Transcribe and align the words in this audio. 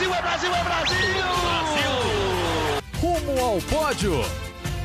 Brasil, 0.00 0.14
é 0.14 0.22
Brasil, 0.22 0.54
é 0.54 0.64
Brasil! 0.64 0.96
Brasil! 1.42 1.90
Rumo 3.02 3.44
ao 3.44 3.58
pódio. 3.60 4.12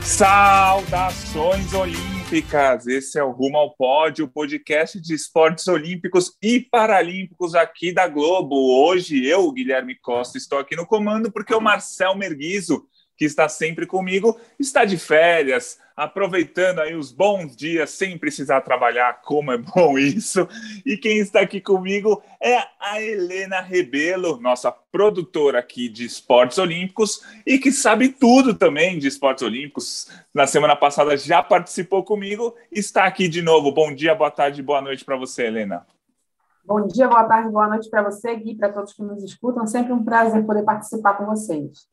Saudações 0.02 1.74
olímpicas! 1.74 2.86
Esse 2.86 3.18
é 3.18 3.24
o 3.24 3.32
Rumo 3.32 3.58
ao 3.58 3.74
Pódio, 3.78 4.28
podcast 4.28 5.00
de 5.00 5.14
esportes 5.14 5.70
olímpicos 5.70 6.36
e 6.44 6.60
paralímpicos 6.60 7.56
aqui 7.56 7.94
da 7.94 8.10
Globo. 8.10 8.58
Hoje 8.84 9.26
eu, 9.26 9.50
Guilherme 9.54 9.96
Costa, 9.96 10.38
estou 10.38 10.60
aqui 10.60 10.76
no 10.76 10.86
comando 10.86 11.32
porque 11.32 11.56
o 11.56 11.62
Marcel 11.62 12.14
Merguizo 12.18 12.86
que 13.18 13.26
está 13.26 13.48
sempre 13.48 13.86
comigo, 13.86 14.40
está 14.60 14.84
de 14.84 14.98
férias, 14.98 15.80
aproveitando 15.96 16.80
aí 16.80 16.94
os 16.96 17.12
bons 17.12 17.56
dias 17.56 17.92
sem 17.92 18.18
precisar 18.18 18.62
trabalhar, 18.62 19.22
como 19.22 19.52
é 19.52 19.58
bom 19.76 19.98
isso. 19.98 20.48
E 20.86 20.98
quem 20.98 21.20
está 21.20 21.42
aqui 21.42 21.62
comigo 21.62 22.22
é 22.42 22.58
a 22.80 23.02
Helena 23.02 23.62
Rebelo, 23.62 24.40
nossa 24.42 24.72
produtora 24.72 25.60
aqui 25.60 25.88
de 25.88 26.06
esportes 26.06 26.58
olímpicos 26.58 27.22
e 27.46 27.58
que 27.58 27.72
sabe 27.72 28.10
tudo 28.10 28.54
também 28.54 29.00
de 29.00 29.08
esportes 29.08 29.44
olímpicos. 29.44 30.10
Na 30.34 30.46
semana 30.46 30.76
passada 30.76 31.16
já 31.16 31.42
participou 31.42 32.04
comigo, 32.04 32.56
está 32.72 33.06
aqui 33.06 33.28
de 33.28 33.42
novo. 33.42 33.72
Bom 33.72 33.94
dia, 33.94 34.14
boa 34.14 34.32
tarde, 34.32 34.62
boa 34.62 34.82
noite 34.82 35.06
para 35.06 35.16
você, 35.16 35.48
Helena. 35.48 35.86
Bom 36.66 36.88
dia, 36.88 37.08
boa 37.08 37.24
tarde, 37.26 37.52
boa 37.52 37.68
noite 37.68 37.88
para 37.90 38.02
você, 38.02 38.36
Gui, 38.36 38.56
para 38.56 38.74
todos 38.74 38.92
que 38.92 39.04
nos 39.04 39.24
escutam. 39.24 39.68
Sempre 39.68 39.94
um 39.94 40.04
prazer 40.04 40.44
poder 40.46 40.64
participar 40.64 41.14
com 41.14 41.26
vocês. 41.26 41.88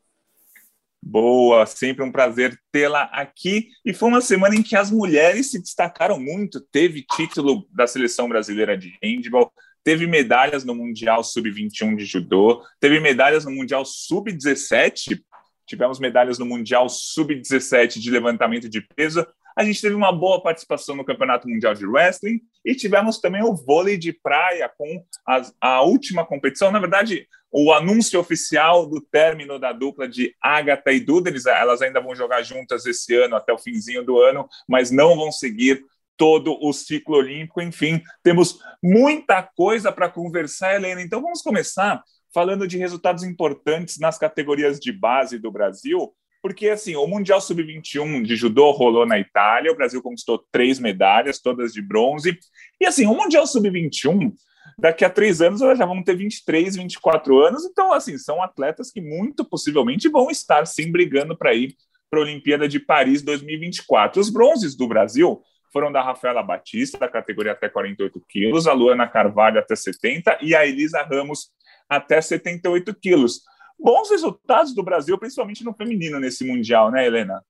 Boa, 1.05 1.67
sempre 1.67 2.05
um 2.05 2.13
prazer 2.13 2.57
tê-la 2.71 3.03
aqui. 3.13 3.69
E 3.85 3.93
foi 3.93 4.09
uma 4.09 4.21
semana 4.21 4.55
em 4.55 4.63
que 4.63 4.77
as 4.77 4.89
mulheres 4.89 5.51
se 5.51 5.61
destacaram 5.61 6.19
muito. 6.19 6.61
Teve 6.61 7.05
título 7.17 7.67
da 7.73 7.89
seleção 7.89 8.29
brasileira 8.29 8.79
de 8.79 8.97
handball, 9.03 9.53
teve 9.83 10.07
medalhas 10.07 10.65
no 10.65 10.77
Mundial 10.77 11.25
Sub-21 11.25 11.97
de 11.97 12.05
judô, 12.05 12.63
teve 12.79 13.01
medalhas 13.01 13.45
no 13.45 13.51
Mundial 13.51 13.85
Sub-17, 13.85 15.21
tivemos 15.67 15.99
medalhas 15.99 16.39
no 16.39 16.47
Mundial 16.47 16.89
Sub-17 16.89 17.99
de 17.99 18.11
levantamento 18.11 18.69
de 18.69 18.81
peso. 18.81 19.27
A 19.57 19.65
gente 19.65 19.83
teve 19.83 19.97
uma 19.97 20.13
boa 20.13 20.41
participação 20.41 20.95
no 20.95 21.05
Campeonato 21.05 21.49
Mundial 21.49 21.75
de 21.75 21.85
Wrestling 21.85 22.41
e 22.65 22.77
tivemos 22.77 23.19
também 23.19 23.43
o 23.43 23.55
vôlei 23.55 23.99
de 23.99 24.13
praia 24.13 24.71
com 24.79 25.05
a, 25.27 25.43
a 25.61 25.83
última 25.83 26.25
competição. 26.25 26.71
Na 26.71 26.79
verdade, 26.79 27.27
o 27.53 27.73
anúncio 27.73 28.19
oficial 28.19 28.87
do 28.87 29.01
término 29.01 29.59
da 29.59 29.73
dupla 29.73 30.09
de 30.09 30.35
Agatha 30.41 30.91
e 30.91 30.99
Duda. 30.99 31.31
Elas 31.51 31.83
ainda 31.83 32.01
vão 32.01 32.15
jogar 32.15 32.43
juntas 32.43 32.87
esse 32.87 33.15
ano, 33.15 33.37
até 33.37 33.53
o 33.53 33.59
finzinho 33.59 34.03
do 34.03 34.19
ano, 34.19 34.49
mas 34.67 34.91
não 34.91 35.15
vão 35.15 35.31
seguir 35.31 35.85
todo 36.17 36.57
o 36.61 36.73
ciclo 36.73 37.17
olímpico. 37.17 37.61
Enfim, 37.61 38.03
temos 38.23 38.59
muita 38.83 39.43
coisa 39.43 39.93
para 39.93 40.09
conversar, 40.09 40.75
Helena. 40.75 41.03
Então 41.03 41.21
vamos 41.21 41.43
começar 41.43 42.03
falando 42.33 42.67
de 42.67 42.79
resultados 42.79 43.23
importantes 43.23 43.99
nas 43.99 44.17
categorias 44.17 44.81
de 44.81 44.91
base 44.91 45.39
do 45.39 45.53
Brasil, 45.53 46.15
porque 46.41 46.71
assim, 46.71 46.97
o 46.97 47.07
Mundial 47.07 47.41
Sub-21 47.41 48.23
de 48.23 48.35
judô 48.35 48.71
rolou 48.71 49.05
na 49.07 49.19
Itália, 49.19 49.71
o 49.71 49.77
Brasil 49.77 50.03
conquistou 50.03 50.43
três 50.51 50.79
medalhas, 50.79 51.39
todas 51.39 51.73
de 51.73 51.83
bronze. 51.83 52.39
E 52.81 52.87
assim, 52.87 53.07
o 53.07 53.15
Mundial 53.15 53.47
Sub-21 53.47 54.33
daqui 54.79 55.05
a 55.05 55.11
três 55.11 55.41
anos 55.41 55.61
elas 55.61 55.79
já 55.79 55.87
vão 55.87 56.03
ter 56.03 56.17
23, 56.17 56.77
24 56.77 57.39
anos. 57.41 57.65
Então, 57.65 57.93
assim, 57.93 58.19
são 58.19 58.43
atletas 58.43 58.91
que 58.91 59.01
muito 59.01 59.45
possivelmente 59.45 60.09
vão 60.09 60.31
estar 60.31 60.67
sim 60.67 60.91
brigando 60.91 61.37
para 61.37 61.55
ir 61.55 61.77
para 62.11 62.21
a 62.21 62.23
Olimpíada 62.23 62.69
de 62.69 62.79
Paris 62.79 63.23
2024. 63.23 64.21
Os 64.21 64.29
bronzes 64.29 64.77
do 64.77 64.87
Brasil 64.87 65.43
foram 65.73 65.91
da 65.91 66.03
Rafaela 66.03 66.43
Batista, 66.43 66.99
da 66.99 67.09
categoria 67.09 67.53
até 67.53 67.69
48 67.69 68.23
quilos, 68.29 68.67
a 68.67 68.75
Luana 68.75 69.09
Carvalho 69.09 69.59
até 69.59 69.75
70 69.75 70.39
e 70.43 70.55
a 70.55 70.67
Elisa 70.67 71.03
Ramos 71.03 71.51
até 71.89 72.21
78 72.21 72.95
quilos. 72.95 73.41
Bons 73.79 74.11
resultados 74.11 74.75
do 74.75 74.83
Brasil, 74.83 75.19
principalmente 75.19 75.65
no 75.65 75.75
feminino 75.75 76.21
nesse 76.21 76.47
Mundial, 76.47 76.91
né, 76.91 77.07
Helena? 77.07 77.43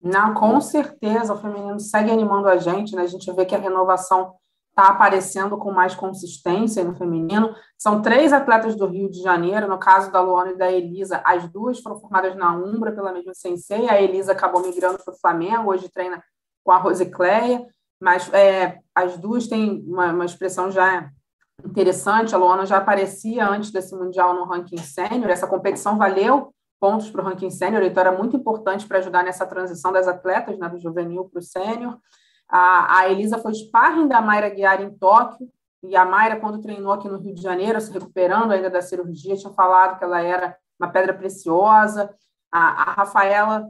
Não, 0.00 0.32
com 0.34 0.60
certeza, 0.60 1.32
o 1.32 1.40
feminino 1.40 1.80
segue 1.80 2.10
animando 2.10 2.48
a 2.48 2.56
gente, 2.58 2.94
né? 2.94 3.02
A 3.02 3.06
gente 3.06 3.32
vê 3.32 3.44
que 3.44 3.54
a 3.54 3.58
renovação 3.58 4.34
está 4.78 4.90
aparecendo 4.90 5.58
com 5.58 5.72
mais 5.72 5.96
consistência 5.96 6.84
no 6.84 6.94
feminino. 6.94 7.52
São 7.76 8.00
três 8.00 8.32
atletas 8.32 8.76
do 8.76 8.86
Rio 8.86 9.10
de 9.10 9.20
Janeiro, 9.20 9.66
no 9.66 9.76
caso 9.76 10.12
da 10.12 10.20
Luana 10.20 10.52
e 10.52 10.56
da 10.56 10.70
Elisa, 10.70 11.20
as 11.24 11.48
duas 11.48 11.80
foram 11.80 11.98
formadas 12.00 12.36
na 12.36 12.54
Umbra 12.54 12.92
pela 12.92 13.12
mesma 13.12 13.34
sensei, 13.34 13.88
a 13.90 14.00
Elisa 14.00 14.30
acabou 14.30 14.62
migrando 14.62 14.98
para 15.02 15.12
o 15.12 15.18
Flamengo, 15.18 15.72
hoje 15.72 15.88
treina 15.88 16.22
com 16.62 16.70
a 16.70 16.78
Rosicléia, 16.78 17.66
mas 18.00 18.32
é, 18.32 18.78
as 18.94 19.18
duas 19.18 19.48
têm 19.48 19.84
uma, 19.88 20.12
uma, 20.12 20.24
expressão 20.24 20.70
já 20.70 21.10
interessante, 21.64 22.32
a 22.32 22.38
Luana 22.38 22.64
já 22.64 22.76
aparecia 22.76 23.48
antes 23.48 23.72
desse 23.72 23.96
Mundial 23.96 24.32
no 24.34 24.44
ranking 24.44 24.78
sênior, 24.78 25.28
essa 25.28 25.48
competição 25.48 25.98
valeu 25.98 26.54
pontos 26.78 27.10
para 27.10 27.20
o 27.20 27.24
ranking 27.24 27.50
sênior, 27.50 27.82
então 27.82 28.00
era 28.00 28.16
muito 28.16 28.36
importante 28.36 28.86
para 28.86 28.98
ajudar 28.98 29.24
nessa 29.24 29.44
transição 29.44 29.90
das 29.90 30.06
atletas, 30.06 30.56
né, 30.56 30.68
do 30.68 30.78
juvenil 30.78 31.24
para 31.24 31.40
o 31.40 31.42
sênior, 31.42 31.98
a, 32.48 33.00
a 33.00 33.08
Elisa 33.08 33.38
foi 33.38 33.54
sparring 33.54 34.08
da 34.08 34.20
Mayra 34.20 34.48
Guiar 34.48 34.80
em 34.80 34.90
Tóquio, 34.90 35.48
e 35.82 35.94
a 35.94 36.04
Mayra, 36.04 36.40
quando 36.40 36.60
treinou 36.60 36.92
aqui 36.92 37.08
no 37.08 37.18
Rio 37.18 37.34
de 37.34 37.42
Janeiro, 37.42 37.80
se 37.80 37.92
recuperando 37.92 38.52
ainda 38.52 38.68
da 38.68 38.82
cirurgia, 38.82 39.36
tinha 39.36 39.52
falado 39.52 39.96
que 39.96 40.04
ela 40.04 40.20
era 40.20 40.56
uma 40.78 40.90
pedra 40.90 41.14
preciosa. 41.14 42.12
A, 42.50 42.90
a 42.90 42.92
Rafaela 42.94 43.68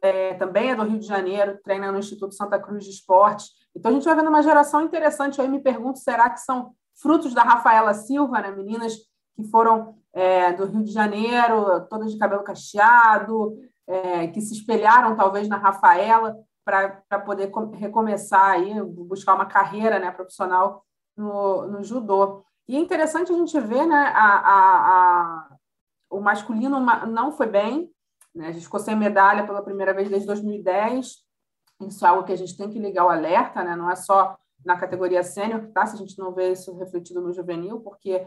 é, 0.00 0.34
também 0.34 0.70
é 0.70 0.76
do 0.76 0.84
Rio 0.84 1.00
de 1.00 1.06
Janeiro, 1.06 1.58
treina 1.64 1.90
no 1.90 1.98
Instituto 1.98 2.34
Santa 2.34 2.58
Cruz 2.60 2.84
de 2.84 2.90
Esportes. 2.90 3.50
Então, 3.74 3.90
a 3.90 3.94
gente 3.94 4.04
vai 4.04 4.14
vendo 4.14 4.28
uma 4.28 4.42
geração 4.42 4.82
interessante. 4.82 5.40
Aí 5.40 5.48
me 5.48 5.60
pergunto, 5.60 5.98
será 5.98 6.30
que 6.30 6.40
são 6.40 6.72
frutos 6.94 7.34
da 7.34 7.42
Rafaela 7.42 7.92
Silva, 7.94 8.40
né? 8.40 8.52
meninas 8.52 8.94
que 9.34 9.44
foram 9.50 9.96
é, 10.12 10.52
do 10.52 10.64
Rio 10.64 10.84
de 10.84 10.92
Janeiro, 10.92 11.86
todas 11.88 12.12
de 12.12 12.18
cabelo 12.18 12.44
cacheado, 12.44 13.56
é, 13.86 14.28
que 14.28 14.40
se 14.40 14.54
espelharam 14.54 15.16
talvez 15.16 15.48
na 15.48 15.56
Rafaela 15.56 16.36
para 16.68 17.20
poder 17.20 17.50
recomeçar 17.72 18.50
aí, 18.50 18.82
buscar 18.82 19.34
uma 19.34 19.46
carreira 19.46 19.98
né, 19.98 20.10
profissional 20.10 20.84
no, 21.16 21.66
no 21.66 21.82
judô. 21.82 22.44
E 22.68 22.76
é 22.76 22.78
interessante 22.78 23.32
a 23.32 23.34
gente 23.34 23.58
ver, 23.58 23.86
né, 23.86 24.12
a, 24.14 24.34
a, 24.34 24.90
a, 24.90 25.56
o 26.10 26.20
masculino 26.20 26.78
não 26.78 27.32
foi 27.32 27.46
bem, 27.46 27.90
né, 28.34 28.48
a 28.48 28.52
gente 28.52 28.64
ficou 28.64 28.78
sem 28.78 28.94
medalha 28.94 29.46
pela 29.46 29.62
primeira 29.62 29.94
vez 29.94 30.10
desde 30.10 30.26
2010, 30.26 31.24
isso 31.88 32.04
é 32.04 32.08
algo 32.08 32.24
que 32.24 32.32
a 32.32 32.36
gente 32.36 32.54
tem 32.54 32.68
que 32.68 32.78
ligar 32.78 33.06
o 33.06 33.08
alerta, 33.08 33.64
né, 33.64 33.74
não 33.74 33.90
é 33.90 33.96
só 33.96 34.36
na 34.62 34.76
categoria 34.76 35.22
sênior, 35.22 35.68
tá, 35.72 35.86
se 35.86 35.94
a 35.94 35.98
gente 35.98 36.18
não 36.18 36.34
vê 36.34 36.52
isso 36.52 36.76
refletido 36.76 37.22
no 37.22 37.32
juvenil, 37.32 37.80
porque 37.80 38.26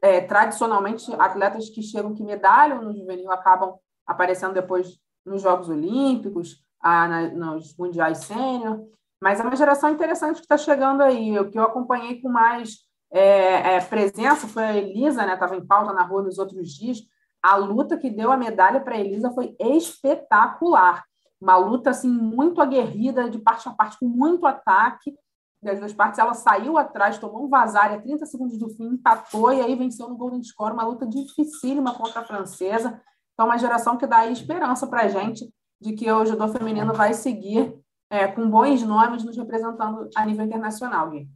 é, 0.00 0.22
tradicionalmente 0.22 1.12
atletas 1.16 1.68
que 1.68 1.82
chegam 1.82 2.14
que 2.14 2.22
medalham 2.22 2.80
no 2.80 2.96
juvenil 2.96 3.30
acabam 3.30 3.74
aparecendo 4.06 4.54
depois 4.54 4.98
nos 5.26 5.42
Jogos 5.42 5.68
Olímpicos, 5.68 6.64
a, 6.82 7.08
na, 7.08 7.28
nos 7.28 7.76
mundiais 7.76 8.18
sênior, 8.18 8.84
mas 9.22 9.38
é 9.38 9.44
uma 9.44 9.54
geração 9.54 9.90
interessante 9.90 10.36
que 10.36 10.42
está 10.42 10.58
chegando 10.58 11.00
aí. 11.00 11.38
O 11.38 11.48
que 11.48 11.56
eu 11.56 11.62
acompanhei 11.62 12.20
com 12.20 12.28
mais 12.28 12.78
é, 13.12 13.76
é, 13.76 13.80
presença 13.80 14.48
foi 14.48 14.64
a 14.64 14.76
Elisa, 14.76 15.24
né? 15.24 15.34
Estava 15.34 15.54
em 15.54 15.64
pauta 15.64 15.92
na 15.92 16.02
rua 16.02 16.22
nos 16.22 16.38
outros 16.38 16.70
dias. 16.70 16.98
A 17.40 17.54
luta 17.54 17.96
que 17.96 18.10
deu 18.10 18.32
a 18.32 18.36
medalha 18.36 18.80
para 18.80 18.96
a 18.96 18.98
Elisa 18.98 19.30
foi 19.30 19.54
espetacular. 19.60 21.04
Uma 21.40 21.56
luta 21.56 21.90
assim 21.90 22.08
muito 22.08 22.60
aguerrida, 22.60 23.30
de 23.30 23.38
parte 23.38 23.68
a 23.68 23.72
parte, 23.72 23.98
com 23.98 24.06
muito 24.06 24.44
ataque 24.44 25.14
das 25.62 25.78
duas 25.78 25.92
partes. 25.92 26.18
Ela 26.18 26.34
saiu 26.34 26.76
atrás, 26.76 27.18
tomou 27.18 27.44
um 27.44 27.48
vazar 27.48 27.92
a 27.92 28.00
30 28.00 28.26
segundos 28.26 28.58
do 28.58 28.70
fim, 28.70 28.94
empatou 28.94 29.52
e 29.52 29.60
aí 29.60 29.76
venceu 29.76 30.08
no 30.08 30.16
Golden 30.16 30.42
Score. 30.42 30.74
Uma 30.74 30.84
luta 30.84 31.06
dificílima 31.06 31.94
contra 31.94 32.22
a 32.22 32.24
francesa. 32.24 33.00
Então, 33.34 33.46
uma 33.46 33.58
geração 33.58 33.96
que 33.96 34.06
dá 34.06 34.26
esperança 34.26 34.84
para 34.86 35.02
a 35.02 35.08
gente 35.08 35.48
de 35.82 35.92
que 35.94 36.10
o 36.10 36.24
judô 36.24 36.48
feminino 36.48 36.94
vai 36.94 37.12
seguir 37.12 37.74
é, 38.08 38.26
com 38.28 38.48
bons 38.48 38.82
nomes 38.82 39.24
nos 39.24 39.36
representando 39.36 40.08
a 40.14 40.24
nível 40.24 40.44
internacional, 40.44 41.10
Gui. 41.10 41.26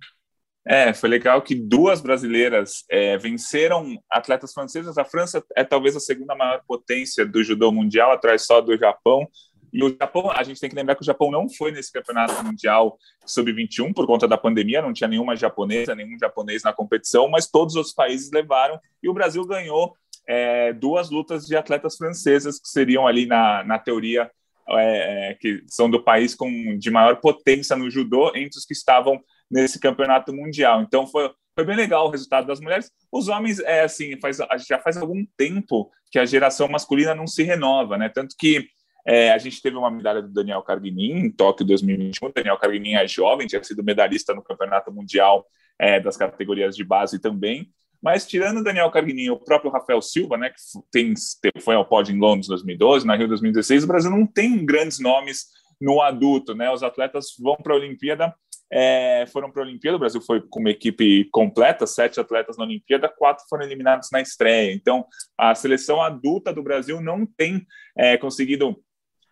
É, 0.68 0.92
foi 0.92 1.08
legal 1.08 1.40
que 1.42 1.54
duas 1.54 2.00
brasileiras 2.00 2.84
é, 2.90 3.16
venceram 3.16 3.96
atletas 4.10 4.52
francesas. 4.52 4.98
A 4.98 5.04
França 5.04 5.42
é 5.54 5.62
talvez 5.62 5.94
a 5.94 6.00
segunda 6.00 6.34
maior 6.34 6.60
potência 6.66 7.24
do 7.24 7.42
judô 7.42 7.70
mundial, 7.70 8.10
atrás 8.10 8.44
só 8.44 8.60
do 8.60 8.76
Japão. 8.76 9.28
E 9.72 9.84
o 9.84 9.94
Japão, 9.96 10.30
a 10.30 10.42
gente 10.42 10.60
tem 10.60 10.68
que 10.68 10.74
lembrar 10.74 10.96
que 10.96 11.02
o 11.02 11.04
Japão 11.04 11.30
não 11.30 11.48
foi 11.48 11.70
nesse 11.70 11.92
campeonato 11.92 12.42
mundial 12.42 12.96
sub-21 13.24 13.92
por 13.94 14.06
conta 14.06 14.26
da 14.26 14.38
pandemia, 14.38 14.82
não 14.82 14.92
tinha 14.92 15.06
nenhuma 15.06 15.36
japonesa, 15.36 15.94
nenhum 15.94 16.18
japonês 16.18 16.62
na 16.62 16.72
competição, 16.72 17.28
mas 17.28 17.46
todos 17.46 17.76
os 17.76 17.92
países 17.92 18.30
levaram 18.32 18.80
e 19.02 19.08
o 19.08 19.14
Brasil 19.14 19.44
ganhou 19.46 19.94
é, 20.26 20.72
duas 20.72 21.10
lutas 21.10 21.46
de 21.46 21.56
atletas 21.56 21.96
francesas 21.96 22.58
que 22.58 22.68
seriam 22.68 23.06
ali 23.06 23.26
na, 23.26 23.62
na 23.64 23.78
teoria 23.78 24.30
é, 24.68 25.30
é, 25.30 25.34
que 25.34 25.62
são 25.68 25.88
do 25.88 26.02
país 26.02 26.34
com 26.34 26.76
de 26.76 26.90
maior 26.90 27.20
potência 27.20 27.76
no 27.76 27.88
judô 27.88 28.32
entre 28.34 28.58
os 28.58 28.64
que 28.64 28.72
estavam 28.72 29.22
nesse 29.48 29.78
campeonato 29.78 30.34
mundial. 30.34 30.82
Então 30.82 31.06
foi, 31.06 31.30
foi 31.54 31.64
bem 31.64 31.76
legal 31.76 32.06
o 32.06 32.10
resultado 32.10 32.48
das 32.48 32.60
mulheres. 32.60 32.90
Os 33.12 33.28
homens 33.28 33.60
é 33.60 33.82
assim, 33.82 34.18
faz, 34.20 34.38
já 34.68 34.78
faz 34.80 34.96
algum 34.96 35.24
tempo 35.36 35.90
que 36.10 36.18
a 36.18 36.24
geração 36.24 36.68
masculina 36.68 37.14
não 37.14 37.28
se 37.28 37.44
renova, 37.44 37.96
né? 37.96 38.08
Tanto 38.08 38.34
que 38.36 38.66
é, 39.06 39.30
a 39.30 39.38
gente 39.38 39.62
teve 39.62 39.76
uma 39.76 39.90
medalha 39.90 40.20
do 40.20 40.32
Daniel 40.32 40.62
Carguinin 40.62 41.12
em 41.12 41.30
Tóquio 41.30 41.64
2021. 41.64 42.32
Daniel 42.34 42.58
Carguinin 42.58 42.94
é 42.94 43.06
jovem, 43.06 43.46
tinha 43.46 43.62
sido 43.62 43.84
medalhista 43.84 44.34
no 44.34 44.42
campeonato 44.42 44.92
mundial 44.92 45.46
é, 45.78 46.00
das 46.00 46.16
categorias 46.16 46.74
de 46.74 46.82
base 46.82 47.20
também 47.20 47.70
Mas 48.06 48.24
tirando 48.24 48.62
Daniel 48.62 48.88
Carguininho, 48.88 49.32
o 49.32 49.36
próprio 49.36 49.68
Rafael 49.68 50.00
Silva, 50.00 50.36
né, 50.36 50.50
que 50.50 50.60
tem, 50.92 51.12
foi 51.60 51.74
ao 51.74 51.84
pódio 51.84 52.14
em 52.14 52.20
Londres 52.20 52.46
2012, 52.46 53.04
na 53.04 53.16
Rio 53.16 53.26
2016, 53.26 53.82
o 53.82 53.86
Brasil 53.88 54.12
não 54.12 54.24
tem 54.24 54.64
grandes 54.64 55.00
nomes 55.00 55.46
no 55.80 56.00
adulto, 56.00 56.54
né? 56.54 56.70
Os 56.70 56.84
atletas 56.84 57.34
vão 57.36 57.56
para 57.56 57.72
a 57.72 57.76
Olimpíada, 57.76 58.32
é, 58.72 59.24
foram 59.32 59.50
para 59.50 59.60
a 59.60 59.66
Olimpíada, 59.66 59.96
o 59.96 59.98
Brasil 59.98 60.20
foi 60.20 60.40
com 60.40 60.60
uma 60.60 60.70
equipe 60.70 61.28
completa, 61.32 61.84
sete 61.84 62.20
atletas 62.20 62.56
na 62.56 62.62
Olimpíada, 62.62 63.08
quatro 63.08 63.44
foram 63.50 63.64
eliminados 63.64 64.08
na 64.12 64.20
estreia. 64.20 64.72
Então, 64.72 65.04
a 65.36 65.52
seleção 65.56 66.00
adulta 66.00 66.52
do 66.52 66.62
Brasil 66.62 67.00
não 67.00 67.26
tem 67.26 67.66
é, 67.98 68.16
conseguido 68.16 68.80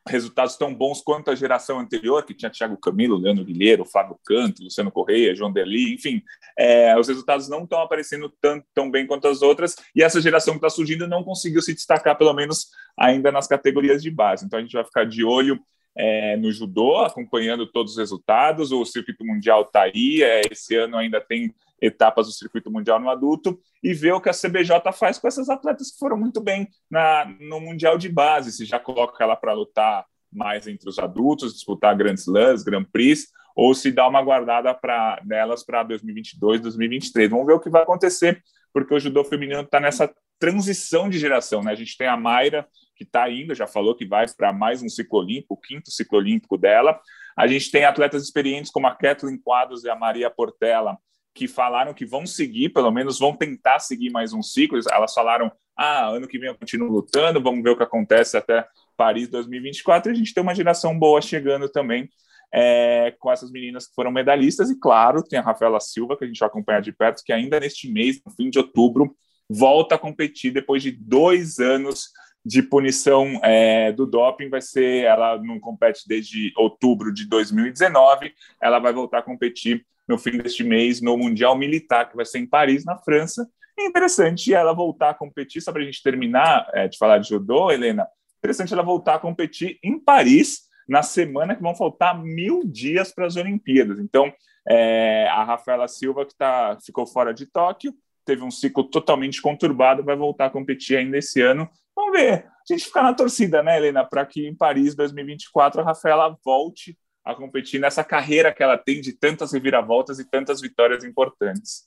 resultados 0.07 0.57
tão 0.57 0.75
bons 0.75 1.01
quanto 1.01 1.31
a 1.31 1.35
geração 1.35 1.79
anterior, 1.79 2.25
que 2.25 2.35
tinha 2.35 2.51
Thiago 2.51 2.77
Camilo, 2.77 3.17
Leandro 3.17 3.45
Guilherme, 3.45 3.87
Flávio 3.87 4.19
Canto, 4.25 4.63
Luciano 4.63 4.91
Correia, 4.91 5.35
João 5.35 5.53
Deli, 5.53 5.95
enfim, 5.95 6.23
é, 6.59 6.99
os 6.99 7.09
resultados 7.09 7.49
não 7.49 7.65
estão 7.65 7.81
aparecendo 7.81 8.33
tão, 8.41 8.63
tão 8.75 8.91
bem 8.91 9.07
quanto 9.07 9.29
as 9.29 9.41
outras, 9.41 9.77
e 9.95 10.03
essa 10.03 10.21
geração 10.21 10.55
que 10.55 10.59
está 10.59 10.69
surgindo 10.69 11.09
não 11.09 11.25
conseguiu 11.25 11.63
se 11.63 11.75
destacar, 11.75 12.17
pelo 12.19 12.35
menos 12.35 12.69
ainda 12.99 13.33
nas 13.33 13.47
categorias 13.47 14.03
de 14.03 14.11
base. 14.11 14.45
Então 14.45 14.59
a 14.59 14.63
gente 14.63 14.75
vai 14.75 14.85
ficar 14.85 15.05
de 15.05 15.25
olho 15.25 15.59
é, 15.97 16.37
no 16.37 16.51
judô, 16.51 16.99
acompanhando 16.99 17.67
todos 17.67 17.93
os 17.93 17.99
resultados. 17.99 18.73
O 18.73 18.85
circuito 18.85 19.25
mundial 19.25 19.63
está 19.63 19.83
aí, 19.83 20.23
é, 20.23 20.43
esse 20.51 20.75
ano 20.77 20.97
ainda 20.97 21.21
tem 21.21 21.55
etapas 21.85 22.27
do 22.27 22.33
circuito 22.33 22.71
mundial 22.71 22.99
no 22.99 23.11
adulto 23.11 23.59
e 23.83 23.93
ver 23.93 24.13
o 24.13 24.21
que 24.21 24.29
a 24.29 24.33
CBJ 24.33 24.93
faz 24.93 25.19
com 25.19 25.29
essas 25.29 25.49
atletas 25.49 25.91
que 25.93 25.99
foram 25.99 26.17
muito 26.17 26.41
bem 26.41 26.69
na, 26.91 27.27
no 27.41 27.61
mundial 27.61 27.99
de 27.99 28.09
base. 28.09 28.53
Se 28.53 28.65
já 28.65 28.79
coloca 28.79 29.23
ela 29.23 29.37
para 29.37 29.53
lutar 29.53 30.07
mais 30.33 30.67
entre 30.67 30.89
os 30.89 30.99
adultos, 30.99 31.53
disputar 31.53 31.97
grandes 31.97 32.27
slams, 32.27 32.65
Grand 32.65 32.85
Prix, 32.85 33.29
ou 33.55 33.75
se 33.75 33.93
dá 33.93 34.09
uma 34.09 34.23
guardada 34.23 34.75
para 34.75 35.21
nelas 35.25 35.65
para 35.65 35.83
2022, 35.85 36.61
2023. 36.61 37.31
Vamos 37.31 37.47
ver 37.47 37.53
o 37.53 37.61
que 37.61 37.71
vai 37.71 37.83
acontecer, 37.83 38.43
porque 38.73 38.93
o 38.93 38.99
judô 38.99 39.23
feminino 39.23 39.61
está 39.61 39.79
nessa 39.79 40.13
transição 40.39 41.09
de 41.09 41.19
geração, 41.19 41.63
né? 41.63 41.71
A 41.71 41.77
gente 41.77 41.97
tem 41.97 42.09
a 42.09 42.17
Mayra 42.17 42.67
que 42.97 43.05
está 43.05 43.31
indo, 43.31 43.55
já 43.55 43.67
falou 43.67 43.95
que 43.95 44.07
vai 44.07 44.27
para 44.37 44.53
mais 44.53 44.83
um 44.83 44.89
ciclo 44.89 45.21
olímpico, 45.21 45.55
o 45.55 45.61
quinto 45.61 45.91
ciclo 45.91 46.19
olímpico 46.19 46.57
dela. 46.57 47.01
A 47.37 47.47
gente 47.47 47.71
tem 47.71 47.85
atletas 47.85 48.23
experientes 48.23 48.71
como 48.71 48.87
a 48.87 48.95
Kathleen 48.95 49.39
Quadros 49.39 49.85
e 49.85 49.91
a 49.91 49.97
Maria 49.97 50.31
Portela, 50.31 50.97
que 51.35 51.49
falaram 51.49 51.93
que 51.93 52.07
vão 52.07 52.25
seguir, 52.25 52.69
pelo 52.69 52.91
menos 52.91 53.19
vão 53.19 53.37
tentar 53.37 53.81
seguir 53.81 54.11
mais 54.11 54.33
um 54.33 54.43
ciclo. 54.43 54.79
Elas 54.91 55.13
falaram: 55.13 55.51
ah, 55.77 56.07
ano 56.07 56.29
que 56.29 56.39
vem 56.39 56.49
eu 56.49 56.55
continuo 56.55 56.89
lutando, 56.89 57.43
vamos 57.43 57.63
ver 57.63 57.71
o 57.71 57.77
que 57.77 57.83
acontece 57.83 58.37
até 58.37 58.67
Paris 58.97 59.29
2024. 59.29 60.11
E 60.11 60.13
a 60.13 60.17
gente 60.17 60.33
tem 60.33 60.43
uma 60.43 60.55
geração 60.55 60.97
boa 60.97 61.21
chegando 61.21 61.69
também. 61.69 62.09
É, 62.57 63.13
com 63.19 63.33
essas 63.33 63.51
meninas 63.51 63.89
que 63.89 63.95
foram 63.97 64.13
medalhistas, 64.13 64.71
e 64.71 64.79
claro, 64.79 65.25
tem 65.25 65.41
a 65.41 65.43
Rafaela 65.43 65.81
Silva, 65.81 66.17
que 66.17 66.23
a 66.23 66.27
gente 66.29 66.39
vai 66.39 66.47
acompanhar 66.47 66.81
de 66.81 66.93
perto, 66.93 67.21
que 67.25 67.33
ainda 67.33 67.59
neste 67.59 67.91
mês, 67.91 68.21
no 68.25 68.31
fim 68.31 68.49
de 68.49 68.61
outubro, 68.61 69.17
volta 69.51 69.97
a 69.97 69.99
competir 69.99 70.53
depois 70.53 70.81
de 70.81 70.93
dois 70.93 71.59
anos 71.59 72.11
de 72.45 72.63
punição 72.63 73.41
é, 73.43 73.91
do 73.91 74.07
doping 74.07 74.51
vai 74.51 74.61
ser, 74.61 75.05
ela 75.05 75.37
não 75.39 75.59
compete 75.59 76.07
desde 76.07 76.53
outubro 76.57 77.13
de 77.13 77.27
2019, 77.27 78.33
ela 78.61 78.79
vai 78.79 78.93
voltar 78.93 79.19
a 79.19 79.23
competir 79.23 79.85
no 80.09 80.19
fim 80.19 80.39
deste 80.39 80.63
mês 80.63 81.01
no 81.01 81.17
Mundial 81.17 81.57
Militar, 81.57 82.09
que 82.09 82.17
vai 82.17 82.25
ser 82.25 82.39
em 82.39 82.47
Paris, 82.47 82.85
na 82.85 82.97
França. 82.99 83.49
É 83.79 83.87
interessante 83.87 84.53
ela 84.55 84.73
voltar 84.73 85.11
a 85.11 85.15
competir, 85.15 85.61
só 85.61 85.73
para 85.73 85.83
a 85.83 85.85
gente 85.85 86.03
terminar 86.03 86.69
é, 86.73 86.87
de 86.87 86.97
falar 86.97 87.19
de 87.19 87.29
judô, 87.29 87.71
Helena, 87.71 88.07
interessante 88.39 88.73
ela 88.73 88.83
voltar 88.83 89.15
a 89.15 89.19
competir 89.19 89.79
em 89.83 89.99
Paris, 89.99 90.65
na 90.89 91.03
semana 91.03 91.57
que 91.57 91.63
vão 91.63 91.75
faltar 91.75 92.23
mil 92.23 92.63
dias 92.65 93.13
para 93.13 93.27
as 93.27 93.37
Olimpíadas. 93.37 93.99
Então, 93.99 94.33
é, 94.69 95.27
a 95.31 95.43
Rafaela 95.45 95.89
Silva, 95.89 96.27
que 96.27 96.37
tá, 96.37 96.79
ficou 96.85 97.07
fora 97.07 97.33
de 97.33 97.47
Tóquio, 97.47 97.95
teve 98.25 98.43
um 98.43 98.51
ciclo 98.51 98.85
totalmente 98.85 99.41
conturbado, 99.41 100.05
vai 100.05 100.17
voltar 100.17 100.47
a 100.47 100.51
competir 100.51 100.97
ainda 100.97 101.19
esse 101.19 101.41
ano. 101.41 101.69
Vamos 101.95 102.19
ver. 102.19 102.47
A 102.47 102.73
gente 102.73 102.87
fica 102.87 103.03
na 103.03 103.15
torcida, 103.15 103.63
né, 103.63 103.77
Helena, 103.77 104.05
para 104.05 104.25
que 104.25 104.47
em 104.47 104.55
Paris 104.55 104.95
2024 104.95 105.81
a 105.81 105.85
Rafaela 105.85 106.37
volte 106.45 106.99
a 107.25 107.35
competir 107.35 107.81
nessa 107.81 108.05
carreira 108.05 108.53
que 108.53 108.63
ela 108.63 108.77
tem 108.77 109.01
de 109.01 109.13
tantas 109.13 109.53
reviravoltas 109.53 110.19
e 110.19 110.25
tantas 110.25 110.61
vitórias 110.61 111.05
importantes. 111.05 111.85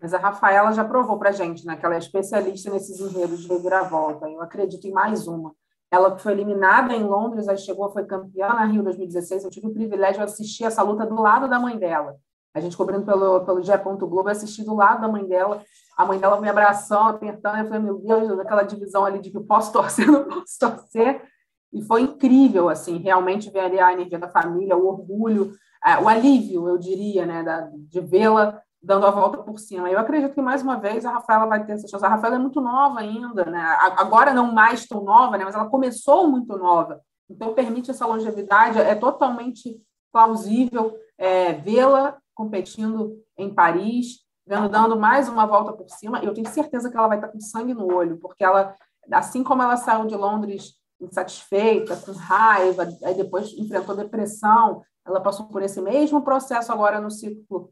Mas 0.00 0.12
a 0.12 0.18
Rafaela 0.18 0.72
já 0.72 0.84
provou 0.84 1.18
para 1.18 1.30
a 1.30 1.32
gente, 1.32 1.64
né, 1.64 1.76
que 1.76 1.86
ela 1.86 1.94
é 1.94 1.98
especialista 1.98 2.70
nesses 2.70 3.00
enredos 3.00 3.42
de 3.42 3.48
reviravolta. 3.48 4.28
Eu 4.28 4.42
acredito 4.42 4.86
em 4.86 4.92
mais 4.92 5.26
uma. 5.26 5.54
Ela 5.90 6.18
foi 6.18 6.32
eliminada 6.32 6.92
em 6.92 7.04
Londres, 7.04 7.48
aí 7.48 7.56
chegou, 7.56 7.90
foi 7.90 8.04
campeã 8.04 8.48
na 8.48 8.64
Rio 8.66 8.82
2016. 8.82 9.44
Eu 9.44 9.50
tive 9.50 9.68
o 9.68 9.72
privilégio 9.72 10.18
de 10.18 10.24
assistir 10.24 10.64
essa 10.64 10.82
luta 10.82 11.06
do 11.06 11.20
lado 11.20 11.48
da 11.48 11.58
mãe 11.58 11.78
dela. 11.78 12.16
A 12.52 12.60
gente 12.60 12.76
cobrindo 12.76 13.04
pelo, 13.04 13.44
pelo 13.44 13.62
G. 13.62 13.76
Globo, 13.78 14.28
assisti 14.28 14.62
do 14.62 14.74
lado 14.74 15.00
da 15.00 15.08
mãe 15.08 15.26
dela 15.26 15.62
a 15.96 16.04
mãe 16.04 16.18
dela 16.18 16.40
me 16.40 16.48
abraçando, 16.48 17.10
apertando, 17.10 17.58
eu 17.58 17.64
falei, 17.66 17.80
meu 17.80 17.98
Deus, 17.98 18.38
aquela 18.40 18.62
divisão 18.62 19.04
ali 19.04 19.20
de 19.20 19.30
que 19.30 19.36
eu 19.36 19.44
posso 19.44 19.72
torcer, 19.72 20.06
não 20.10 20.24
posso 20.24 20.58
torcer. 20.58 21.22
E 21.74 21.82
foi 21.82 22.02
incrível, 22.02 22.68
assim, 22.68 22.98
realmente 22.98 23.50
ver 23.50 23.60
ali 23.60 23.80
a 23.80 23.92
energia 23.92 24.18
da 24.18 24.28
família, 24.28 24.76
o 24.76 24.86
orgulho, 24.86 25.52
o 26.02 26.08
alívio, 26.08 26.68
eu 26.68 26.78
diria, 26.78 27.26
né, 27.26 27.44
de 27.90 28.00
vê-la 28.00 28.62
dando 28.80 29.06
a 29.06 29.10
volta 29.10 29.38
por 29.38 29.58
cima. 29.58 29.90
Eu 29.90 29.98
acredito 29.98 30.34
que, 30.34 30.40
mais 30.40 30.62
uma 30.62 30.76
vez, 30.76 31.04
a 31.04 31.10
Rafaela 31.10 31.46
vai 31.46 31.64
ter 31.64 31.72
essa 31.72 31.88
chance. 31.88 32.04
A 32.04 32.08
Rafaela 32.08 32.36
é 32.36 32.38
muito 32.38 32.60
nova 32.60 33.00
ainda, 33.00 33.44
né? 33.46 33.60
Agora 33.96 34.32
não 34.32 34.52
mais 34.52 34.86
tão 34.86 35.02
nova, 35.02 35.36
né? 35.36 35.44
Mas 35.44 35.54
ela 35.54 35.68
começou 35.68 36.28
muito 36.28 36.56
nova. 36.56 37.00
Então, 37.28 37.54
permite 37.54 37.90
essa 37.90 38.06
longevidade. 38.06 38.78
É 38.78 38.94
totalmente 38.94 39.80
plausível 40.12 40.94
é, 41.18 41.54
vê-la 41.54 42.18
competindo 42.34 43.18
em 43.36 43.52
Paris, 43.52 44.24
vendo 44.46 44.68
dando 44.68 44.98
mais 44.98 45.28
uma 45.28 45.46
volta 45.46 45.72
por 45.72 45.88
cima, 45.88 46.22
eu 46.22 46.34
tenho 46.34 46.48
certeza 46.48 46.90
que 46.90 46.96
ela 46.96 47.08
vai 47.08 47.16
estar 47.16 47.28
com 47.28 47.40
sangue 47.40 47.72
no 47.72 47.92
olho, 47.92 48.18
porque 48.18 48.44
ela, 48.44 48.74
assim 49.10 49.42
como 49.42 49.62
ela 49.62 49.76
saiu 49.76 50.06
de 50.06 50.14
Londres 50.14 50.74
insatisfeita, 51.04 51.96
com 51.96 52.12
raiva, 52.12 52.86
aí 53.04 53.14
depois 53.14 53.52
enfrentou 53.52 53.96
depressão, 53.96 54.82
ela 55.06 55.20
passou 55.20 55.46
por 55.46 55.62
esse 55.62 55.80
mesmo 55.80 56.22
processo 56.22 56.72
agora 56.72 57.00
no 57.00 57.10
ciclo 57.10 57.70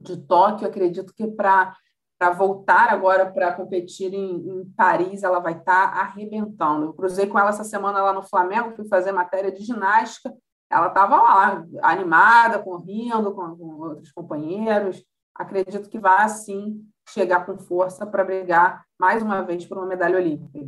de 0.00 0.16
Tóquio, 0.16 0.66
acredito 0.66 1.12
que 1.14 1.26
para 1.26 1.74
para 2.18 2.30
voltar 2.32 2.92
agora 2.92 3.30
para 3.30 3.52
competir 3.52 4.12
em, 4.12 4.48
em, 4.48 4.64
Paris, 4.76 5.22
ela 5.22 5.38
vai 5.38 5.52
estar 5.52 5.92
tá 5.92 6.00
arrebentando. 6.00 6.86
Eu 6.86 6.92
cruzei 6.92 7.28
com 7.28 7.38
ela 7.38 7.50
essa 7.50 7.62
semana 7.62 8.02
lá 8.02 8.12
no 8.12 8.24
Flamengo, 8.24 8.74
fui 8.74 8.88
fazer 8.88 9.12
matéria 9.12 9.52
de 9.52 9.62
ginástica. 9.62 10.34
Ela 10.68 10.88
estava 10.88 11.16
lá, 11.16 11.64
animada, 11.80 12.58
correndo 12.58 13.32
com, 13.32 13.56
com 13.56 13.64
outros 13.82 14.10
companheiros, 14.10 15.00
acredito 15.32 15.88
que 15.88 16.00
vai, 16.00 16.28
sim, 16.28 16.84
chegar 17.08 17.46
com 17.46 17.56
força 17.56 18.04
para 18.04 18.24
brigar 18.24 18.84
mais 18.98 19.22
uma 19.22 19.42
vez 19.42 19.64
por 19.64 19.78
uma 19.78 19.86
medalha 19.86 20.18
olímpica. 20.18 20.58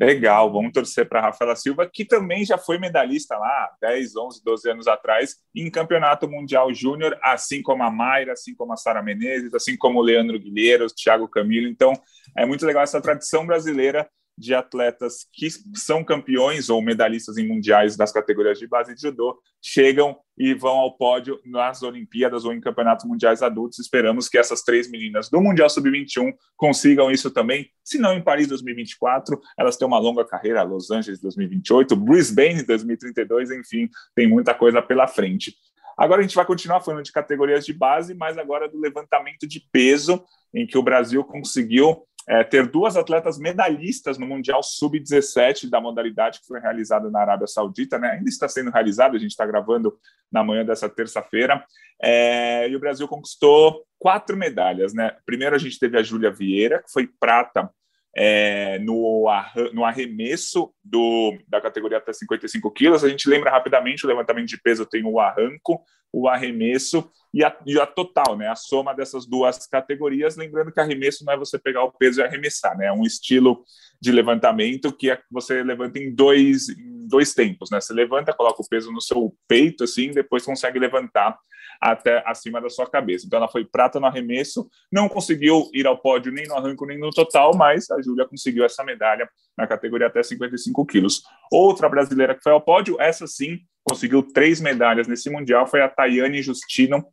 Legal, 0.00 0.50
vamos 0.50 0.72
torcer 0.72 1.06
para 1.06 1.20
Rafaela 1.20 1.54
Silva, 1.54 1.86
que 1.86 2.06
também 2.06 2.42
já 2.42 2.56
foi 2.56 2.78
medalhista 2.78 3.36
lá 3.36 3.70
10, 3.82 4.16
11, 4.16 4.42
12 4.42 4.70
anos 4.70 4.88
atrás 4.88 5.36
em 5.54 5.70
Campeonato 5.70 6.26
Mundial 6.26 6.72
Júnior, 6.72 7.18
assim 7.22 7.60
como 7.60 7.82
a 7.82 7.90
Mayra, 7.90 8.32
assim 8.32 8.54
como 8.54 8.72
a 8.72 8.78
Sara 8.78 9.02
Menezes, 9.02 9.52
assim 9.52 9.76
como 9.76 9.98
o 9.98 10.02
Leandro 10.02 10.40
Guilherme, 10.40 10.86
o 10.86 10.88
Thiago 10.88 11.28
Camilo. 11.28 11.68
Então, 11.68 11.92
é 12.34 12.46
muito 12.46 12.64
legal 12.64 12.82
essa 12.82 12.98
tradição 12.98 13.44
brasileira 13.44 14.08
de 14.36 14.54
atletas 14.54 15.26
que 15.32 15.48
são 15.74 16.02
campeões 16.02 16.70
ou 16.70 16.80
medalhistas 16.80 17.36
em 17.36 17.46
mundiais 17.46 17.96
das 17.96 18.12
categorias 18.12 18.58
de 18.58 18.66
base 18.66 18.94
de 18.94 19.02
judô 19.02 19.38
chegam 19.62 20.16
e 20.38 20.54
vão 20.54 20.78
ao 20.78 20.96
pódio 20.96 21.38
nas 21.44 21.82
Olimpíadas 21.82 22.44
ou 22.44 22.52
em 22.52 22.60
campeonatos 22.60 23.04
mundiais 23.04 23.42
adultos. 23.42 23.78
Esperamos 23.78 24.28
que 24.28 24.38
essas 24.38 24.62
três 24.62 24.90
meninas 24.90 25.28
do 25.28 25.40
Mundial 25.40 25.68
Sub-21 25.68 26.32
consigam 26.56 27.10
isso 27.10 27.30
também. 27.30 27.68
Se 27.84 27.98
não 27.98 28.14
em 28.14 28.22
Paris 28.22 28.48
2024, 28.48 29.38
elas 29.58 29.76
têm 29.76 29.86
uma 29.86 29.98
longa 29.98 30.24
carreira, 30.24 30.62
Los 30.62 30.90
Angeles 30.90 31.20
2028, 31.20 31.94
Brisbane 31.94 32.62
2032, 32.62 33.50
enfim, 33.50 33.90
tem 34.14 34.26
muita 34.26 34.54
coisa 34.54 34.80
pela 34.80 35.06
frente. 35.06 35.54
Agora 36.00 36.20
a 36.20 36.22
gente 36.22 36.34
vai 36.34 36.46
continuar 36.46 36.80
falando 36.80 37.04
de 37.04 37.12
categorias 37.12 37.66
de 37.66 37.74
base, 37.74 38.14
mas 38.14 38.38
agora 38.38 38.66
do 38.66 38.80
levantamento 38.80 39.46
de 39.46 39.60
peso, 39.70 40.24
em 40.54 40.66
que 40.66 40.78
o 40.78 40.82
Brasil 40.82 41.22
conseguiu 41.22 42.06
é, 42.30 42.44
ter 42.44 42.70
duas 42.70 42.96
atletas 42.96 43.40
medalhistas 43.40 44.16
no 44.16 44.24
Mundial 44.24 44.62
Sub-17 44.62 45.68
da 45.68 45.80
modalidade 45.80 46.38
que 46.38 46.46
foi 46.46 46.60
realizada 46.60 47.10
na 47.10 47.20
Arábia 47.20 47.48
Saudita, 47.48 47.98
né? 47.98 48.12
ainda 48.12 48.28
está 48.28 48.48
sendo 48.48 48.70
realizado, 48.70 49.16
a 49.16 49.18
gente 49.18 49.32
está 49.32 49.44
gravando 49.44 49.98
na 50.30 50.44
manhã 50.44 50.64
dessa 50.64 50.88
terça-feira, 50.88 51.64
é, 52.00 52.68
e 52.68 52.76
o 52.76 52.78
Brasil 52.78 53.08
conquistou 53.08 53.84
quatro 53.98 54.36
medalhas. 54.36 54.94
Né? 54.94 55.10
Primeiro 55.26 55.56
a 55.56 55.58
gente 55.58 55.76
teve 55.76 55.98
a 55.98 56.04
Júlia 56.04 56.30
Vieira, 56.30 56.80
que 56.80 56.92
foi 56.92 57.08
prata 57.18 57.68
é, 58.16 58.78
no, 58.80 59.26
no 59.72 59.84
arremesso 59.84 60.72
do, 60.82 61.36
da 61.48 61.60
categoria 61.60 61.98
até 61.98 62.12
55 62.12 62.70
quilos. 62.72 63.04
A 63.04 63.08
gente 63.08 63.28
lembra 63.28 63.50
rapidamente, 63.50 64.04
o 64.04 64.08
levantamento 64.08 64.48
de 64.48 64.60
peso 64.60 64.86
tem 64.86 65.04
o 65.04 65.20
arranco, 65.20 65.82
o 66.12 66.28
arremesso 66.28 67.08
e 67.32 67.44
a, 67.44 67.56
e 67.64 67.78
a 67.78 67.86
total, 67.86 68.36
né? 68.36 68.48
A 68.48 68.56
soma 68.56 68.92
dessas 68.92 69.26
duas 69.26 69.66
categorias. 69.66 70.36
Lembrando 70.36 70.72
que 70.72 70.80
arremesso 70.80 71.24
não 71.24 71.32
é 71.32 71.36
você 71.36 71.58
pegar 71.58 71.84
o 71.84 71.92
peso 71.92 72.20
e 72.20 72.24
arremessar, 72.24 72.76
né? 72.76 72.86
É 72.86 72.92
um 72.92 73.04
estilo 73.04 73.64
de 74.00 74.10
levantamento 74.10 74.92
que 74.92 75.10
é, 75.10 75.20
você 75.30 75.62
levanta 75.62 75.98
em 76.00 76.12
dois, 76.12 76.68
em 76.68 77.06
dois 77.06 77.32
tempos, 77.32 77.70
né? 77.70 77.80
Você 77.80 77.92
levanta, 77.92 78.32
coloca 78.32 78.60
o 78.60 78.68
peso 78.68 78.90
no 78.90 79.00
seu 79.00 79.32
peito, 79.46 79.84
assim, 79.84 80.10
depois 80.10 80.44
consegue 80.44 80.78
levantar 80.78 81.38
até 81.80 82.22
acima 82.26 82.60
da 82.60 82.68
sua 82.68 82.88
cabeça. 82.88 83.26
Então 83.26 83.38
ela 83.38 83.48
foi 83.48 83.64
prata 83.64 83.98
no 83.98 84.06
arremesso, 84.06 84.68
não 84.92 85.08
conseguiu 85.08 85.70
ir 85.72 85.86
ao 85.86 85.96
pódio 85.96 86.30
nem 86.30 86.46
no 86.46 86.54
arranco 86.54 86.84
nem 86.84 86.98
no 86.98 87.10
total, 87.10 87.56
mas 87.56 87.90
a 87.90 88.02
Júlia 88.02 88.26
conseguiu 88.26 88.64
essa 88.64 88.84
medalha 88.84 89.28
na 89.56 89.66
categoria 89.66 90.08
até 90.08 90.22
55 90.22 90.84
quilos. 90.86 91.22
Outra 91.50 91.88
brasileira 91.88 92.34
que 92.34 92.42
foi 92.42 92.52
ao 92.52 92.60
pódio, 92.60 93.00
essa 93.00 93.26
sim, 93.26 93.60
conseguiu 93.82 94.22
três 94.22 94.60
medalhas 94.60 95.08
nesse 95.08 95.30
mundial, 95.30 95.66
foi 95.66 95.80
a 95.80 95.88
Tayane 95.88 96.42
Justino, 96.42 97.04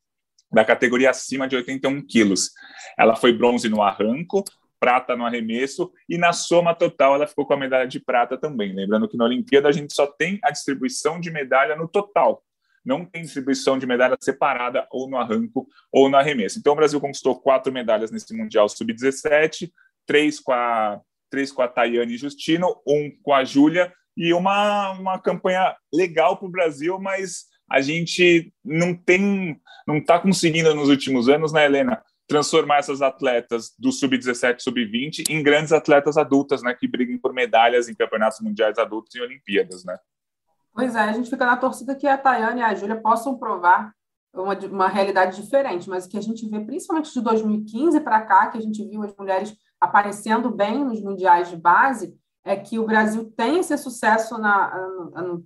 da 0.52 0.64
categoria 0.64 1.10
acima 1.10 1.48
de 1.48 1.56
81 1.56 2.06
quilos. 2.06 2.52
Ela 2.98 3.16
foi 3.16 3.34
bronze 3.34 3.70
no 3.70 3.82
arranco, 3.82 4.44
prata 4.80 5.16
no 5.16 5.26
arremesso 5.26 5.92
e 6.08 6.18
na 6.18 6.32
soma 6.32 6.74
total 6.74 7.16
ela 7.16 7.28
ficou 7.28 7.46
com 7.46 7.54
a 7.54 7.58
medalha 7.58 7.88
de 7.88 8.00
prata 8.00 8.38
também. 8.38 8.74
Lembrando 8.74 9.08
que 9.08 9.18
na 9.18 9.26
Olimpíada 9.26 9.68
a 9.68 9.72
gente 9.72 9.94
só 9.94 10.08
tem 10.08 10.40
a 10.44 10.52
distribuição 10.52 11.20
de 11.20 11.32
medalha 11.32 11.76
no 11.76 11.88
total, 11.88 12.44
não 12.88 13.04
tem 13.06 13.22
distribuição 13.22 13.78
de 13.78 13.86
medalha 13.86 14.18
separada 14.20 14.88
ou 14.90 15.10
no 15.10 15.18
arranco 15.18 15.68
ou 15.92 16.10
no 16.10 16.16
arremesso. 16.16 16.58
Então 16.58 16.72
o 16.72 16.76
Brasil 16.76 17.02
conquistou 17.02 17.40
quatro 17.40 17.72
medalhas 17.72 18.10
nesse 18.12 18.34
Mundial 18.34 18.70
Sub-17, 18.70 19.70
três 20.06 20.40
com 20.40 20.54
a 20.54 21.02
três 21.30 21.52
com 21.52 21.62
a 21.62 21.68
Tayane 21.68 22.18
Justino, 22.18 22.82
um 22.88 23.12
com 23.22 23.34
a 23.34 23.44
Júlia 23.44 23.94
e 24.16 24.34
uma, 24.34 24.92
uma 24.92 25.20
campanha 25.20 25.76
legal 25.94 26.38
para 26.38 26.48
o 26.48 26.52
Brasil, 26.52 26.98
mas 26.98 27.48
a 27.70 27.82
gente 27.82 28.54
não 28.64 28.96
tem, 28.96 29.60
não 29.86 29.98
está 29.98 30.18
conseguindo 30.18 30.74
nos 30.74 30.88
últimos 30.88 31.28
anos, 31.28 31.52
né, 31.52 31.66
Helena, 31.66 32.02
transformar 32.26 32.78
essas 32.78 33.02
atletas 33.02 33.74
do 33.78 33.92
sub-17, 33.92 34.62
sub-20 34.62 35.30
em 35.30 35.44
grandes 35.44 35.74
atletas 35.74 36.18
adultas, 36.18 36.64
né, 36.64 36.74
que 36.74 36.88
briguem 36.88 37.18
por 37.18 37.34
medalhas 37.34 37.90
em 37.90 37.94
campeonatos 37.94 38.40
mundiais 38.40 38.78
adultos 38.78 39.14
e 39.16 39.22
Olimpíadas, 39.22 39.84
né? 39.84 39.98
Pois 40.78 40.94
é, 40.94 41.00
a 41.00 41.12
gente 41.12 41.28
fica 41.28 41.44
na 41.44 41.58
torcida 41.58 41.96
que 41.96 42.06
a 42.06 42.16
Tayane 42.16 42.60
e 42.60 42.64
a 42.64 42.76
Júlia 42.76 43.02
possam 43.02 43.36
provar 43.36 43.92
uma, 44.32 44.54
uma 44.54 44.88
realidade 44.88 45.42
diferente, 45.42 45.90
mas 45.90 46.06
o 46.06 46.10
que 46.10 46.20
a 46.20 46.22
gente 46.22 46.48
vê, 46.48 46.60
principalmente 46.60 47.12
de 47.12 47.20
2015 47.20 48.00
para 48.02 48.22
cá, 48.22 48.46
que 48.46 48.60
a 48.60 48.62
gente 48.62 48.88
viu 48.88 49.02
as 49.02 49.12
mulheres 49.18 49.58
aparecendo 49.82 50.52
bem 50.52 50.86
nos 50.86 51.02
mundiais 51.02 51.50
de 51.50 51.58
base, 51.58 52.16
é 52.46 52.56
que 52.56 52.78
o 52.78 52.86
Brasil 52.86 53.34
tem 53.36 53.58
esse 53.58 53.76
sucesso, 53.76 54.38
na, 54.38 54.72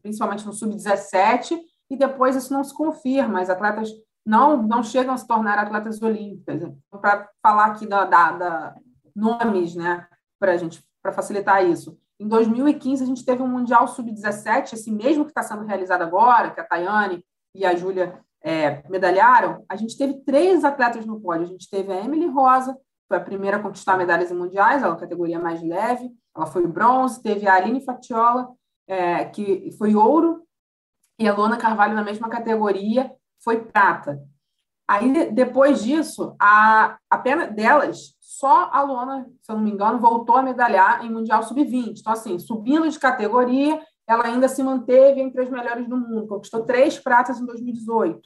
principalmente 0.01 0.45
no 0.45 0.51
sub-17, 0.51 1.57
e 1.89 1.95
depois 1.95 2.35
isso 2.35 2.51
não 2.51 2.61
se 2.65 2.75
confirma. 2.75 3.39
As 3.39 3.49
atletas 3.49 3.89
não, 4.25 4.61
não 4.61 4.83
chegam 4.83 5.13
a 5.13 5.17
se 5.17 5.25
tornar 5.25 5.57
atletas 5.57 6.01
olímpicas. 6.01 6.61
Então, 6.61 6.77
para 6.99 7.29
falar 7.41 7.67
aqui 7.67 7.87
da, 7.87 8.03
da, 8.03 8.31
da 8.33 8.75
nomes, 9.15 9.75
né, 9.75 10.05
para 10.37 10.57
gente, 10.57 10.83
para 11.01 11.13
facilitar 11.13 11.65
isso. 11.65 11.97
Em 12.21 12.27
2015 12.27 13.03
a 13.03 13.07
gente 13.07 13.25
teve 13.25 13.41
um 13.41 13.47
mundial 13.47 13.87
sub-17, 13.87 14.73
esse 14.73 14.91
mesmo 14.91 15.25
que 15.25 15.31
está 15.31 15.41
sendo 15.41 15.65
realizado 15.65 16.03
agora, 16.03 16.51
que 16.51 16.59
a 16.59 16.63
Tayane 16.63 17.25
e 17.55 17.65
a 17.65 17.75
Júlia 17.75 18.19
é, 18.43 18.87
medalharam. 18.87 19.65
A 19.67 19.75
gente 19.75 19.97
teve 19.97 20.13
três 20.23 20.63
atletas 20.63 21.03
no 21.03 21.19
pódio. 21.19 21.45
A 21.45 21.49
gente 21.49 21.67
teve 21.67 21.91
a 21.91 21.99
Emily 21.99 22.27
Rosa, 22.27 22.77
foi 23.07 23.17
a 23.17 23.21
primeira 23.21 23.57
a 23.57 23.59
conquistar 23.59 23.97
medalhas 23.97 24.29
em 24.29 24.35
mundiais, 24.35 24.83
ela 24.83 24.95
é 24.95 24.99
categoria 24.99 25.39
mais 25.39 25.63
leve. 25.63 26.11
Ela 26.37 26.45
foi 26.45 26.67
bronze. 26.67 27.23
Teve 27.23 27.47
a 27.47 27.55
Aline 27.55 27.83
Fatiola, 27.83 28.49
é, 28.87 29.25
que 29.25 29.71
foi 29.79 29.95
ouro 29.95 30.43
e 31.17 31.27
a 31.27 31.33
Luana 31.33 31.57
Carvalho, 31.57 31.95
na 31.95 32.03
mesma 32.03 32.29
categoria, 32.29 33.11
foi 33.43 33.63
prata. 33.63 34.23
Aí, 34.91 35.31
depois 35.31 35.81
disso, 35.81 36.35
a, 36.37 36.97
a 37.09 37.17
pena 37.17 37.47
delas, 37.47 38.13
só 38.19 38.69
a 38.73 38.81
Luana, 38.81 39.25
se 39.41 39.49
eu 39.49 39.55
não 39.55 39.63
me 39.63 39.71
engano, 39.71 40.01
voltou 40.01 40.35
a 40.35 40.43
medalhar 40.43 41.05
em 41.05 41.09
Mundial 41.09 41.41
Sub-20. 41.43 41.99
Então, 42.01 42.11
assim, 42.11 42.37
subindo 42.37 42.89
de 42.89 42.99
categoria, 42.99 43.81
ela 44.05 44.25
ainda 44.25 44.49
se 44.49 44.61
manteve 44.61 45.21
entre 45.21 45.43
as 45.43 45.49
melhores 45.49 45.87
do 45.87 45.95
mundo, 45.95 46.27
conquistou 46.27 46.65
três 46.65 46.99
pratas 46.99 47.39
em 47.39 47.45
2018. 47.45 48.19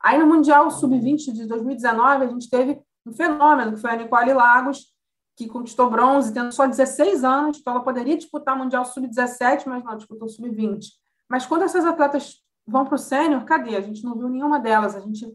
Aí, 0.00 0.16
no 0.16 0.28
Mundial 0.28 0.70
Sub-20 0.70 1.32
de 1.32 1.44
2019, 1.44 2.24
a 2.24 2.28
gente 2.28 2.48
teve 2.48 2.80
um 3.04 3.12
fenômeno, 3.12 3.72
que 3.72 3.80
foi 3.80 3.90
a 3.90 3.96
Nicole 3.96 4.32
Lagos, 4.32 4.86
que 5.36 5.48
conquistou 5.48 5.90
bronze, 5.90 6.32
tendo 6.32 6.52
só 6.52 6.68
16 6.68 7.24
anos, 7.24 7.58
então 7.58 7.72
ela 7.72 7.82
poderia 7.82 8.16
disputar 8.16 8.56
Mundial 8.56 8.84
Sub-17, 8.84 9.64
mas 9.66 9.82
não, 9.82 9.96
disputou 9.96 10.28
Sub-20. 10.28 10.84
Mas 11.28 11.44
quando 11.44 11.62
essas 11.62 11.84
atletas 11.84 12.36
vão 12.64 12.84
para 12.84 12.94
o 12.94 12.98
sênior, 12.98 13.44
cadê? 13.44 13.74
A 13.74 13.80
gente 13.80 14.04
não 14.04 14.16
viu 14.16 14.28
nenhuma 14.28 14.60
delas. 14.60 14.94
A 14.94 15.00
gente 15.00 15.26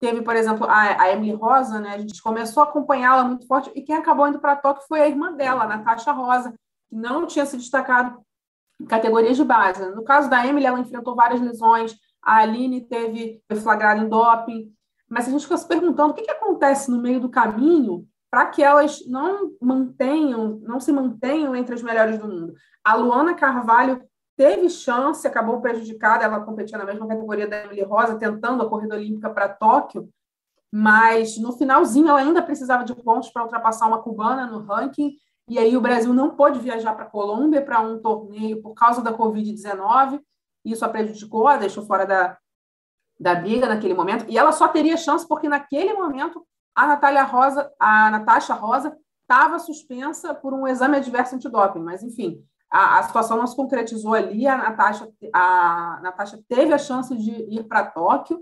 teve, 0.00 0.22
por 0.22 0.36
exemplo, 0.36 0.66
a, 0.66 1.02
a 1.02 1.12
Emily 1.12 1.34
Rosa, 1.34 1.80
né? 1.80 1.94
A 1.94 1.98
gente 1.98 2.22
começou 2.22 2.62
a 2.62 2.66
acompanhá-la 2.66 3.24
muito 3.24 3.46
forte, 3.46 3.70
e 3.74 3.82
quem 3.82 3.96
acabou 3.96 4.28
indo 4.28 4.38
para 4.38 4.56
Tóquio 4.56 4.86
foi 4.86 5.00
a 5.00 5.08
irmã 5.08 5.32
dela, 5.32 5.64
a 5.64 5.68
Natasha 5.68 6.12
Rosa, 6.12 6.54
que 6.88 6.96
não 6.96 7.26
tinha 7.26 7.44
se 7.44 7.56
destacado 7.56 8.20
em 8.80 8.86
categorias 8.86 9.36
de 9.36 9.44
base. 9.44 9.84
No 9.90 10.04
caso 10.04 10.30
da 10.30 10.46
Emily, 10.46 10.66
ela 10.66 10.80
enfrentou 10.80 11.14
várias 11.14 11.40
lesões, 11.40 11.96
a 12.22 12.36
Aline 12.36 12.86
teve 12.86 13.42
flagrado 13.62 14.02
em 14.02 14.08
doping, 14.08 14.72
mas 15.08 15.26
a 15.26 15.30
gente 15.30 15.42
fica 15.42 15.56
se 15.56 15.66
perguntando 15.66 16.12
o 16.12 16.14
que, 16.14 16.22
que 16.22 16.30
acontece 16.30 16.90
no 16.90 17.00
meio 17.00 17.20
do 17.20 17.28
caminho 17.28 18.06
para 18.30 18.46
que 18.46 18.62
elas 18.62 19.00
não 19.06 19.52
mantenham, 19.60 20.60
não 20.62 20.78
se 20.78 20.92
mantenham 20.92 21.56
entre 21.56 21.74
as 21.74 21.82
melhores 21.82 22.18
do 22.18 22.28
mundo. 22.28 22.54
A 22.84 22.94
Luana 22.94 23.34
Carvalho 23.34 24.02
teve 24.38 24.70
chance, 24.70 25.26
acabou 25.26 25.60
prejudicada, 25.60 26.24
ela 26.24 26.38
competia 26.38 26.78
na 26.78 26.84
mesma 26.84 27.08
categoria 27.08 27.48
da 27.48 27.64
Emily 27.64 27.82
Rosa, 27.82 28.16
tentando 28.16 28.62
a 28.62 28.68
corrida 28.68 28.94
olímpica 28.94 29.28
para 29.28 29.48
Tóquio, 29.48 30.08
mas 30.72 31.36
no 31.38 31.52
finalzinho 31.52 32.08
ela 32.08 32.20
ainda 32.20 32.40
precisava 32.40 32.84
de 32.84 32.94
pontos 32.94 33.30
para 33.30 33.42
ultrapassar 33.42 33.88
uma 33.88 34.00
cubana 34.00 34.46
no 34.46 34.60
ranking, 34.60 35.16
e 35.48 35.58
aí 35.58 35.76
o 35.76 35.80
Brasil 35.80 36.14
não 36.14 36.36
pôde 36.36 36.60
viajar 36.60 36.94
para 36.94 37.04
a 37.04 37.10
Colômbia 37.10 37.60
para 37.64 37.80
um 37.80 37.98
torneio 38.00 38.62
por 38.62 38.74
causa 38.74 39.02
da 39.02 39.12
Covid-19, 39.12 40.20
isso 40.64 40.84
a 40.84 40.88
prejudicou, 40.88 41.48
a 41.48 41.56
deixou 41.56 41.84
fora 41.84 42.06
da, 42.06 42.38
da 43.18 43.34
briga 43.34 43.66
naquele 43.66 43.94
momento, 43.94 44.24
e 44.28 44.38
ela 44.38 44.52
só 44.52 44.68
teria 44.68 44.96
chance 44.96 45.26
porque 45.26 45.48
naquele 45.48 45.94
momento 45.94 46.46
a 46.76 46.86
Natália 46.86 47.24
Rosa, 47.24 47.72
a 47.76 48.08
Natasha 48.08 48.54
Rosa 48.54 48.96
estava 49.22 49.58
suspensa 49.58 50.32
por 50.32 50.54
um 50.54 50.64
exame 50.64 50.96
adverso 50.96 51.34
antidoping, 51.34 51.80
mas 51.80 52.04
enfim, 52.04 52.40
a, 52.70 52.98
a 52.98 53.02
situação 53.02 53.36
não 53.36 53.46
se 53.46 53.56
concretizou 53.56 54.14
ali, 54.14 54.46
a 54.46 54.56
Natasha, 54.56 55.08
a 55.32 56.00
Natasha 56.02 56.38
teve 56.48 56.72
a 56.72 56.78
chance 56.78 57.16
de 57.16 57.30
ir 57.30 57.64
para 57.64 57.86
Tóquio, 57.86 58.40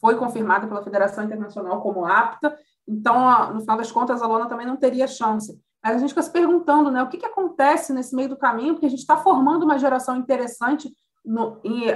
foi 0.00 0.16
confirmada 0.16 0.66
pela 0.66 0.82
Federação 0.82 1.24
Internacional 1.24 1.80
como 1.80 2.04
apta, 2.04 2.56
então, 2.86 3.54
no 3.54 3.60
final 3.60 3.76
das 3.76 3.92
contas, 3.92 4.22
a 4.22 4.26
Lona 4.26 4.48
também 4.48 4.66
não 4.66 4.76
teria 4.76 5.06
chance. 5.06 5.60
Mas 5.82 5.96
a 5.96 5.98
gente 5.98 6.10
fica 6.10 6.22
se 6.22 6.30
perguntando, 6.30 6.90
né, 6.90 7.02
o 7.02 7.08
que, 7.08 7.18
que 7.18 7.26
acontece 7.26 7.92
nesse 7.92 8.14
meio 8.14 8.28
do 8.28 8.36
caminho, 8.36 8.74
porque 8.74 8.86
a 8.86 8.90
gente 8.90 9.00
está 9.00 9.16
formando 9.16 9.64
uma 9.64 9.78
geração 9.78 10.16
interessante, 10.16 10.92
no, 11.24 11.60
e 11.64 11.90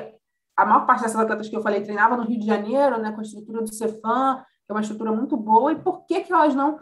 a 0.56 0.64
maior 0.64 0.86
parte 0.86 1.02
dessas 1.02 1.20
atletas 1.20 1.48
que 1.48 1.56
eu 1.56 1.62
falei 1.62 1.82
treinava 1.82 2.16
no 2.16 2.24
Rio 2.24 2.38
de 2.38 2.46
Janeiro, 2.46 2.98
né, 2.98 3.12
com 3.12 3.20
a 3.20 3.22
estrutura 3.22 3.62
do 3.62 3.74
Cefam, 3.74 4.42
que 4.64 4.72
é 4.72 4.74
uma 4.74 4.80
estrutura 4.80 5.12
muito 5.12 5.36
boa, 5.36 5.72
e 5.72 5.76
por 5.76 6.04
que, 6.06 6.20
que 6.20 6.32
elas 6.32 6.54
não 6.54 6.78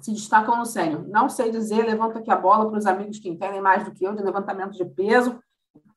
se 0.00 0.12
destacam 0.12 0.56
no 0.56 0.66
sênior. 0.66 1.06
Não 1.08 1.28
sei 1.28 1.50
dizer, 1.50 1.84
levanta 1.84 2.18
aqui 2.18 2.30
a 2.30 2.36
bola 2.36 2.68
para 2.68 2.78
os 2.78 2.86
amigos 2.86 3.18
que 3.18 3.28
entendem 3.28 3.60
mais 3.60 3.84
do 3.84 3.92
que 3.92 4.04
eu 4.04 4.14
de 4.14 4.22
levantamento 4.22 4.72
de 4.72 4.84
peso, 4.84 5.38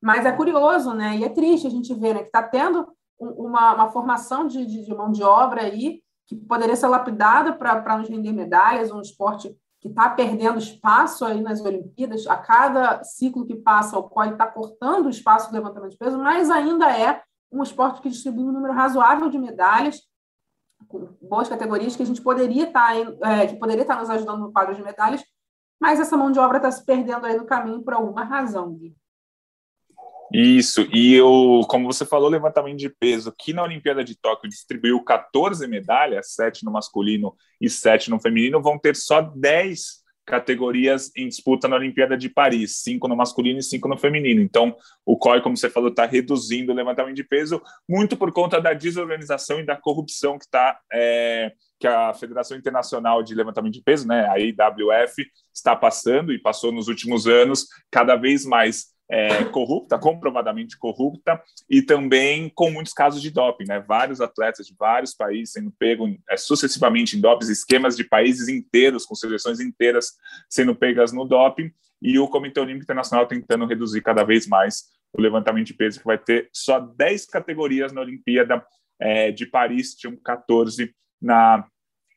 mas 0.02 0.26
é 0.26 0.32
curioso, 0.32 0.94
né? 0.94 1.18
E 1.18 1.24
é 1.24 1.30
triste 1.30 1.68
a 1.68 1.70
gente 1.70 1.94
ver 1.94 2.14
né, 2.14 2.20
que 2.22 2.28
está 2.28 2.44
tendo 2.44 2.88
uma, 3.20 3.74
uma 3.76 3.92
formação 3.92 4.48
de, 4.48 4.66
de, 4.66 4.86
de, 4.86 4.96
mão 4.96 5.12
de 5.12 5.24
obra 5.24 5.64
aí 5.64 6.02
que 6.26 6.36
poderia 6.36 6.76
ser 6.76 6.88
lapidada 6.88 7.54
para 7.54 7.98
nos 7.98 8.08
render 8.08 8.32
medalhas, 8.32 8.92
um 8.92 9.02
esporte 9.02 9.56
que 9.82 9.88
está 9.88 10.10
perdendo 10.10 10.60
espaço 10.60 11.26
aí 11.26 11.42
nas 11.42 11.62
Olimpíadas, 11.62 12.28
a 12.28 12.36
cada 12.36 13.04
ciclo 13.04 13.46
que 13.46 13.56
passa, 13.56 13.98
o 13.98 14.04
COI 14.04 14.32
está 14.32 14.46
cortando 14.46 15.08
o 15.08 15.10
espaço 15.10 15.50
do 15.50 15.54
levantamento 15.54 15.92
de 15.92 15.98
peso, 15.98 16.18
mas 16.18 16.50
ainda 16.50 16.92
é 16.96 17.22
um 17.52 17.64
esporte 17.64 18.02
que 18.02 18.10
distribui 18.10 18.44
um 18.44 18.52
número 18.52 18.74
razoável 18.74 19.30
de 19.30 19.40
medalhas 19.40 20.02
com 20.88 21.10
boas 21.22 21.50
categorias 21.50 21.96
que 21.96 22.04
a 22.04 22.06
gente 22.06 22.22
poderia 22.22 22.66
estar 22.66 22.94
tá 23.20 23.32
é, 23.32 23.48
que 23.48 23.58
poderia 23.58 23.82
estar 23.82 23.96
tá 23.96 24.02
nos 24.02 24.10
ajudando 24.10 24.40
no 24.40 24.52
quadro 24.52 24.76
de 24.76 24.82
medalhas, 24.82 25.24
mas 25.80 26.00
essa 26.00 26.18
mão 26.18 26.32
de 26.32 26.40
obra 26.40 26.58
está 26.58 26.72
se 26.72 26.86
perdendo 26.86 27.26
aí 27.26 27.38
no 27.38 27.46
caminho 27.46 27.84
por 27.84 27.94
alguma 27.94 28.24
razão, 28.24 28.74
Gui. 28.74 28.96
Isso, 30.32 30.88
e 30.94 31.16
eu, 31.16 31.62
como 31.68 31.92
você 31.92 32.06
falou, 32.06 32.30
levantamento 32.30 32.78
de 32.78 32.90
peso, 32.90 33.34
que 33.36 33.52
na 33.52 33.64
Olimpíada 33.64 34.04
de 34.04 34.16
Tóquio 34.16 34.48
distribuiu 34.48 35.04
14 35.04 35.68
medalhas, 35.68 36.34
7 36.34 36.64
no 36.64 36.72
masculino 36.72 37.36
e 37.60 37.68
7 37.68 38.12
no 38.12 38.20
feminino, 38.20 38.62
vão 38.62 38.78
ter 38.78 38.96
só 38.96 39.22
10 39.22 39.99
categorias 40.30 41.12
em 41.16 41.28
disputa 41.28 41.68
na 41.68 41.76
Olimpíada 41.76 42.16
de 42.16 42.30
Paris, 42.30 42.84
cinco 42.84 43.08
no 43.08 43.16
masculino 43.16 43.58
e 43.58 43.64
cinco 43.64 43.88
no 43.88 43.98
feminino. 43.98 44.40
Então, 44.40 44.76
o 45.04 45.18
COI, 45.18 45.42
como 45.42 45.58
você 45.58 45.72
falou, 45.72 45.90
está 45.90 46.06
reduzindo 46.06 46.72
o 46.72 46.76
levantamento 46.76 47.16
de 47.16 47.24
peso, 47.24 47.60
muito 47.90 48.16
por 48.16 48.32
conta 48.32 48.62
da 48.62 48.74
desorganização 48.74 49.60
e 49.60 49.66
da 49.66 49.76
corrupção 49.76 50.38
que 50.38 50.46
está 50.46 50.80
é, 50.94 51.52
que 51.80 51.88
a 51.88 52.14
Federação 52.14 52.56
Internacional 52.56 53.24
de 53.24 53.34
Levantamento 53.34 53.74
de 53.74 53.82
Peso, 53.82 54.08
né, 54.08 54.28
a 54.30 54.38
IWF, 54.38 55.26
está 55.52 55.76
passando 55.76 56.32
e 56.32 56.38
passou 56.38 56.72
nos 56.72 56.88
últimos 56.88 57.26
anos 57.26 57.66
cada 57.90 58.16
vez 58.16 58.46
mais 58.46 58.90
é, 59.10 59.44
corrupta, 59.46 59.98
comprovadamente 59.98 60.78
corrupta, 60.78 61.42
e 61.68 61.82
também 61.82 62.50
com 62.54 62.70
muitos 62.70 62.94
casos 62.94 63.22
de 63.22 63.32
doping, 63.32 63.66
né? 63.68 63.80
Vários 63.80 64.22
atletas 64.22 64.68
de 64.68 64.76
vários 64.78 65.16
países 65.16 65.54
sendo 65.54 65.72
pegos 65.72 66.16
é, 66.30 66.38
sucessivamente 66.38 67.18
em 67.18 67.22
doping, 67.22 67.52
esquemas 67.52 67.98
de 67.98 68.04
países 68.04 68.48
inteiros, 68.48 69.06
com 69.06 69.16
seleções 69.16 69.60
inteiras 69.60 70.14
sendo 70.48 70.76
pegas 70.76 71.12
no 71.12 71.26
doping, 71.26 71.72
e 72.02 72.20
o 72.20 72.28
Comitê 72.28 72.60
Olímpico 72.60 72.84
Internacional 72.84 73.26
tentando 73.26 73.66
reduzir 73.66 74.02
cada 74.02 74.24
vez 74.24 74.48
mais 74.48 74.84
o 75.12 75.22
levantamento 75.22 75.66
de 75.66 75.74
peso, 75.74 76.00
que 76.00 76.06
vai 76.06 76.18
ter 76.18 76.50
só 76.54 76.80
10 76.80 77.26
categorias 77.26 77.92
na 77.92 78.02
Olimpíada 78.02 78.64
é, 79.00 79.32
de 79.32 79.46
Paris, 79.46 79.96
tinham 79.96 80.16
14 80.16 80.94
na, 81.20 81.66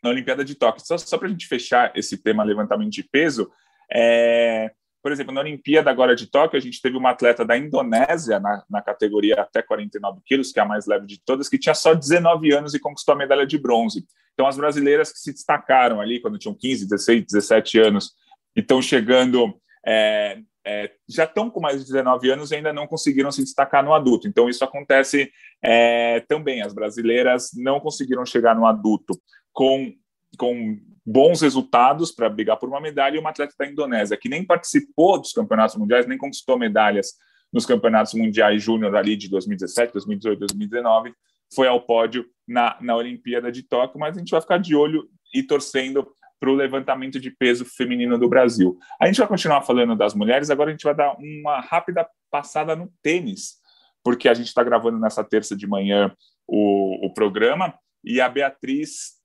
na 0.03 0.11
Olimpíada 0.11 0.45
de 0.45 0.55
Tóquio. 0.55 0.85
Só, 0.85 0.99
só 0.99 1.17
para 1.17 1.29
a 1.29 1.31
gente 1.31 1.47
fechar 1.47 1.91
esse 1.97 2.19
tema 2.19 2.45
levantamento 2.45 2.91
de 2.93 3.03
peso, 3.03 3.51
é, 3.91 4.73
por 5.03 5.11
exemplo, 5.11 5.35
na 5.35 5.41
Olimpíada 5.41 5.91
agora 5.91 6.15
de 6.15 6.31
Tóquio, 6.31 6.57
a 6.57 6.61
gente 6.61 6.81
teve 6.81 6.97
uma 6.97 7.11
atleta 7.11 7.45
da 7.45 7.59
Indonésia 7.59 8.39
na, 8.39 8.63
na, 8.71 8.81
categoria 8.81 9.35
até 9.41 9.61
49 9.61 10.21
quilos, 10.25 10.53
que 10.53 10.61
é 10.61 10.63
a 10.63 10.67
mais 10.67 10.87
leve 10.87 11.07
de 11.07 11.21
todas, 11.25 11.49
que 11.49 11.59
tinha 11.59 11.75
só 11.75 11.93
19 11.93 12.53
anos 12.53 12.73
e 12.73 12.79
conquistou 12.79 13.15
a 13.15 13.19
medalha 13.19 13.45
de 13.45 13.59
bronze. 13.59 14.07
Então, 14.33 14.47
as 14.47 14.57
brasileiras 14.57 15.13
que 15.13 15.19
se 15.19 15.33
destacaram 15.33 16.01
ali 16.01 16.21
quando 16.21 16.39
tinham 16.39 16.55
15, 16.55 16.89
16, 16.89 17.27
17 17.27 17.79
anos 17.81 18.13
e 18.57 18.61
estão 18.61 18.81
chegando, 18.81 19.55
é, 19.85 20.39
é, 20.65 20.91
já 21.09 21.25
estão 21.25 21.51
com 21.51 21.61
mais 21.61 21.81
de 21.81 21.87
19 21.87 22.31
anos 22.31 22.53
e 22.53 22.57
ainda 22.57 22.73
não 22.73 22.87
conseguiram 22.87 23.33
se 23.33 23.43
destacar 23.43 23.85
no 23.85 23.93
adulto. 23.93 24.29
Então, 24.29 24.49
isso 24.49 24.65
acontece 24.65 25.33
é, 25.61 26.21
também. 26.21 26.63
As 26.63 26.73
brasileiras 26.73 27.51
não 27.57 27.81
conseguiram 27.81 28.25
chegar 28.25 28.55
no 28.55 28.67
adulto 28.67 29.21
com, 29.53 29.93
com 30.39 30.79
bons 31.05 31.41
resultados 31.41 32.13
para 32.13 32.29
brigar 32.29 32.57
por 32.57 32.69
uma 32.69 32.81
medalha, 32.81 33.17
e 33.17 33.19
uma 33.19 33.31
atleta 33.31 33.55
da 33.59 33.67
Indonésia, 33.67 34.17
que 34.17 34.29
nem 34.29 34.45
participou 34.45 35.21
dos 35.21 35.33
campeonatos 35.33 35.77
mundiais, 35.77 36.07
nem 36.07 36.17
conquistou 36.17 36.59
medalhas 36.59 37.15
nos 37.53 37.67
campeonatos 37.67 38.15
mundiais 38.15 38.63
júnior 38.63 38.95
ali 38.97 39.17
de 39.17 39.29
2017, 39.29 39.93
2018, 39.93 40.39
2019, 40.39 41.13
foi 41.55 41.69
ao 41.69 41.83
pódio 41.83 42.25
na, 42.49 42.79
na 42.81 42.97
Olimpíada 42.97 43.53
de 43.53 43.63
Tóquio, 43.63 44.01
mas 44.01 44.17
a 44.17 44.21
gente 44.21 44.31
vai 44.31 44.41
ficar 44.41 44.59
de 44.59 44.75
olho 44.75 45.09
e 45.35 45.43
torcendo 45.43 46.09
para 46.41 46.51
o 46.51 46.55
levantamento 46.55 47.21
de 47.21 47.31
peso 47.31 47.65
feminino 47.65 48.19
do 48.19 48.29
Brasil. 48.29 48.77
A 49.01 49.07
gente 49.07 49.19
vai 49.19 49.29
continuar 49.29 49.63
falando 49.63 49.95
das 49.95 50.15
mulheres, 50.15 50.51
agora 50.51 50.71
a 50.71 50.73
gente 50.73 50.83
vai 50.83 50.95
dar 50.95 51.15
uma 51.19 51.61
rápida 51.61 52.09
passada 52.31 52.75
no 52.75 52.91
tênis, 53.03 53.59
porque 54.03 54.29
a 54.29 54.35
gente 54.35 54.49
está 54.49 54.63
gravando 54.65 54.99
nessa 54.99 55.23
terça 55.23 55.55
de 55.55 55.67
manhã 55.67 56.13
o, 56.47 57.07
o 57.07 57.15
programa, 57.15 57.75
e 58.05 58.21
a 58.21 58.29
Beatriz 58.29 59.22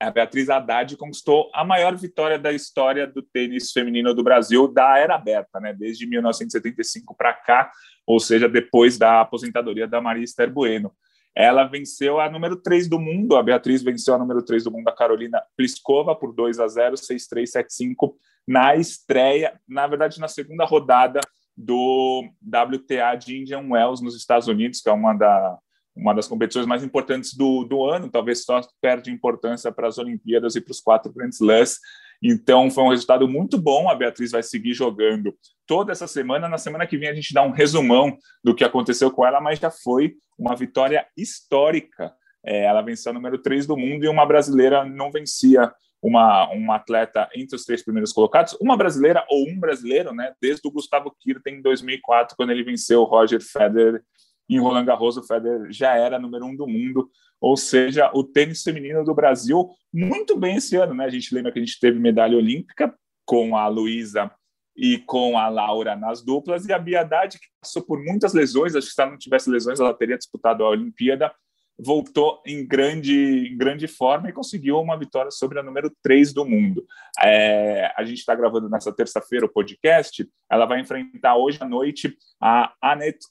a 0.00 0.10
Beatriz 0.10 0.50
Haddad 0.50 0.96
conquistou 0.96 1.50
a 1.54 1.64
maior 1.64 1.96
vitória 1.96 2.38
da 2.38 2.52
história 2.52 3.06
do 3.06 3.22
tênis 3.22 3.72
feminino 3.72 4.14
do 4.14 4.22
Brasil 4.22 4.68
da 4.68 4.98
era 4.98 5.14
aberta, 5.14 5.60
né? 5.60 5.72
Desde 5.72 6.06
1975 6.06 7.14
para 7.16 7.32
cá, 7.32 7.70
ou 8.06 8.20
seja, 8.20 8.48
depois 8.48 8.98
da 8.98 9.20
aposentadoria 9.20 9.86
da 9.86 10.00
Maria 10.00 10.24
Esther 10.24 10.50
Bueno. 10.50 10.92
Ela 11.36 11.64
venceu 11.64 12.20
a 12.20 12.30
número 12.30 12.54
3 12.56 12.88
do 12.88 12.98
mundo, 12.98 13.36
a 13.36 13.42
Beatriz 13.42 13.82
venceu 13.82 14.14
a 14.14 14.18
número 14.18 14.42
3 14.42 14.64
do 14.64 14.70
mundo, 14.70 14.88
a 14.88 14.94
Carolina 14.94 15.42
Pliskova, 15.56 16.14
por 16.14 16.32
2 16.32 16.60
a 16.60 16.68
0, 16.68 16.94
6-3, 16.94 17.64
7-5, 17.66 18.14
na 18.46 18.76
estreia, 18.76 19.58
na 19.66 19.86
verdade, 19.86 20.20
na 20.20 20.28
segunda 20.28 20.64
rodada 20.64 21.20
do 21.56 22.24
WTA 22.42 23.16
de 23.16 23.40
Indian 23.40 23.66
Wells, 23.68 24.00
nos 24.00 24.16
Estados 24.16 24.46
Unidos, 24.46 24.80
que 24.80 24.88
é 24.88 24.92
uma 24.92 25.12
da, 25.12 25.58
uma 25.96 26.14
das 26.14 26.26
competições 26.26 26.66
mais 26.66 26.82
importantes 26.82 27.34
do, 27.34 27.64
do 27.64 27.84
ano, 27.84 28.10
talvez 28.10 28.44
só 28.44 28.60
perde 28.80 29.10
importância 29.10 29.70
para 29.70 29.86
as 29.86 29.98
Olimpíadas 29.98 30.56
e 30.56 30.60
para 30.60 30.72
os 30.72 30.80
quatro 30.80 31.12
Grand 31.12 31.30
Slams. 31.30 31.78
Então, 32.22 32.70
foi 32.70 32.84
um 32.84 32.88
resultado 32.88 33.28
muito 33.28 33.58
bom. 33.58 33.88
A 33.88 33.94
Beatriz 33.94 34.30
vai 34.32 34.42
seguir 34.42 34.72
jogando 34.72 35.36
toda 35.66 35.92
essa 35.92 36.06
semana. 36.06 36.48
Na 36.48 36.58
semana 36.58 36.86
que 36.86 36.96
vem, 36.96 37.08
a 37.08 37.14
gente 37.14 37.32
dá 37.32 37.42
um 37.42 37.50
resumão 37.50 38.16
do 38.42 38.54
que 38.54 38.64
aconteceu 38.64 39.10
com 39.10 39.26
ela, 39.26 39.40
mas 39.40 39.58
já 39.58 39.70
foi 39.70 40.14
uma 40.38 40.56
vitória 40.56 41.06
histórica. 41.16 42.12
É, 42.44 42.64
ela 42.64 42.82
venceu 42.82 43.10
a 43.10 43.14
número 43.14 43.38
3 43.38 43.66
do 43.66 43.76
mundo 43.76 44.04
e 44.04 44.08
uma 44.08 44.26
brasileira 44.26 44.84
não 44.84 45.10
vencia 45.10 45.72
uma, 46.02 46.50
uma 46.50 46.76
atleta 46.76 47.28
entre 47.34 47.56
os 47.56 47.64
três 47.64 47.82
primeiros 47.82 48.12
colocados, 48.12 48.54
uma 48.60 48.76
brasileira 48.76 49.24
ou 49.30 49.48
um 49.48 49.58
brasileiro, 49.58 50.12
né? 50.12 50.34
Desde 50.40 50.66
o 50.68 50.70
Gustavo 50.70 51.14
Kirten 51.18 51.54
em 51.54 51.62
2004, 51.62 52.36
quando 52.36 52.50
ele 52.50 52.62
venceu 52.62 53.00
o 53.00 53.04
Roger 53.04 53.40
Federer 53.40 54.02
em 54.48 54.58
Roland 54.58 54.84
Garros, 54.84 55.16
o 55.16 55.22
Federer 55.22 55.72
já 55.72 55.96
era 55.96 56.18
número 56.18 56.44
um 56.46 56.56
do 56.56 56.66
mundo, 56.66 57.10
ou 57.40 57.56
seja, 57.56 58.10
o 58.14 58.22
tênis 58.22 58.62
feminino 58.62 59.04
do 59.04 59.14
Brasil 59.14 59.68
muito 59.92 60.36
bem 60.36 60.56
esse 60.56 60.76
ano, 60.76 60.94
né? 60.94 61.04
A 61.04 61.10
gente 61.10 61.34
lembra 61.34 61.52
que 61.52 61.58
a 61.58 61.64
gente 61.64 61.78
teve 61.78 61.98
medalha 61.98 62.36
olímpica 62.36 62.94
com 63.24 63.56
a 63.56 63.68
Luísa 63.68 64.30
e 64.76 64.98
com 64.98 65.38
a 65.38 65.48
Laura 65.48 65.94
nas 65.94 66.22
duplas, 66.22 66.66
e 66.66 66.72
a 66.72 66.78
Biadade, 66.78 67.38
que 67.38 67.46
passou 67.60 67.82
por 67.82 68.02
muitas 68.02 68.34
lesões, 68.34 68.74
acho 68.74 68.88
que 68.88 68.94
se 68.94 69.00
ela 69.00 69.12
não 69.12 69.18
tivesse 69.18 69.48
lesões, 69.48 69.78
ela 69.78 69.94
teria 69.94 70.18
disputado 70.18 70.64
a 70.64 70.70
Olimpíada, 70.70 71.32
voltou 71.78 72.42
em 72.46 72.66
grande, 72.66 73.48
em 73.52 73.56
grande 73.56 73.86
forma 73.86 74.28
e 74.28 74.32
conseguiu 74.32 74.78
uma 74.80 74.96
vitória 74.96 75.30
sobre 75.30 75.58
a 75.58 75.62
número 75.62 75.92
3 76.02 76.32
do 76.32 76.44
mundo. 76.44 76.84
É, 77.20 77.92
a 77.96 78.04
gente 78.04 78.18
está 78.18 78.34
gravando 78.34 78.68
nessa 78.68 78.92
terça-feira 78.92 79.46
o 79.46 79.52
podcast, 79.52 80.28
ela 80.50 80.66
vai 80.66 80.80
enfrentar 80.80 81.36
hoje 81.36 81.58
à 81.60 81.66
noite 81.66 82.16
a 82.40 82.72
Annette 82.82 83.26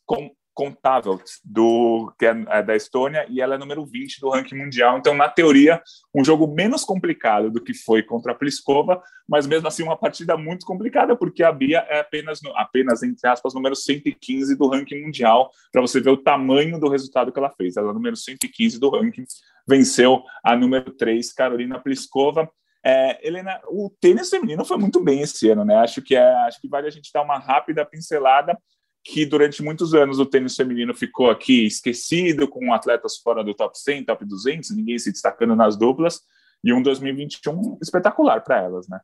contável 0.54 1.20
do 1.44 2.14
que 2.18 2.26
é, 2.26 2.46
é 2.50 2.64
da 2.64 2.76
Estônia 2.76 3.26
e 3.30 3.42
ela 3.42 3.56
é 3.56 3.58
número 3.58 3.86
20 3.86 4.20
do 4.20 4.30
ranking 4.30 4.56
mundial. 4.56 4.98
Então, 4.98 5.14
na 5.16 5.28
teoria, 5.28 5.82
um 6.14 6.24
jogo 6.24 6.48
menos 6.48 6.84
complicado 6.84 7.50
do 7.50 7.62
que 7.62 7.74
foi 7.74 8.04
contra 8.04 8.32
a 8.32 8.36
Pliskova, 8.36 9.02
mas 9.28 9.48
mesmo 9.48 9.68
assim 9.68 9.84
uma 9.84 9.98
partida 9.98 10.38
muito 10.38 10.66
complicada 10.66 11.16
porque 11.16 11.44
a 11.44 11.52
Bia 11.52 11.80
é 11.90 12.00
apenas 12.00 12.40
apenas 12.56 13.02
entre 13.04 13.28
aspas 13.28 13.54
número 13.54 13.76
115 13.76 14.56
do 14.56 14.68
ranking 14.68 15.02
mundial, 15.02 15.50
para 15.72 15.82
você 15.82 16.00
ver 16.00 16.12
o 16.12 16.18
tamanho 16.18 16.80
do 16.80 16.90
resultado 16.90 17.32
que 17.32 17.40
ela 17.40 17.50
fez. 17.50 17.76
Ela 17.76 17.90
é 17.90 17.94
número 17.94 18.16
115 18.16 18.80
do 18.80 18.90
ranking, 18.90 19.26
venceu 19.68 20.24
a 20.44 20.56
número 20.56 20.92
3 20.92 21.34
Carolina 21.34 21.80
Pliskova. 21.80 22.50
É, 22.86 23.26
Helena, 23.26 23.62
o 23.70 23.90
tênis 24.02 24.30
feminino 24.30 24.66
foi 24.66 24.78
muito 24.78 25.02
bem 25.02 25.22
esse 25.22 25.50
ano, 25.50 25.64
né? 25.64 25.76
Acho 25.78 26.02
que 26.02 26.16
é, 26.16 26.36
acho 26.46 26.60
que 26.60 26.68
vale 26.68 26.86
a 26.86 26.92
gente 26.92 27.12
dar 27.14 27.22
uma 27.22 27.40
rápida 27.40 27.86
pincelada 27.86 28.58
que 29.04 29.26
durante 29.26 29.62
muitos 29.62 29.94
anos 29.94 30.18
o 30.18 30.26
tênis 30.26 30.56
feminino 30.56 30.94
ficou 30.94 31.30
aqui 31.30 31.66
esquecido, 31.66 32.48
com 32.48 32.74
atletas 32.74 33.18
fora 33.18 33.44
do 33.44 33.54
top 33.54 33.78
100, 33.78 34.06
top 34.06 34.26
200, 34.26 34.72
ninguém 34.72 34.98
se 34.98 35.12
destacando 35.12 35.56
nas 35.56 35.76
duplas, 35.76 36.22
e 36.64 36.72
um 36.74 36.82
2021 36.82 37.78
espetacular 37.82 38.42
para 38.42 38.62
elas, 38.62 38.88
né? 38.88 39.02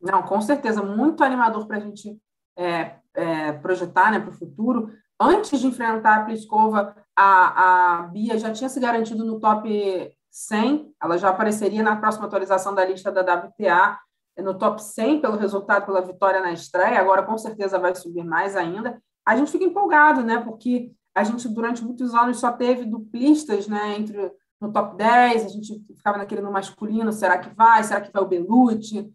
Não, 0.00 0.22
com 0.22 0.40
certeza, 0.40 0.82
muito 0.82 1.24
animador 1.24 1.66
para 1.66 1.78
a 1.78 1.80
gente 1.80 2.18
é, 2.56 2.96
é, 3.14 3.52
projetar 3.52 4.10
né, 4.10 4.20
para 4.20 4.30
o 4.30 4.34
futuro. 4.34 4.92
Antes 5.18 5.58
de 5.58 5.66
enfrentar 5.66 6.16
a 6.16 6.24
Pliskova, 6.24 6.94
a, 7.16 7.98
a 7.98 8.02
Bia 8.04 8.38
já 8.38 8.52
tinha 8.52 8.68
se 8.68 8.80
garantido 8.80 9.24
no 9.24 9.40
top 9.40 10.14
100, 10.30 10.94
ela 11.02 11.18
já 11.18 11.30
apareceria 11.30 11.82
na 11.82 11.96
próxima 11.96 12.26
atualização 12.26 12.74
da 12.74 12.84
lista 12.84 13.10
da 13.10 13.20
WTA, 13.20 13.98
no 14.38 14.56
top 14.56 14.82
100 14.82 15.20
pelo 15.20 15.36
resultado, 15.36 15.86
pela 15.86 16.00
vitória 16.00 16.40
na 16.40 16.52
estreia, 16.52 16.98
agora 16.98 17.22
com 17.22 17.36
certeza 17.36 17.78
vai 17.78 17.94
subir 17.94 18.24
mais 18.24 18.56
ainda 18.56 19.00
a 19.30 19.36
gente 19.36 19.52
fica 19.52 19.64
empolgado, 19.64 20.22
né? 20.22 20.38
Porque 20.38 20.92
a 21.14 21.22
gente, 21.22 21.48
durante 21.48 21.84
muitos 21.84 22.14
anos, 22.14 22.40
só 22.40 22.50
teve 22.50 22.84
duplistas, 22.84 23.68
né? 23.68 23.96
Entre 23.96 24.32
no 24.60 24.72
top 24.72 24.96
10, 24.96 25.46
a 25.46 25.48
gente 25.48 25.84
ficava 25.96 26.18
naquele 26.18 26.42
no 26.42 26.50
masculino, 26.50 27.12
será 27.12 27.38
que 27.38 27.48
vai? 27.54 27.82
Será 27.84 28.00
que 28.00 28.12
vai 28.12 28.22
o 28.22 28.26
Belucci? 28.26 29.08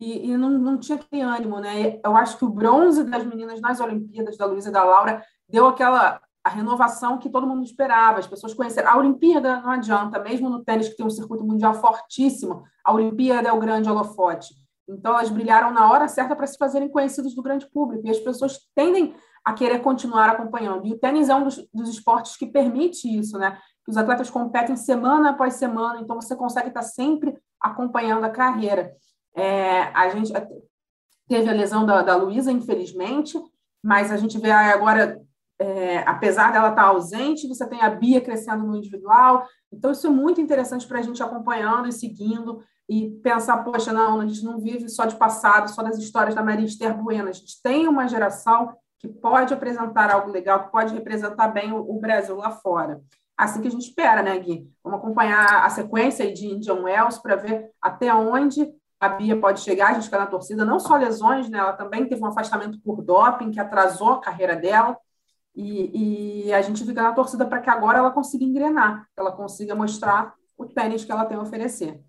E, 0.00 0.30
e 0.30 0.36
não, 0.36 0.50
não 0.50 0.78
tinha 0.78 0.96
aquele 0.96 1.22
ânimo, 1.22 1.60
né? 1.60 2.00
Eu 2.02 2.16
acho 2.16 2.38
que 2.38 2.44
o 2.44 2.48
bronze 2.48 3.04
das 3.04 3.24
meninas 3.24 3.60
nas 3.60 3.78
Olimpíadas, 3.78 4.36
da 4.36 4.46
Luísa 4.46 4.70
e 4.70 4.72
da 4.72 4.82
Laura, 4.82 5.22
deu 5.48 5.68
aquela 5.68 6.20
a 6.44 6.50
renovação 6.50 7.18
que 7.18 7.30
todo 7.30 7.46
mundo 7.46 7.62
esperava, 7.62 8.18
as 8.18 8.26
pessoas 8.26 8.52
conheceram. 8.52 8.90
A 8.90 8.96
Olimpíada 8.96 9.60
não 9.60 9.70
adianta, 9.70 10.18
mesmo 10.18 10.48
no 10.48 10.64
tênis 10.64 10.88
que 10.88 10.96
tem 10.96 11.06
um 11.06 11.10
circuito 11.10 11.44
mundial 11.44 11.74
fortíssimo, 11.74 12.64
a 12.84 12.92
Olimpíada 12.92 13.48
é 13.48 13.52
o 13.52 13.60
grande 13.60 13.88
holofote. 13.88 14.52
Então, 14.88 15.12
elas 15.12 15.30
brilharam 15.30 15.72
na 15.72 15.88
hora 15.88 16.08
certa 16.08 16.34
para 16.34 16.46
se 16.46 16.58
fazerem 16.58 16.88
conhecidas 16.88 17.34
do 17.34 17.42
grande 17.42 17.70
público, 17.70 18.06
e 18.06 18.10
as 18.10 18.18
pessoas 18.18 18.58
tendem 18.74 19.14
a 19.44 19.52
querer 19.52 19.80
continuar 19.80 20.28
acompanhando. 20.28 20.86
E 20.86 20.92
o 20.92 20.98
tênis 20.98 21.28
é 21.28 21.34
um 21.34 21.44
dos, 21.44 21.68
dos 21.72 21.88
esportes 21.88 22.36
que 22.36 22.46
permite 22.46 23.08
isso, 23.08 23.38
né? 23.38 23.58
Que 23.84 23.90
os 23.90 23.96
atletas 23.96 24.30
competem 24.30 24.76
semana 24.76 25.30
após 25.30 25.54
semana, 25.54 26.00
então 26.00 26.20
você 26.20 26.36
consegue 26.36 26.68
estar 26.68 26.82
sempre 26.82 27.36
acompanhando 27.60 28.24
a 28.24 28.30
carreira. 28.30 28.92
É, 29.34 29.82
a 29.94 30.08
gente 30.10 30.32
teve 31.28 31.48
a 31.48 31.54
lesão 31.54 31.84
da, 31.84 32.02
da 32.02 32.14
Luísa, 32.14 32.52
infelizmente, 32.52 33.38
mas 33.82 34.12
a 34.12 34.16
gente 34.16 34.38
vê 34.38 34.50
agora, 34.50 35.20
é, 35.58 35.98
apesar 36.06 36.52
dela 36.52 36.70
estar 36.70 36.84
ausente, 36.84 37.48
você 37.48 37.66
tem 37.66 37.82
a 37.82 37.90
Bia 37.90 38.20
crescendo 38.20 38.64
no 38.64 38.76
individual. 38.76 39.46
Então, 39.72 39.90
isso 39.90 40.06
é 40.06 40.10
muito 40.10 40.40
interessante 40.40 40.86
para 40.86 41.00
a 41.00 41.02
gente 41.02 41.22
acompanhando 41.22 41.88
e 41.88 41.92
seguindo 41.92 42.62
e 42.88 43.10
pensar, 43.22 43.64
poxa, 43.64 43.92
não, 43.92 44.20
a 44.20 44.26
gente 44.26 44.44
não 44.44 44.60
vive 44.60 44.88
só 44.88 45.04
de 45.06 45.16
passado, 45.16 45.70
só 45.70 45.82
das 45.82 45.98
histórias 45.98 46.34
da 46.34 46.42
Maria 46.42 46.66
Esther 46.66 46.96
Bueno. 46.96 47.28
A 47.28 47.32
gente 47.32 47.60
tem 47.62 47.88
uma 47.88 48.06
geração 48.06 48.76
que 49.02 49.08
pode 49.08 49.52
apresentar 49.52 50.12
algo 50.12 50.30
legal, 50.30 50.64
que 50.64 50.70
pode 50.70 50.94
representar 50.94 51.48
bem 51.48 51.72
o, 51.72 51.78
o 51.78 52.00
Brasil 52.00 52.36
lá 52.36 52.52
fora. 52.52 53.02
Assim 53.36 53.60
que 53.60 53.66
a 53.66 53.70
gente 53.70 53.88
espera, 53.88 54.22
né, 54.22 54.38
Gui? 54.38 54.70
Vamos 54.84 55.00
acompanhar 55.00 55.66
a 55.66 55.68
sequência 55.68 56.32
de 56.32 56.46
Indian 56.46 56.82
Wells 56.82 57.18
para 57.18 57.34
ver 57.34 57.68
até 57.80 58.14
onde 58.14 58.72
a 59.00 59.08
Bia 59.08 59.36
pode 59.36 59.60
chegar, 59.60 59.90
a 59.90 59.94
gente 59.94 60.04
fica 60.04 60.18
na 60.18 60.28
torcida, 60.28 60.64
não 60.64 60.78
só 60.78 60.96
lesões, 60.96 61.50
né? 61.50 61.58
Ela 61.58 61.72
também 61.72 62.06
teve 62.06 62.22
um 62.22 62.26
afastamento 62.26 62.78
por 62.80 63.02
doping 63.02 63.50
que 63.50 63.58
atrasou 63.58 64.10
a 64.10 64.20
carreira 64.20 64.54
dela. 64.54 64.96
E, 65.56 66.44
e 66.46 66.52
a 66.52 66.62
gente 66.62 66.84
fica 66.84 67.02
na 67.02 67.12
torcida 67.12 67.44
para 67.44 67.60
que 67.60 67.68
agora 67.68 67.98
ela 67.98 68.12
consiga 68.12 68.44
engrenar, 68.44 69.02
que 69.12 69.20
ela 69.20 69.32
consiga 69.32 69.74
mostrar 69.74 70.32
o 70.56 70.64
tênis 70.66 71.04
que 71.04 71.10
ela 71.10 71.24
tem 71.24 71.36
a 71.36 71.42
oferecer. 71.42 72.00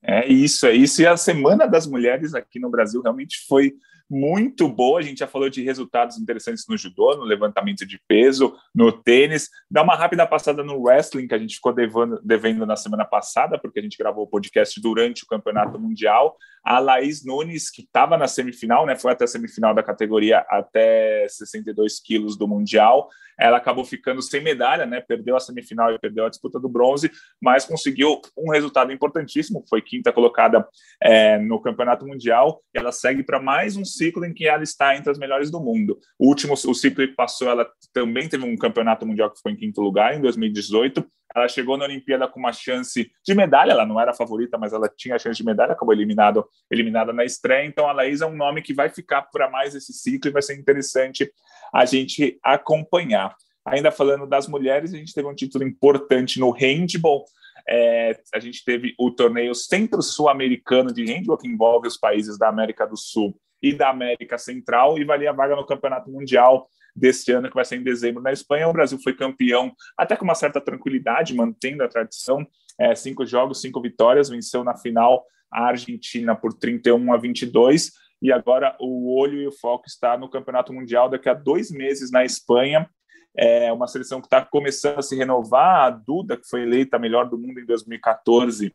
É 0.00 0.26
isso, 0.28 0.64
é 0.64 0.72
isso. 0.72 1.02
E 1.02 1.06
a 1.06 1.16
Semana 1.16 1.66
das 1.66 1.88
Mulheres 1.88 2.32
aqui 2.34 2.60
no 2.60 2.70
Brasil 2.70 3.02
realmente 3.02 3.44
foi 3.48 3.74
muito 4.10 4.68
boa. 4.68 4.98
A 4.98 5.02
gente 5.02 5.18
já 5.18 5.26
falou 5.26 5.48
de 5.48 5.62
resultados 5.62 6.18
interessantes 6.18 6.64
no 6.68 6.76
judô, 6.76 7.16
no 7.16 7.22
levantamento 7.22 7.86
de 7.86 8.00
peso, 8.08 8.56
no 8.74 8.90
tênis. 8.90 9.48
Dá 9.70 9.82
uma 9.82 9.94
rápida 9.94 10.26
passada 10.26 10.64
no 10.64 10.82
wrestling, 10.82 11.28
que 11.28 11.34
a 11.34 11.38
gente 11.38 11.54
ficou 11.54 11.72
devendo, 11.72 12.20
devendo 12.24 12.66
na 12.66 12.74
semana 12.74 13.04
passada, 13.04 13.58
porque 13.58 13.78
a 13.78 13.82
gente 13.82 13.96
gravou 13.96 14.24
o 14.24 14.28
podcast 14.28 14.80
durante 14.80 15.22
o 15.22 15.26
Campeonato 15.26 15.78
Mundial. 15.78 16.36
A 16.62 16.78
Laís 16.78 17.24
Nunes, 17.24 17.70
que 17.70 17.82
estava 17.82 18.18
na 18.18 18.26
semifinal, 18.26 18.84
né, 18.84 18.96
foi 18.96 19.12
até 19.12 19.24
a 19.24 19.28
semifinal 19.28 19.74
da 19.74 19.82
categoria 19.82 20.44
até 20.48 21.26
62 21.28 22.00
quilos 22.00 22.36
do 22.36 22.46
Mundial. 22.46 23.08
Ela 23.38 23.56
acabou 23.56 23.84
ficando 23.84 24.20
sem 24.20 24.42
medalha, 24.42 24.84
né, 24.84 25.00
perdeu 25.00 25.34
a 25.34 25.40
semifinal 25.40 25.90
e 25.92 25.98
perdeu 25.98 26.26
a 26.26 26.28
disputa 26.28 26.60
do 26.60 26.68
bronze, 26.68 27.10
mas 27.40 27.64
conseguiu 27.64 28.20
um 28.36 28.50
resultado 28.50 28.92
importantíssimo, 28.92 29.64
foi 29.68 29.80
quinta 29.80 30.12
colocada 30.12 30.68
é, 31.02 31.38
no 31.38 31.60
Campeonato 31.60 32.06
Mundial. 32.06 32.62
E 32.74 32.78
ela 32.78 32.92
segue 32.92 33.22
para 33.22 33.40
mais 33.40 33.76
um 33.76 33.84
ciclo 34.00 34.24
em 34.24 34.32
que 34.32 34.46
ela 34.46 34.62
está 34.62 34.96
entre 34.96 35.10
as 35.10 35.18
melhores 35.18 35.50
do 35.50 35.60
mundo. 35.60 35.98
O 36.18 36.28
último 36.28 36.54
o 36.54 36.74
ciclo 36.74 37.06
que 37.06 37.14
passou, 37.14 37.48
ela 37.48 37.66
também 37.92 38.28
teve 38.28 38.44
um 38.44 38.56
Campeonato 38.56 39.06
Mundial 39.06 39.30
que 39.30 39.40
foi 39.40 39.52
em 39.52 39.56
quinto 39.56 39.80
lugar, 39.80 40.16
em 40.16 40.20
2018 40.20 41.06
ela 41.34 41.48
chegou 41.48 41.76
na 41.76 41.84
Olimpíada 41.84 42.26
com 42.26 42.40
uma 42.40 42.52
chance 42.52 43.10
de 43.24 43.34
medalha, 43.34 43.72
ela 43.72 43.86
não 43.86 44.00
era 44.00 44.10
a 44.10 44.14
favorita, 44.14 44.58
mas 44.58 44.72
ela 44.72 44.88
tinha 44.88 45.14
a 45.14 45.18
chance 45.18 45.36
de 45.36 45.44
medalha, 45.44 45.72
acabou 45.72 45.94
eliminado, 45.94 46.44
eliminada 46.70 47.12
na 47.12 47.24
estreia. 47.24 47.66
Então 47.66 47.88
a 47.88 47.92
Laís 47.92 48.20
é 48.20 48.26
um 48.26 48.36
nome 48.36 48.62
que 48.62 48.74
vai 48.74 48.88
ficar 48.88 49.22
para 49.22 49.48
mais 49.48 49.74
esse 49.74 49.92
ciclo 49.92 50.28
e 50.28 50.32
vai 50.32 50.42
ser 50.42 50.58
interessante 50.58 51.30
a 51.72 51.84
gente 51.84 52.38
acompanhar. 52.42 53.34
Ainda 53.64 53.92
falando 53.92 54.26
das 54.26 54.48
mulheres, 54.48 54.92
a 54.92 54.96
gente 54.96 55.14
teve 55.14 55.28
um 55.28 55.34
título 55.34 55.64
importante 55.64 56.40
no 56.40 56.50
handball. 56.50 57.24
É, 57.68 58.18
a 58.34 58.40
gente 58.40 58.64
teve 58.64 58.94
o 58.98 59.10
torneio 59.10 59.54
Centro-Sul-Americano 59.54 60.92
de 60.92 61.04
handball, 61.04 61.38
que 61.38 61.46
envolve 61.46 61.86
os 61.86 61.96
países 61.96 62.38
da 62.38 62.48
América 62.48 62.86
do 62.86 62.96
Sul 62.96 63.36
e 63.62 63.72
da 63.72 63.90
América 63.90 64.38
Central, 64.38 64.98
e 64.98 65.04
valia 65.04 65.30
a 65.30 65.34
vaga 65.34 65.56
no 65.56 65.66
Campeonato 65.66 66.10
Mundial 66.10 66.68
deste 66.94 67.32
ano, 67.32 67.48
que 67.48 67.54
vai 67.54 67.64
ser 67.64 67.76
em 67.76 67.82
dezembro 67.82 68.22
na 68.22 68.32
Espanha. 68.32 68.68
O 68.68 68.72
Brasil 68.72 68.98
foi 69.02 69.14
campeão, 69.14 69.72
até 69.96 70.16
com 70.16 70.24
uma 70.24 70.34
certa 70.34 70.60
tranquilidade, 70.60 71.34
mantendo 71.34 71.82
a 71.82 71.88
tradição. 71.88 72.46
É, 72.78 72.94
cinco 72.94 73.26
jogos, 73.26 73.60
cinco 73.60 73.80
vitórias, 73.80 74.28
venceu 74.28 74.64
na 74.64 74.76
final 74.76 75.24
a 75.50 75.66
Argentina 75.66 76.34
por 76.34 76.52
31 76.54 77.12
a 77.12 77.16
22. 77.16 77.92
E 78.22 78.30
agora 78.30 78.76
o 78.78 79.16
olho 79.18 79.40
e 79.40 79.46
o 79.46 79.52
foco 79.52 79.84
está 79.86 80.16
no 80.16 80.28
Campeonato 80.28 80.72
Mundial 80.72 81.08
daqui 81.08 81.28
a 81.28 81.34
dois 81.34 81.70
meses 81.70 82.10
na 82.10 82.24
Espanha. 82.24 82.88
É 83.36 83.72
uma 83.72 83.86
seleção 83.86 84.20
que 84.20 84.26
está 84.26 84.44
começando 84.44 84.98
a 84.98 85.02
se 85.02 85.16
renovar. 85.16 85.86
A 85.86 85.90
Duda, 85.90 86.36
que 86.36 86.48
foi 86.48 86.62
eleita 86.62 86.96
a 86.96 87.00
melhor 87.00 87.28
do 87.28 87.38
mundo 87.38 87.60
em 87.60 87.66
2014, 87.66 88.74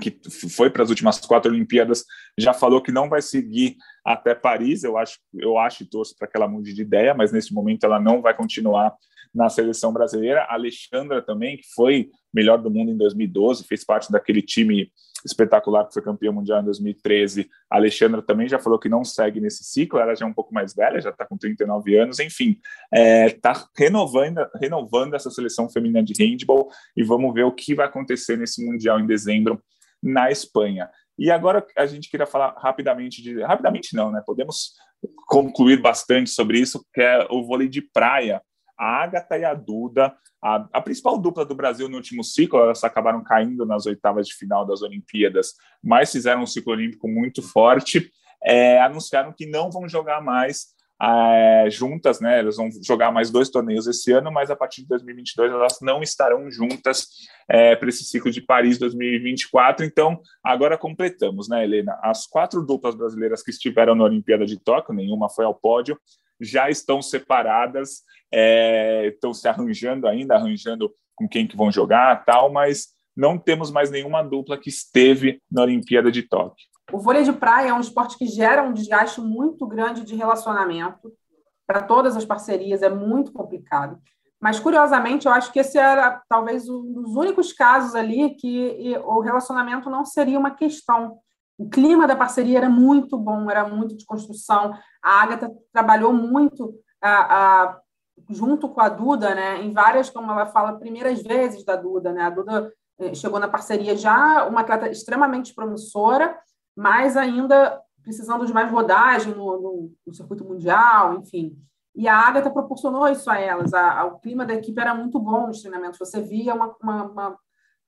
que 0.00 0.18
foi 0.48 0.70
para 0.70 0.82
as 0.82 0.90
últimas 0.90 1.18
quatro 1.20 1.50
Olimpíadas, 1.50 2.04
já 2.38 2.52
falou 2.52 2.82
que 2.82 2.92
não 2.92 3.08
vai 3.08 3.20
seguir 3.20 3.76
até 4.04 4.34
Paris. 4.34 4.84
Eu 4.84 4.96
acho, 4.96 5.18
eu 5.34 5.58
acho 5.58 5.82
e 5.82 5.86
torço 5.86 6.14
para 6.16 6.28
que 6.28 6.36
ela 6.36 6.48
mude 6.48 6.72
de 6.72 6.82
ideia, 6.82 7.14
mas 7.14 7.32
nesse 7.32 7.52
momento 7.52 7.84
ela 7.84 8.00
não 8.00 8.22
vai 8.22 8.34
continuar 8.34 8.94
na 9.34 9.48
seleção 9.48 9.92
brasileira. 9.92 10.42
A 10.42 10.54
Alexandra 10.54 11.20
também, 11.20 11.56
que 11.56 11.66
foi 11.74 12.10
melhor 12.32 12.58
do 12.58 12.70
mundo 12.70 12.90
em 12.90 12.96
2012, 12.96 13.64
fez 13.64 13.84
parte 13.84 14.10
daquele 14.10 14.42
time 14.42 14.90
espetacular 15.24 15.86
que 15.86 15.94
foi 15.94 16.02
campeão 16.02 16.32
mundial 16.32 16.60
em 16.60 16.64
2013. 16.64 17.48
A 17.70 17.76
Alexandra 17.76 18.22
também 18.22 18.48
já 18.48 18.58
falou 18.58 18.78
que 18.78 18.88
não 18.88 19.04
segue 19.04 19.40
nesse 19.40 19.64
ciclo, 19.64 19.98
ela 19.98 20.14
já 20.14 20.24
é 20.24 20.28
um 20.28 20.32
pouco 20.32 20.54
mais 20.54 20.74
velha, 20.74 21.00
já 21.00 21.10
está 21.10 21.26
com 21.26 21.36
39 21.36 21.98
anos, 21.98 22.18
enfim, 22.20 22.56
está 22.92 23.50
é, 23.50 23.64
renovando, 23.76 24.46
renovando 24.60 25.14
essa 25.14 25.30
seleção 25.30 25.68
feminina 25.68 26.02
de 26.02 26.14
handball 26.18 26.68
e 26.96 27.02
vamos 27.02 27.34
ver 27.34 27.44
o 27.44 27.52
que 27.52 27.74
vai 27.74 27.86
acontecer 27.86 28.36
nesse 28.36 28.64
mundial 28.64 29.00
em 29.00 29.06
dezembro 29.06 29.60
na 30.02 30.30
Espanha. 30.30 30.90
E 31.18 31.30
agora 31.30 31.66
a 31.76 31.86
gente 31.86 32.08
queria 32.08 32.26
falar 32.26 32.54
rapidamente 32.58 33.22
de. 33.22 33.42
Rapidamente 33.42 33.94
não, 33.94 34.10
né? 34.10 34.22
Podemos 34.24 34.74
concluir 35.26 35.80
bastante 35.80 36.30
sobre 36.30 36.60
isso, 36.60 36.84
que 36.94 37.00
é 37.00 37.26
o 37.30 37.44
vôlei 37.44 37.68
de 37.68 37.82
praia. 37.82 38.40
A 38.78 39.02
Agatha 39.02 39.36
e 39.36 39.44
a 39.44 39.54
Duda, 39.54 40.14
a, 40.40 40.68
a, 40.72 40.80
principal 40.80 41.18
dupla 41.18 41.44
do 41.44 41.54
Brasil 41.54 41.88
no 41.88 41.96
último 41.96 42.22
ciclo, 42.22 42.60
elas 42.60 42.84
acabaram 42.84 43.24
caindo 43.24 43.66
nas 43.66 43.86
oitavas 43.86 44.28
de 44.28 44.34
final 44.34 44.64
das 44.64 44.82
Olimpíadas, 44.82 45.54
mas 45.82 46.12
fizeram 46.12 46.42
um 46.42 46.46
ciclo 46.46 46.72
olímpico 46.72 47.08
muito 47.08 47.42
forte. 47.42 48.08
É, 48.44 48.80
anunciaram 48.80 49.34
que 49.36 49.46
não 49.46 49.68
vão 49.68 49.88
jogar 49.88 50.22
mais 50.22 50.68
é, 51.00 51.68
juntas, 51.70 52.20
né? 52.20 52.40
Elas 52.40 52.56
vão 52.56 52.68
jogar 52.84 53.12
mais 53.12 53.30
dois 53.30 53.48
torneios 53.48 53.86
esse 53.86 54.10
ano, 54.12 54.32
mas 54.32 54.50
a 54.50 54.56
partir 54.56 54.82
de 54.82 54.88
2022 54.88 55.52
elas 55.52 55.78
não 55.80 56.02
estarão 56.02 56.50
juntas 56.50 57.06
é, 57.48 57.76
para 57.76 57.88
esse 57.88 58.04
ciclo 58.04 58.30
de 58.30 58.40
Paris 58.40 58.78
2024. 58.78 59.86
Então, 59.86 60.20
agora 60.42 60.76
completamos, 60.76 61.48
né, 61.48 61.62
Helena? 61.64 61.98
As 62.02 62.26
quatro 62.26 62.64
duplas 62.64 62.94
brasileiras 62.94 63.42
que 63.42 63.50
estiveram 63.50 63.94
na 63.94 64.04
Olimpíada 64.04 64.44
de 64.44 64.58
Tóquio, 64.58 64.94
nenhuma 64.94 65.28
foi 65.28 65.44
ao 65.44 65.54
pódio, 65.54 65.98
já 66.40 66.68
estão 66.68 67.00
separadas, 67.00 68.02
é, 68.32 69.06
estão 69.06 69.32
se 69.32 69.48
arranjando 69.48 70.06
ainda, 70.06 70.34
arranjando 70.34 70.92
com 71.14 71.28
quem 71.28 71.46
que 71.46 71.56
vão 71.56 71.70
jogar, 71.70 72.24
tal, 72.24 72.52
mas 72.52 72.88
não 73.16 73.36
temos 73.36 73.70
mais 73.70 73.90
nenhuma 73.90 74.22
dupla 74.22 74.56
que 74.56 74.68
esteve 74.68 75.42
na 75.50 75.62
Olimpíada 75.62 76.10
de 76.10 76.22
Tóquio. 76.22 76.66
O 76.92 76.98
vôlei 76.98 77.22
de 77.22 77.32
praia 77.32 77.70
é 77.70 77.74
um 77.74 77.80
esporte 77.80 78.16
que 78.16 78.26
gera 78.26 78.62
um 78.62 78.72
desgaste 78.72 79.20
muito 79.20 79.66
grande 79.66 80.04
de 80.04 80.16
relacionamento. 80.16 81.12
Para 81.66 81.82
todas 81.82 82.16
as 82.16 82.24
parcerias 82.24 82.82
é 82.82 82.88
muito 82.88 83.32
complicado. 83.32 83.98
Mas, 84.40 84.60
curiosamente, 84.60 85.26
eu 85.26 85.32
acho 85.32 85.52
que 85.52 85.58
esse 85.58 85.76
era 85.76 86.22
talvez 86.28 86.68
um 86.68 86.92
dos 86.92 87.16
únicos 87.16 87.52
casos 87.52 87.94
ali 87.94 88.30
que 88.36 88.96
o 89.04 89.20
relacionamento 89.20 89.90
não 89.90 90.04
seria 90.04 90.38
uma 90.38 90.52
questão. 90.52 91.18
O 91.58 91.68
clima 91.68 92.06
da 92.06 92.14
parceria 92.14 92.58
era 92.58 92.70
muito 92.70 93.18
bom, 93.18 93.50
era 93.50 93.66
muito 93.66 93.96
de 93.96 94.06
construção. 94.06 94.72
A 95.02 95.22
Agatha 95.22 95.50
trabalhou 95.72 96.12
muito 96.12 96.72
a, 97.02 97.64
a, 97.64 97.80
junto 98.30 98.68
com 98.68 98.80
a 98.80 98.88
Duda, 98.88 99.34
né, 99.34 99.60
em 99.60 99.72
várias, 99.72 100.08
como 100.08 100.30
ela 100.30 100.46
fala, 100.46 100.78
primeiras 100.78 101.20
vezes 101.20 101.64
da 101.64 101.74
Duda. 101.74 102.12
Né? 102.12 102.22
A 102.22 102.30
Duda 102.30 102.72
eh, 103.00 103.14
chegou 103.14 103.40
na 103.40 103.48
parceria 103.48 103.96
já 103.96 104.46
uma 104.46 104.60
atleta 104.60 104.88
extremamente 104.88 105.52
promissora, 105.52 106.38
mas 106.78 107.16
ainda 107.16 107.82
precisando 108.04 108.46
de 108.46 108.54
mais 108.54 108.70
rodagem 108.70 109.34
no, 109.34 109.60
no, 109.60 109.92
no 110.06 110.14
circuito 110.14 110.44
mundial, 110.44 111.16
enfim. 111.16 111.58
E 111.92 112.06
a 112.06 112.16
Agatha 112.16 112.50
proporcionou 112.50 113.08
isso 113.08 113.28
a 113.28 113.36
elas. 113.36 113.74
A, 113.74 114.00
a, 114.00 114.04
o 114.04 114.20
clima 114.20 114.46
da 114.46 114.54
equipe 114.54 114.80
era 114.80 114.94
muito 114.94 115.18
bom 115.18 115.48
nos 115.48 115.60
treinamentos. 115.60 115.98
Você 115.98 116.22
via 116.22 116.54
uma, 116.54 116.76
uma, 116.80 117.02
uma, 117.02 117.38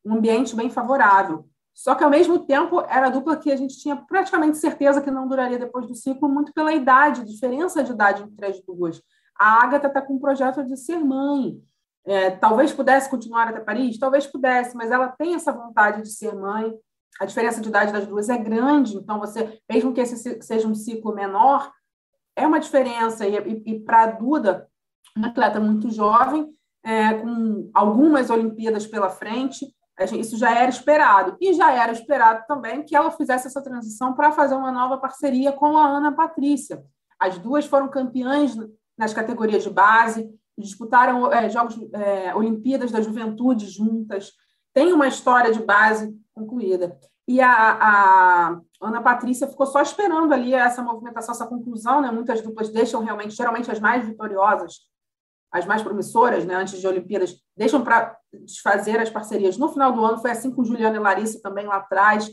um 0.05 0.15
ambiente 0.15 0.57
bem 0.57 0.69
favorável. 0.69 1.49
Só 1.73 1.95
que, 1.95 2.03
ao 2.03 2.11
mesmo 2.11 2.41
tempo, 2.41 2.81
era 2.81 3.07
a 3.07 3.11
dupla 3.11 3.37
que 3.37 3.53
a 3.53 3.57
gente 3.57 3.79
tinha 3.79 3.95
praticamente 3.95 4.59
certeza 4.59 5.01
que 5.01 5.11
não 5.11 5.29
duraria 5.29 5.57
depois 5.59 5.87
do 5.87 5.95
ciclo, 5.95 6.29
muito 6.29 6.53
pela 6.53 6.73
idade, 6.73 7.25
diferença 7.25 7.85
de 7.85 7.93
idade 7.93 8.25
entre 8.25 8.45
as 8.45 8.61
duas. 8.61 9.01
A 9.39 9.63
Agatha 9.63 9.87
está 9.87 10.03
com 10.03 10.15
um 10.15 10.19
projeto 10.19 10.65
de 10.65 10.77
ser 10.77 10.99
mãe. 10.99 11.63
É, 12.05 12.33
talvez 12.33 12.73
pudesse 12.73 13.09
continuar 13.09 13.47
até 13.47 13.61
Paris, 13.61 14.01
talvez 14.01 14.27
pudesse, 14.27 14.77
mas 14.77 14.91
ela 14.91 15.07
tem 15.07 15.37
essa 15.37 15.53
vontade 15.53 16.03
de 16.03 16.11
ser 16.11 16.35
mãe 16.35 16.77
a 17.19 17.25
diferença 17.25 17.61
de 17.61 17.69
idade 17.69 17.93
das 17.93 18.07
duas 18.07 18.29
é 18.29 18.37
grande, 18.39 18.97
então 18.97 19.19
você, 19.19 19.61
mesmo 19.71 19.93
que 19.93 20.01
esse 20.01 20.41
seja 20.43 20.69
um 20.69 20.75
ciclo 20.75 21.15
menor, 21.15 21.71
é 22.37 22.47
uma 22.47 22.61
diferença. 22.61 23.27
E, 23.27 23.37
e, 23.37 23.63
e 23.67 23.81
para 23.81 24.03
a 24.03 24.07
Duda, 24.07 24.69
uma 25.17 25.29
atleta 25.29 25.61
muito 25.61 25.91
jovem, 25.91 26.49
é, 26.85 27.15
com 27.15 27.71
algumas 27.75 28.31
Olimpíadas 28.31 28.87
pela 28.87 29.11
frente, 29.11 29.67
gente, 30.01 30.21
isso 30.21 30.39
já 30.39 30.55
era 30.57 30.71
esperado. 30.71 31.37
E 31.41 31.53
já 31.53 31.73
era 31.73 31.93
esperado 31.93 32.45
também 32.47 32.83
que 32.83 32.97
ela 32.97 33.11
fizesse 33.11 33.47
essa 33.47 33.63
transição 33.63 34.15
para 34.15 34.33
fazer 34.33 34.55
uma 34.55 34.73
nova 34.73 34.99
parceria 34.99 35.53
com 35.53 35.77
a 35.77 35.87
Ana 35.87 36.13
Patrícia. 36.13 36.83
As 37.19 37.39
duas 37.39 37.67
foram 37.67 37.89
campeãs 37.89 38.57
nas 38.97 39.13
categorias 39.13 39.63
de 39.63 39.71
base, 39.71 40.31
disputaram 40.57 41.31
é, 41.33 41.49
Jogos 41.49 41.77
é, 41.93 42.35
Olimpíadas 42.35 42.91
da 42.91 43.01
Juventude 43.01 43.67
juntas, 43.67 44.33
tem 44.73 44.93
uma 44.93 45.09
história 45.09 45.53
de 45.53 45.63
base 45.63 46.15
concluída. 46.41 46.99
E 47.29 47.41
a, 47.41 47.49
a, 47.53 48.61
Ana 48.81 49.01
Patrícia 49.01 49.47
ficou 49.47 49.67
só 49.67 49.81
esperando 49.81 50.33
ali 50.33 50.53
essa 50.53 50.83
movimentação, 50.83 51.33
essa 51.33 51.47
conclusão, 51.47 52.01
né? 52.01 52.11
Muitas 52.11 52.41
duplas 52.41 52.71
deixam 52.71 53.05
realmente, 53.05 53.35
geralmente 53.35 53.71
as 53.71 53.79
mais 53.79 54.05
vitoriosas, 54.05 54.81
as 55.53 55.65
mais 55.67 55.83
promissoras, 55.83 56.45
né? 56.45 56.55
Antes 56.55 56.81
de 56.81 56.87
Olimpíadas, 56.87 57.37
deixam 57.57 57.85
para 57.85 58.17
desfazer 58.45 58.99
as 58.99 59.11
parcerias. 59.11 59.57
No 59.57 59.69
final 59.69 59.93
do 59.93 60.05
ano 60.05 60.19
foi 60.19 60.31
assim 60.33 60.51
com 60.51 60.65
Juliana 60.65 60.97
e 60.97 61.01
Larissa 61.01 61.41
também 61.43 61.67
lá 61.67 61.77
atrás, 61.77 62.31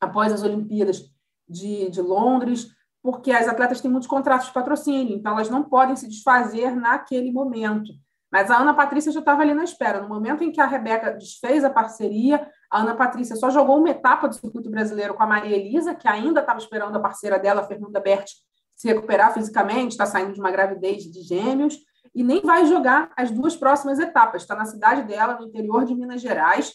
após 0.00 0.32
as 0.32 0.42
Olimpíadas 0.42 1.02
de, 1.48 1.88
de 1.88 2.02
Londres, 2.02 2.68
porque 3.02 3.30
as 3.30 3.48
atletas 3.48 3.80
têm 3.80 3.90
muitos 3.90 4.08
contratos 4.08 4.48
de 4.48 4.52
patrocínio, 4.52 5.16
então 5.16 5.32
elas 5.32 5.50
não 5.50 5.62
podem 5.62 5.94
se 5.94 6.08
desfazer 6.08 6.74
naquele 6.74 7.30
momento. 7.30 7.92
Mas 8.34 8.50
a 8.50 8.56
Ana 8.56 8.74
Patrícia 8.74 9.12
já 9.12 9.20
estava 9.20 9.42
ali 9.42 9.54
na 9.54 9.62
espera. 9.62 10.00
No 10.00 10.08
momento 10.08 10.42
em 10.42 10.50
que 10.50 10.60
a 10.60 10.66
Rebeca 10.66 11.12
desfez 11.12 11.62
a 11.64 11.70
parceria, 11.70 12.50
a 12.70 12.80
Ana 12.80 12.94
Patrícia 12.94 13.36
só 13.36 13.50
jogou 13.50 13.78
uma 13.78 13.90
etapa 13.90 14.28
do 14.28 14.34
circuito 14.34 14.70
brasileiro 14.70 15.14
com 15.14 15.22
a 15.22 15.26
Maria 15.26 15.56
Elisa, 15.56 15.94
que 15.94 16.08
ainda 16.08 16.40
estava 16.40 16.58
esperando 16.58 16.96
a 16.96 17.00
parceira 17.00 17.38
dela, 17.38 17.64
Fernanda 17.64 18.00
Berti, 18.00 18.34
se 18.74 18.88
recuperar 18.88 19.32
fisicamente, 19.32 19.92
está 19.92 20.06
saindo 20.06 20.32
de 20.32 20.40
uma 20.40 20.50
gravidez 20.50 21.04
de 21.04 21.22
gêmeos, 21.22 21.78
e 22.14 22.22
nem 22.22 22.40
vai 22.40 22.66
jogar 22.66 23.10
as 23.16 23.30
duas 23.30 23.56
próximas 23.56 23.98
etapas. 23.98 24.42
Está 24.42 24.54
na 24.54 24.64
cidade 24.64 25.02
dela, 25.02 25.36
no 25.38 25.46
interior 25.46 25.84
de 25.84 25.94
Minas 25.94 26.20
Gerais, 26.20 26.74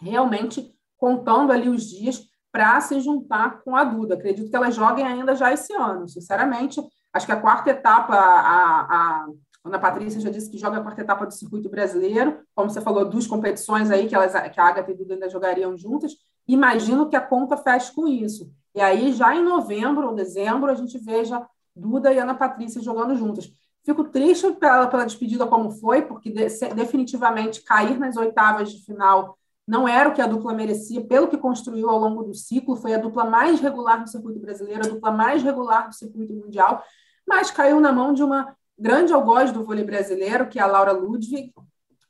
realmente 0.00 0.72
contando 0.96 1.52
ali 1.52 1.68
os 1.68 1.84
dias 1.84 2.22
para 2.52 2.80
se 2.80 3.00
juntar 3.00 3.62
com 3.62 3.74
a 3.74 3.82
Duda. 3.82 4.14
Acredito 4.14 4.48
que 4.48 4.56
elas 4.56 4.74
joguem 4.74 5.04
ainda 5.04 5.34
já 5.34 5.52
esse 5.52 5.72
ano, 5.72 6.08
sinceramente. 6.08 6.80
Acho 7.12 7.26
que 7.26 7.32
a 7.32 7.40
quarta 7.40 7.70
etapa, 7.70 8.14
a, 8.14 8.80
a 8.80 9.26
Ana 9.64 9.78
Patrícia 9.78 10.20
já 10.20 10.28
disse 10.28 10.50
que 10.50 10.58
joga 10.58 10.76
a 10.76 10.82
quarta 10.82 11.00
etapa 11.00 11.24
do 11.24 11.32
circuito 11.32 11.70
brasileiro, 11.70 12.40
como 12.54 12.68
você 12.68 12.82
falou, 12.82 13.08
duas 13.08 13.26
competições 13.26 13.90
aí 13.90 14.06
que, 14.06 14.14
elas, 14.14 14.32
que 14.50 14.60
a 14.60 14.64
Agatha 14.64 14.90
e 14.90 14.94
Duda 14.94 15.14
ainda 15.14 15.30
jogariam 15.30 15.74
juntas. 15.74 16.12
Imagino 16.46 17.08
que 17.08 17.16
a 17.16 17.20
conta 17.20 17.56
feche 17.56 17.90
com 17.94 18.06
isso. 18.06 18.52
E 18.74 18.80
aí, 18.80 19.12
já 19.14 19.34
em 19.34 19.42
novembro 19.42 20.08
ou 20.08 20.14
dezembro, 20.14 20.70
a 20.70 20.74
gente 20.74 20.98
veja 20.98 21.46
Duda 21.74 22.12
e 22.12 22.18
Ana 22.18 22.34
Patrícia 22.34 22.82
jogando 22.82 23.16
juntas. 23.16 23.50
Fico 23.82 24.04
triste 24.04 24.52
pela, 24.52 24.86
pela 24.86 25.06
despedida 25.06 25.46
como 25.46 25.70
foi, 25.70 26.02
porque 26.02 26.30
de, 26.30 26.46
definitivamente 26.74 27.62
cair 27.62 27.98
nas 27.98 28.16
oitavas 28.16 28.70
de 28.70 28.84
final 28.84 29.38
não 29.66 29.88
era 29.88 30.10
o 30.10 30.12
que 30.12 30.20
a 30.20 30.26
dupla 30.26 30.52
merecia, 30.52 31.00
pelo 31.06 31.28
que 31.28 31.38
construiu 31.38 31.88
ao 31.88 31.98
longo 31.98 32.22
do 32.22 32.34
ciclo, 32.34 32.76
foi 32.76 32.94
a 32.94 32.98
dupla 32.98 33.24
mais 33.24 33.60
regular 33.60 34.02
do 34.02 34.10
circuito 34.10 34.38
brasileiro, 34.38 34.84
a 34.84 34.88
dupla 34.88 35.10
mais 35.10 35.42
regular 35.42 35.88
do 35.88 35.94
circuito 35.94 36.34
mundial, 36.34 36.82
mas 37.26 37.50
caiu 37.50 37.80
na 37.80 37.90
mão 37.90 38.12
de 38.12 38.22
uma 38.22 38.54
grande 38.78 39.12
algoz 39.12 39.52
do 39.52 39.64
vôlei 39.64 39.84
brasileiro, 39.84 40.48
que 40.48 40.58
é 40.58 40.62
a 40.62 40.66
Laura 40.66 40.92
Ludwig. 40.92 41.52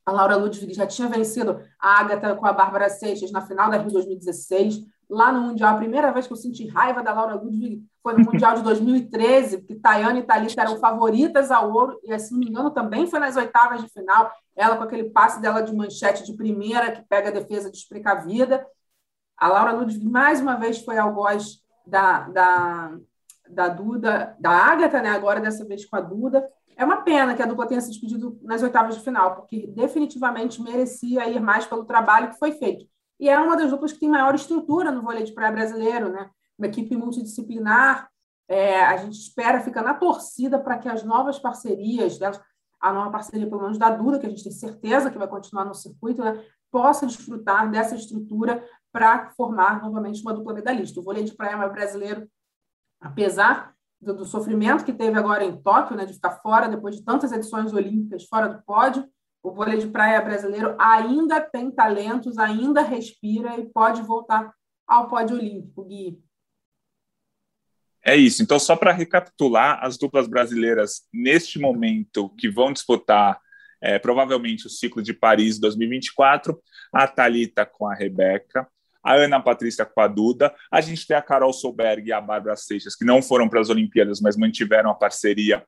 A 0.05 0.13
Laura 0.13 0.37
Ludwig 0.37 0.75
já 0.75 0.87
tinha 0.87 1.09
vencido 1.09 1.61
a 1.79 2.01
Agatha 2.01 2.35
com 2.35 2.47
a 2.47 2.53
Bárbara 2.53 2.89
Seixas 2.89 3.31
na 3.33 3.41
final 3.41 3.71
da 3.71 3.79
Rio 3.79 3.91
2016. 3.91 4.81
Lá 5.09 5.31
no 5.31 5.43
Mundial, 5.43 5.75
a 5.75 5.79
primeira 5.79 6.13
vez 6.13 6.27
que 6.27 6.33
eu 6.33 6.37
senti 6.37 6.67
raiva 6.67 7.03
da 7.03 7.13
Laura 7.13 7.35
Ludwig 7.35 7.83
foi 8.03 8.15
no 8.15 8.25
Mundial 8.25 8.55
de 8.55 8.63
2013, 8.63 9.59
porque 9.59 9.77
Tayane 9.77 10.21
e 10.21 10.23
Thalita 10.23 10.63
eram 10.63 10.79
favoritas 10.79 11.51
ao 11.51 11.73
ouro, 11.73 11.99
e, 12.03 12.19
se 12.19 12.33
não 12.33 12.39
me 12.39 12.49
engano, 12.49 12.71
também 12.71 13.07
foi 13.07 13.19
nas 13.19 13.37
oitavas 13.37 13.83
de 13.83 13.89
final. 13.89 14.31
Ela 14.57 14.77
com 14.77 14.83
aquele 14.83 15.05
passe 15.05 15.41
dela 15.41 15.63
de 15.63 15.75
manchete 15.75 16.25
de 16.25 16.35
primeira, 16.35 16.93
que 16.93 17.03
pega 17.03 17.29
a 17.29 17.33
defesa 17.33 17.71
de 17.71 17.87
vida. 18.27 18.67
A 19.37 19.49
Laura 19.49 19.73
Ludwig, 19.73 20.07
mais 20.07 20.41
uma 20.41 20.57
vez, 20.57 20.85
foi 20.85 20.97
algoz 20.97 21.63
da, 21.87 22.21
da, 22.29 22.99
da 23.55 23.69
Duda, 23.69 24.37
da 24.39 24.51
Ágata, 24.51 25.01
né? 25.01 25.11
agora 25.11 25.41
dessa 25.41 25.65
vez 25.65 25.85
com 25.87 25.97
a 25.97 26.01
Duda. 26.01 26.47
É 26.77 26.85
uma 26.85 27.03
pena 27.03 27.35
que 27.35 27.43
a 27.43 27.47
dupla 27.47 27.67
tenha 27.67 27.81
se 27.81 27.89
despedido 27.89 28.39
nas 28.43 28.63
oitavas 28.63 28.97
de 28.97 29.03
final, 29.03 29.37
porque 29.37 29.67
definitivamente 29.69 30.61
merecia 30.61 31.29
ir 31.29 31.41
mais 31.41 31.65
pelo 31.65 31.85
trabalho 31.85 32.31
que 32.31 32.39
foi 32.39 32.53
feito. 32.53 32.87
E 33.19 33.29
é 33.29 33.39
uma 33.39 33.57
das 33.57 33.71
duplas 33.71 33.93
que 33.93 34.01
tem 34.01 34.09
maior 34.09 34.35
estrutura 34.35 34.91
no 34.91 35.03
vôlei 35.03 35.23
de 35.23 35.33
praia 35.33 35.53
brasileiro, 35.53 36.11
né? 36.11 36.29
Uma 36.59 36.67
equipe 36.67 36.97
multidisciplinar. 36.97 38.09
É, 38.49 38.85
a 38.85 38.97
gente 38.97 39.19
espera, 39.19 39.61
fica 39.61 39.81
na 39.83 39.95
torcida 39.95 40.59
para 40.59 40.77
que 40.79 40.89
as 40.89 41.05
novas 41.05 41.39
parcerias, 41.39 42.19
né? 42.19 42.33
a 42.81 42.93
nova 42.93 43.11
parceria, 43.11 43.49
pelo 43.49 43.63
menos 43.63 43.79
da 43.79 43.89
Duda, 43.89 44.19
que 44.19 44.27
a 44.27 44.29
gente 44.29 44.43
tem 44.43 44.53
certeza 44.53 45.11
que 45.11 45.17
vai 45.17 45.29
continuar 45.29 45.65
no 45.65 45.75
circuito, 45.75 46.23
né? 46.23 46.45
possa 46.71 47.07
desfrutar 47.07 47.71
dessa 47.71 47.95
estrutura 47.95 48.63
para 48.93 49.31
formar 49.37 49.81
novamente 49.81 50.21
uma 50.21 50.35
dupla 50.35 50.53
medalhista. 50.53 51.01
O 51.01 51.03
vôlei 51.03 51.25
de 51.25 51.33
praia 51.33 51.57
brasileiro 51.69 52.29
apesar 53.05 53.75
do, 54.01 54.15
do, 54.15 54.25
sofrimento 54.25 54.85
que 54.85 54.93
teve 54.93 55.19
agora 55.19 55.45
em 55.45 55.61
Tóquio, 55.61 55.97
né, 55.97 56.07
de 56.07 56.15
ficar 56.15 56.41
fora 56.43 56.69
depois 56.69 56.97
de 56.97 57.05
tantas 57.05 57.33
edições 57.33 57.73
olímpicas 57.73 58.25
fora 58.25 58.49
do 58.49 58.63
pódio, 58.63 59.07
o 59.43 59.53
vôlei 59.53 59.79
de 59.79 59.89
praia 59.89 60.23
brasileiro 60.23 60.75
ainda 60.79 61.39
tem 61.39 61.71
talentos, 61.71 62.39
ainda 62.39 62.81
respira 62.81 63.61
e 63.61 63.67
pode 63.67 64.01
voltar 64.03 64.51
ao 64.87 65.09
pódio 65.09 65.37
olímpico, 65.37 65.85
Gui. 65.85 66.19
É 68.03 68.17
isso. 68.17 68.43
Então, 68.43 68.59
só 68.59 68.75
para 68.75 68.93
recapitular, 68.93 69.79
as 69.83 69.99
duplas 69.99 70.27
brasileiras 70.27 71.03
neste 71.13 71.59
momento 71.59 72.31
que 72.37 72.51
vão 72.51 72.73
disputar 72.73 73.39
é, 73.83 73.99
provavelmente 73.99 74.67
o 74.67 74.71
ciclo 74.71 75.03
de 75.03 75.13
Paris 75.13 75.59
2024, 75.59 76.59
a 76.93 77.07
Talita 77.07 77.67
com 77.67 77.87
a 77.87 77.95
Rebeca, 77.95 78.67
a 79.05 79.15
Ana 79.15 79.41
Patrícia 79.41 79.85
com 79.85 80.01
a 80.01 80.09
Duda, 80.09 80.55
a 80.73 80.81
gente 80.81 81.07
tem 81.07 81.17
a 81.17 81.23
Carol 81.23 81.53
Solberg 81.53 82.09
e 82.09 82.13
a 82.13 82.21
Bárbara 82.21 82.57
Seixas, 82.57 82.97
que 82.97 83.05
não 83.05 83.21
foram 83.21 83.49
para 83.49 83.61
as 83.61 83.69
Olimpíadas, 83.69 84.21
mas 84.21 84.37
mantiveram 84.37 84.91
a 84.91 84.95
parceria 84.95 85.63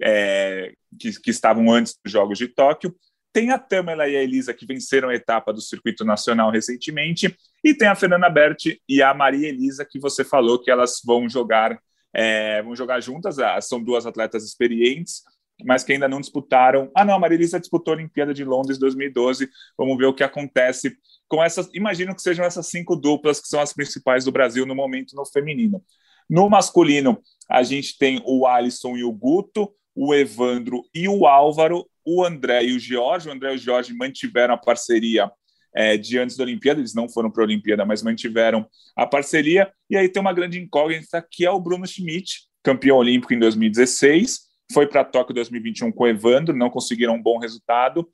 é, 0.00 0.72
que, 0.98 1.18
que 1.20 1.30
estavam 1.30 1.70
antes 1.70 1.98
dos 2.04 2.12
Jogos 2.12 2.38
de 2.38 2.48
Tóquio. 2.48 2.94
Tem 3.32 3.50
a 3.50 3.58
Tamela 3.58 4.06
e 4.06 4.16
a 4.16 4.22
Elisa, 4.22 4.52
que 4.52 4.66
venceram 4.66 5.08
a 5.08 5.14
etapa 5.14 5.54
do 5.54 5.60
circuito 5.62 6.04
nacional 6.04 6.50
recentemente, 6.50 7.34
e 7.64 7.72
tem 7.72 7.88
a 7.88 7.94
Fernanda 7.94 8.28
Berti 8.28 8.80
e 8.86 9.02
a 9.02 9.14
Maria 9.14 9.48
Elisa, 9.48 9.86
que 9.88 9.98
você 9.98 10.22
falou 10.22 10.62
que 10.62 10.70
elas 10.70 11.00
vão 11.02 11.26
jogar, 11.28 11.80
é, 12.14 12.62
vão 12.62 12.76
jogar 12.76 13.00
juntas, 13.00 13.38
ah, 13.38 13.58
são 13.62 13.82
duas 13.82 14.04
atletas 14.04 14.44
experientes, 14.44 15.22
mas 15.64 15.84
que 15.84 15.92
ainda 15.92 16.08
não 16.08 16.20
disputaram. 16.20 16.90
Ah, 16.94 17.04
não, 17.04 17.14
a 17.14 17.18
Maria 17.18 17.36
Elisa 17.36 17.60
disputou 17.60 17.92
a 17.92 17.96
Olimpíada 17.96 18.32
de 18.32 18.44
Londres 18.44 18.78
2012. 18.78 19.48
Vamos 19.76 19.96
ver 19.96 20.06
o 20.06 20.14
que 20.14 20.24
acontece 20.24 20.96
com 21.28 21.42
essas. 21.42 21.68
Imagino 21.74 22.14
que 22.14 22.22
sejam 22.22 22.44
essas 22.44 22.68
cinco 22.68 22.96
duplas 22.96 23.40
que 23.40 23.48
são 23.48 23.60
as 23.60 23.72
principais 23.72 24.24
do 24.24 24.32
Brasil 24.32 24.66
no 24.66 24.74
momento 24.74 25.14
no 25.14 25.24
feminino. 25.26 25.82
No 26.28 26.48
masculino, 26.48 27.20
a 27.50 27.62
gente 27.62 27.98
tem 27.98 28.22
o 28.24 28.46
Alisson 28.46 28.96
e 28.96 29.04
o 29.04 29.12
Guto, 29.12 29.72
o 29.94 30.14
Evandro 30.14 30.82
e 30.94 31.08
o 31.08 31.26
Álvaro, 31.26 31.86
o 32.04 32.24
André 32.24 32.64
e 32.64 32.76
o 32.76 32.80
Jorge. 32.80 33.28
O 33.28 33.32
André 33.32 33.52
e 33.52 33.56
o 33.56 33.58
Jorge 33.58 33.94
mantiveram 33.94 34.54
a 34.54 34.58
parceria 34.58 35.30
é, 35.74 35.96
de 35.96 36.18
antes 36.18 36.36
da 36.36 36.44
Olimpíada, 36.44 36.80
eles 36.80 36.94
não 36.94 37.08
foram 37.08 37.30
para 37.30 37.42
a 37.42 37.46
Olimpíada, 37.46 37.84
mas 37.84 38.02
mantiveram 38.02 38.66
a 38.96 39.06
parceria. 39.06 39.72
E 39.88 39.96
aí 39.96 40.08
tem 40.08 40.20
uma 40.20 40.32
grande 40.32 40.60
incógnita 40.60 41.26
que 41.30 41.46
é 41.46 41.50
o 41.50 41.60
Bruno 41.60 41.86
Schmidt, 41.86 42.46
campeão 42.62 42.98
olímpico 42.98 43.32
em 43.32 43.38
2016, 43.38 44.40
foi 44.72 44.86
para 44.86 45.04
Tóquio 45.04 45.34
2021 45.34 45.92
com 45.92 46.04
o 46.04 46.08
Evandro, 46.08 46.56
não 46.56 46.70
conseguiram 46.70 47.14
um 47.14 47.22
bom 47.22 47.38
resultado 47.38 48.08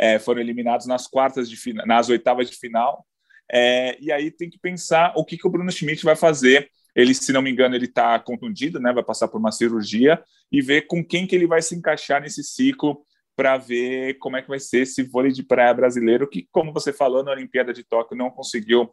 é, 0.00 0.18
foram 0.18 0.40
eliminados 0.40 0.86
nas 0.86 1.06
quartas 1.06 1.50
de 1.50 1.58
final, 1.58 1.86
nas 1.86 2.08
oitavas 2.08 2.48
de 2.48 2.56
final. 2.56 3.06
É, 3.52 3.98
e 4.00 4.10
aí 4.10 4.30
tem 4.30 4.48
que 4.48 4.58
pensar 4.58 5.12
o 5.14 5.26
que, 5.26 5.36
que 5.36 5.46
o 5.46 5.50
Bruno 5.50 5.70
Schmidt 5.70 6.02
vai 6.02 6.16
fazer. 6.16 6.70
Ele, 6.96 7.12
se 7.12 7.30
não 7.34 7.42
me 7.42 7.50
engano, 7.50 7.74
ele 7.74 7.84
está 7.84 8.18
contundido, 8.18 8.80
né? 8.80 8.94
Vai 8.94 9.04
passar 9.04 9.28
por 9.28 9.38
uma 9.38 9.52
cirurgia 9.52 10.18
e 10.50 10.62
ver 10.62 10.86
com 10.86 11.04
quem 11.04 11.26
que 11.26 11.36
ele 11.36 11.46
vai 11.46 11.60
se 11.60 11.74
encaixar 11.74 12.22
nesse 12.22 12.42
ciclo 12.42 13.04
para 13.36 13.58
ver 13.58 14.14
como 14.14 14.38
é 14.38 14.42
que 14.42 14.48
vai 14.48 14.58
ser 14.58 14.80
esse 14.80 15.02
vôlei 15.02 15.32
de 15.32 15.42
praia 15.42 15.74
brasileiro 15.74 16.26
que, 16.26 16.48
como 16.50 16.72
você 16.72 16.94
falou, 16.94 17.22
na 17.22 17.32
Olimpíada 17.32 17.72
de 17.72 17.84
Tóquio 17.84 18.16
não 18.16 18.30
conseguiu 18.30 18.90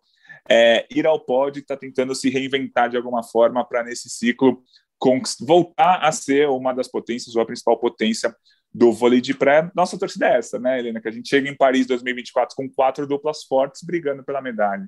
é, 0.49 0.85
ir 0.91 1.07
ao 1.07 1.19
pódio, 1.19 1.61
está 1.61 1.77
tentando 1.77 2.13
se 2.13 2.29
reinventar 2.29 2.89
de 2.89 2.97
alguma 2.97 3.23
forma 3.23 3.65
para 3.65 3.83
nesse 3.83 4.09
ciclo 4.09 4.61
voltar 5.41 5.99
a 6.03 6.11
ser 6.11 6.49
uma 6.49 6.73
das 6.73 6.87
potências 6.87 7.35
ou 7.35 7.41
a 7.41 7.45
principal 7.45 7.77
potência 7.79 8.35
do 8.73 8.91
vôlei 8.91 9.21
de 9.21 9.33
pré, 9.33 9.71
nossa 9.75 9.97
torcida 9.97 10.27
é 10.27 10.37
essa, 10.37 10.59
né, 10.59 10.79
Helena? 10.79 11.01
Que 11.01 11.07
a 11.07 11.11
gente 11.11 11.29
chega 11.29 11.49
em 11.49 11.55
Paris 11.55 11.87
2024 11.87 12.55
com 12.55 12.69
quatro 12.69 13.07
duplas 13.07 13.43
fortes 13.43 13.81
brigando 13.83 14.23
pela 14.23 14.41
medalha. 14.41 14.87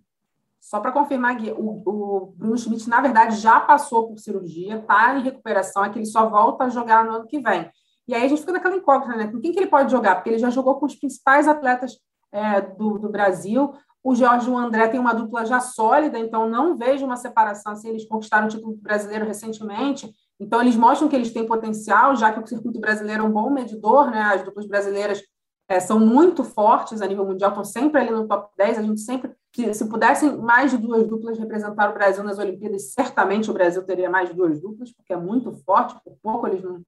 Só 0.60 0.80
para 0.80 0.92
confirmar, 0.92 1.38
Gui, 1.38 1.52
o, 1.52 1.82
o, 1.86 2.34
Bruno 2.36 2.58
Schmidt, 2.58 2.88
na 2.90 3.00
verdade, 3.00 3.38
já 3.38 3.60
passou 3.60 4.10
por 4.10 4.20
cirurgia, 4.20 4.76
está 4.76 5.18
em 5.18 5.24
recuperação, 5.24 5.86
é 5.86 5.90
que 5.90 5.98
ele 5.98 6.06
só 6.06 6.30
volta 6.30 6.66
a 6.66 6.70
jogar 6.70 7.06
no 7.06 7.16
ano 7.16 7.28
que 7.28 7.40
vem. 7.40 7.70
E 8.08 8.14
aí 8.14 8.24
a 8.24 8.28
gente 8.28 8.42
fica 8.42 8.52
naquela 8.52 8.76
incógnita, 8.76 9.16
né? 9.16 9.28
Com 9.28 9.40
quem 9.40 9.52
que 9.52 9.60
ele 9.60 9.70
pode 9.70 9.92
jogar? 9.92 10.16
Porque 10.16 10.30
ele 10.30 10.40
já 10.40 10.50
jogou 10.50 10.76
com 10.80 10.86
os 10.86 10.96
principais 10.96 11.48
atletas 11.48 11.98
é, 12.32 12.62
do, 12.62 13.00
do 13.00 13.10
Brasil. 13.10 13.72
O 14.04 14.16
Jorge 14.16 14.48
e 14.48 14.52
o 14.52 14.58
André 14.58 14.88
tem 14.88 15.00
uma 15.00 15.14
dupla 15.14 15.46
já 15.46 15.60
sólida, 15.60 16.18
então 16.18 16.50
não 16.50 16.78
vejo 16.78 17.06
uma 17.06 17.18
separação 17.18 17.74
assim. 17.74 17.90
Eles 17.90 18.08
conquistaram 18.08 18.48
o 18.48 18.50
título 18.50 18.78
brasileiro 18.78 19.26
recentemente, 19.26 20.14
então, 20.40 20.62
eles 20.62 20.76
mostram 20.76 21.10
que 21.10 21.16
eles 21.16 21.34
têm 21.34 21.46
potencial, 21.46 22.16
já 22.16 22.32
que 22.32 22.40
o 22.40 22.48
circuito 22.48 22.80
brasileiro 22.80 23.24
é 23.24 23.28
um 23.28 23.32
bom 23.32 23.50
medidor, 23.50 24.10
né? 24.10 24.22
As 24.22 24.44
duplas 24.44 24.66
brasileiras 24.66 25.22
é, 25.68 25.80
são 25.82 26.00
muito 26.00 26.44
fortes 26.46 27.02
a 27.02 27.08
nível 27.08 27.26
mundial, 27.26 27.50
estão 27.50 27.66
sempre 27.66 28.00
ali 28.00 28.10
no 28.10 28.26
top 28.26 28.50
10. 28.58 28.78
A 28.78 28.82
gente 28.82 29.02
sempre, 29.02 29.34
se, 29.54 29.74
se, 29.74 29.90
pudessem 29.90 30.38
mais 30.38 30.72
de 30.72 30.78
duas 30.78 31.06
duplas 31.06 31.38
representar 31.38 31.90
o 31.90 31.94
Brasil 31.94 32.24
nas 32.24 32.40
Olimpíadas, 32.40 32.94
certamente 32.94 33.52
o 33.52 33.54
Brasil 33.54 33.84
teria 33.84 34.10
mais 34.10 34.30
de 34.30 34.36
duas 34.36 34.62
duplas, 34.62 34.94
porque 34.94 35.12
é 35.12 35.18
muito 35.18 35.52
forte, 35.66 35.94
por 36.04 36.18
pouco 36.24 36.48
eles 36.48 36.64
não, 36.64 36.82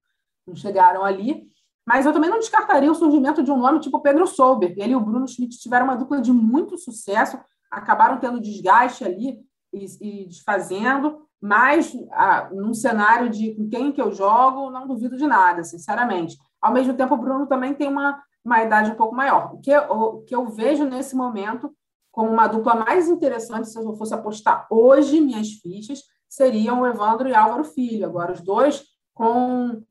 não 0.46 0.56
chegaram 0.56 1.04
ali. 1.04 1.46
Mas 1.86 2.06
eu 2.06 2.12
também 2.12 2.30
não 2.30 2.38
descartaria 2.38 2.90
o 2.90 2.94
surgimento 2.94 3.42
de 3.42 3.50
um 3.50 3.58
nome 3.58 3.80
tipo 3.80 4.00
Pedro 4.00 4.26
Solberg. 4.26 4.80
Ele 4.80 4.92
e 4.92 4.96
o 4.96 5.00
Bruno 5.00 5.26
Schmidt 5.26 5.58
tiveram 5.58 5.84
uma 5.84 5.96
dupla 5.96 6.20
de 6.20 6.32
muito 6.32 6.78
sucesso, 6.78 7.38
acabaram 7.70 8.18
tendo 8.18 8.40
desgaste 8.40 9.04
ali 9.04 9.40
e, 9.72 9.86
e 10.00 10.26
desfazendo. 10.26 11.26
Mas, 11.40 11.92
ah, 12.12 12.48
num 12.52 12.72
cenário 12.72 13.28
de 13.28 13.54
com 13.56 13.68
quem 13.68 13.90
que 13.90 14.00
eu 14.00 14.12
jogo, 14.12 14.70
não 14.70 14.86
duvido 14.86 15.16
de 15.16 15.26
nada, 15.26 15.64
sinceramente. 15.64 16.38
Ao 16.60 16.72
mesmo 16.72 16.94
tempo, 16.94 17.14
o 17.14 17.18
Bruno 17.18 17.46
também 17.46 17.74
tem 17.74 17.88
uma, 17.88 18.22
uma 18.44 18.62
idade 18.62 18.92
um 18.92 18.94
pouco 18.94 19.14
maior. 19.14 19.54
O 19.54 19.58
que, 19.58 19.76
o 19.76 20.22
que 20.22 20.34
eu 20.34 20.46
vejo 20.46 20.84
nesse 20.84 21.16
momento 21.16 21.74
como 22.12 22.30
uma 22.30 22.46
dupla 22.46 22.74
mais 22.74 23.08
interessante, 23.08 23.68
se 23.68 23.78
eu 23.78 23.96
fosse 23.96 24.14
apostar 24.14 24.66
hoje 24.70 25.18
minhas 25.18 25.48
fichas, 25.54 26.02
seriam 26.28 26.82
o 26.82 26.86
Evandro 26.86 27.28
e 27.28 27.34
Álvaro 27.34 27.64
Filho. 27.64 28.06
Agora, 28.06 28.32
os 28.32 28.40
dois 28.40 28.84
com 29.14 29.82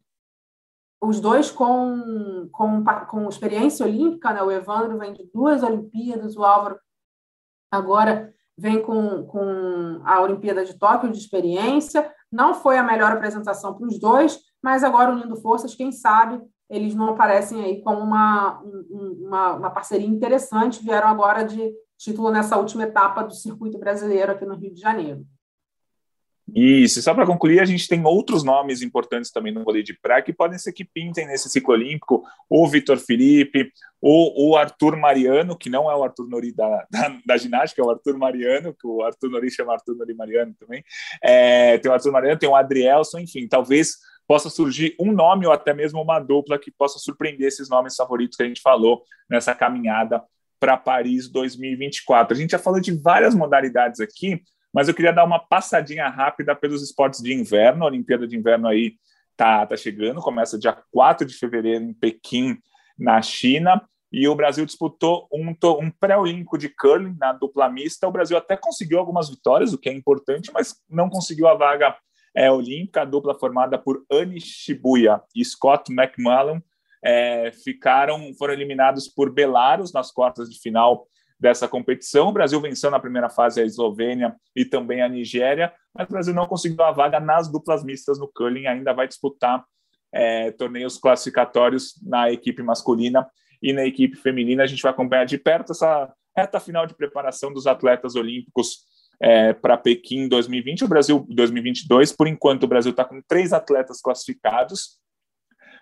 os 1.01 1.19
dois 1.19 1.49
com, 1.49 2.47
com, 2.51 2.83
com 3.09 3.27
experiência 3.27 3.85
olímpica, 3.85 4.31
né? 4.33 4.41
O 4.41 4.51
Evandro 4.51 4.97
vem 4.97 5.13
de 5.13 5.29
duas 5.33 5.63
Olimpíadas, 5.63 6.35
o 6.35 6.43
Álvaro 6.43 6.79
agora 7.71 8.33
vem 8.57 8.81
com, 8.81 9.25
com 9.25 10.01
a 10.05 10.21
Olimpíada 10.21 10.63
de 10.63 10.77
Tóquio 10.77 11.11
de 11.11 11.17
experiência. 11.17 12.13
Não 12.31 12.53
foi 12.53 12.77
a 12.77 12.83
melhor 12.83 13.11
apresentação 13.11 13.73
para 13.73 13.87
os 13.87 13.99
dois, 13.99 14.39
mas 14.61 14.83
agora 14.83 15.11
unindo 15.11 15.35
forças, 15.37 15.75
quem 15.75 15.91
sabe 15.91 16.41
eles 16.69 16.95
não 16.95 17.09
aparecem 17.09 17.61
aí 17.65 17.81
como 17.81 17.99
uma, 17.99 18.61
uma, 18.89 19.53
uma 19.55 19.69
parceria 19.71 20.07
interessante, 20.07 20.81
vieram 20.81 21.09
agora 21.09 21.43
de, 21.43 21.73
título 22.01 22.31
nessa 22.31 22.57
última 22.57 22.83
etapa 22.83 23.23
do 23.23 23.33
circuito 23.33 23.77
brasileiro 23.77 24.31
aqui 24.31 24.43
no 24.43 24.55
Rio 24.55 24.73
de 24.73 24.81
Janeiro. 24.81 25.23
Isso, 26.53 26.99
e 26.99 27.01
só 27.01 27.13
para 27.13 27.25
concluir, 27.25 27.61
a 27.61 27.65
gente 27.65 27.87
tem 27.87 28.05
outros 28.05 28.43
nomes 28.43 28.81
importantes 28.81 29.31
também 29.31 29.53
no 29.53 29.63
vôlei 29.63 29.83
de 29.83 29.93
praia 29.93 30.21
que 30.21 30.33
podem 30.33 30.59
ser 30.59 30.73
que 30.73 30.83
pintem 30.83 31.25
nesse 31.25 31.49
ciclo 31.49 31.73
olímpico, 31.73 32.23
o 32.49 32.67
Vitor 32.67 32.97
Felipe, 32.97 33.71
o, 34.01 34.49
o 34.49 34.57
Arthur 34.57 34.97
Mariano, 34.97 35.57
que 35.57 35.69
não 35.69 35.89
é 35.89 35.95
o 35.95 36.03
Arthur 36.03 36.27
Nori 36.27 36.53
da, 36.53 36.85
da, 36.91 37.17
da, 37.25 37.37
ginástica, 37.37 37.81
é 37.81 37.85
o 37.85 37.89
Arthur 37.89 38.17
Mariano, 38.17 38.73
que 38.73 38.85
o 38.85 39.01
Arthur 39.01 39.29
Nori 39.29 39.49
chama 39.49 39.73
Arthur 39.73 39.95
Nori 39.95 40.13
Mariano 40.13 40.53
também, 40.59 40.83
é, 41.23 41.77
tem 41.77 41.89
o 41.89 41.93
Arthur 41.93 42.11
Mariano, 42.11 42.39
tem 42.39 42.49
o 42.49 42.55
Adrielson, 42.55 43.19
enfim, 43.19 43.47
talvez 43.47 43.97
possa 44.27 44.49
surgir 44.49 44.95
um 44.99 45.11
nome 45.11 45.45
ou 45.45 45.51
até 45.51 45.73
mesmo 45.73 46.01
uma 46.01 46.19
dupla 46.19 46.57
que 46.57 46.71
possa 46.71 46.99
surpreender 46.99 47.47
esses 47.47 47.69
nomes 47.69 47.95
favoritos 47.95 48.37
que 48.37 48.43
a 48.43 48.47
gente 48.47 48.61
falou 48.61 49.03
nessa 49.29 49.53
caminhada 49.53 50.21
para 50.59 50.77
Paris 50.77 51.27
2024. 51.29 52.33
A 52.33 52.39
gente 52.39 52.51
já 52.51 52.59
falou 52.59 52.79
de 52.79 52.91
várias 52.91 53.33
modalidades 53.33 53.99
aqui, 53.99 54.41
mas 54.73 54.87
eu 54.87 54.93
queria 54.93 55.11
dar 55.11 55.25
uma 55.25 55.39
passadinha 55.39 56.07
rápida 56.07 56.55
pelos 56.55 56.81
esportes 56.81 57.21
de 57.21 57.33
inverno. 57.33 57.83
A 57.83 57.87
Olimpíada 57.87 58.27
de 58.27 58.37
Inverno 58.37 58.67
aí 58.67 58.95
tá, 59.35 59.65
tá 59.65 59.75
chegando, 59.75 60.21
começa 60.21 60.57
dia 60.57 60.77
4 60.91 61.25
de 61.25 61.33
fevereiro 61.33 61.83
em 61.83 61.93
Pequim, 61.93 62.57
na 62.97 63.21
China. 63.21 63.81
E 64.11 64.27
o 64.27 64.35
Brasil 64.35 64.65
disputou 64.65 65.27
um, 65.31 65.55
um 65.79 65.91
pré-olímpico 65.91 66.57
de 66.57 66.69
curling 66.69 67.15
na 67.17 67.31
dupla 67.31 67.69
mista. 67.69 68.07
O 68.07 68.11
Brasil 68.11 68.37
até 68.37 68.57
conseguiu 68.57 68.99
algumas 68.99 69.29
vitórias, 69.29 69.73
o 69.73 69.77
que 69.77 69.89
é 69.89 69.93
importante, 69.93 70.51
mas 70.53 70.75
não 70.89 71.09
conseguiu 71.09 71.47
a 71.47 71.55
vaga 71.55 71.95
é, 72.35 72.51
olímpica. 72.51 73.01
A 73.01 73.05
dupla 73.05 73.33
formada 73.33 73.77
por 73.77 74.03
Annie 74.11 74.41
Shibuya 74.41 75.21
e 75.35 75.43
Scott 75.45 75.91
McMullen 75.93 76.61
é, 77.03 77.51
ficaram, 77.63 78.33
foram 78.37 78.53
eliminados 78.53 79.07
por 79.07 79.31
Belarus 79.31 79.93
nas 79.93 80.11
quartas 80.11 80.49
de 80.49 80.59
final 80.59 81.07
dessa 81.41 81.67
competição. 81.67 82.27
O 82.27 82.31
Brasil 82.31 82.61
venceu 82.61 82.91
na 82.91 82.99
primeira 82.99 83.27
fase 83.27 83.59
a 83.59 83.65
Eslovênia 83.65 84.35
e 84.55 84.63
também 84.63 85.01
a 85.01 85.09
Nigéria, 85.09 85.73
mas 85.91 86.07
o 86.07 86.11
Brasil 86.11 86.33
não 86.35 86.45
conseguiu 86.45 86.83
a 86.83 86.91
vaga 86.91 87.19
nas 87.19 87.51
duplas 87.51 87.83
mistas 87.83 88.19
no 88.19 88.31
curling, 88.31 88.67
ainda 88.67 88.93
vai 88.93 89.07
disputar 89.07 89.65
é, 90.13 90.51
torneios 90.51 90.99
classificatórios 90.99 91.99
na 92.03 92.31
equipe 92.31 92.61
masculina 92.61 93.27
e 93.61 93.73
na 93.73 93.83
equipe 93.83 94.15
feminina. 94.17 94.63
A 94.63 94.67
gente 94.67 94.83
vai 94.83 94.91
acompanhar 94.91 95.25
de 95.25 95.39
perto 95.39 95.71
essa 95.71 96.13
reta 96.37 96.59
final 96.59 96.85
de 96.85 96.93
preparação 96.93 97.51
dos 97.51 97.65
atletas 97.65 98.15
olímpicos 98.15 98.85
é, 99.19 99.51
para 99.51 99.77
Pequim 99.77 100.27
2020, 100.27 100.83
o 100.83 100.87
Brasil 100.87 101.25
2022. 101.27 102.11
Por 102.11 102.27
enquanto, 102.27 102.63
o 102.63 102.67
Brasil 102.67 102.91
está 102.91 103.03
com 103.03 103.19
três 103.27 103.51
atletas 103.51 103.99
classificados 103.99 104.99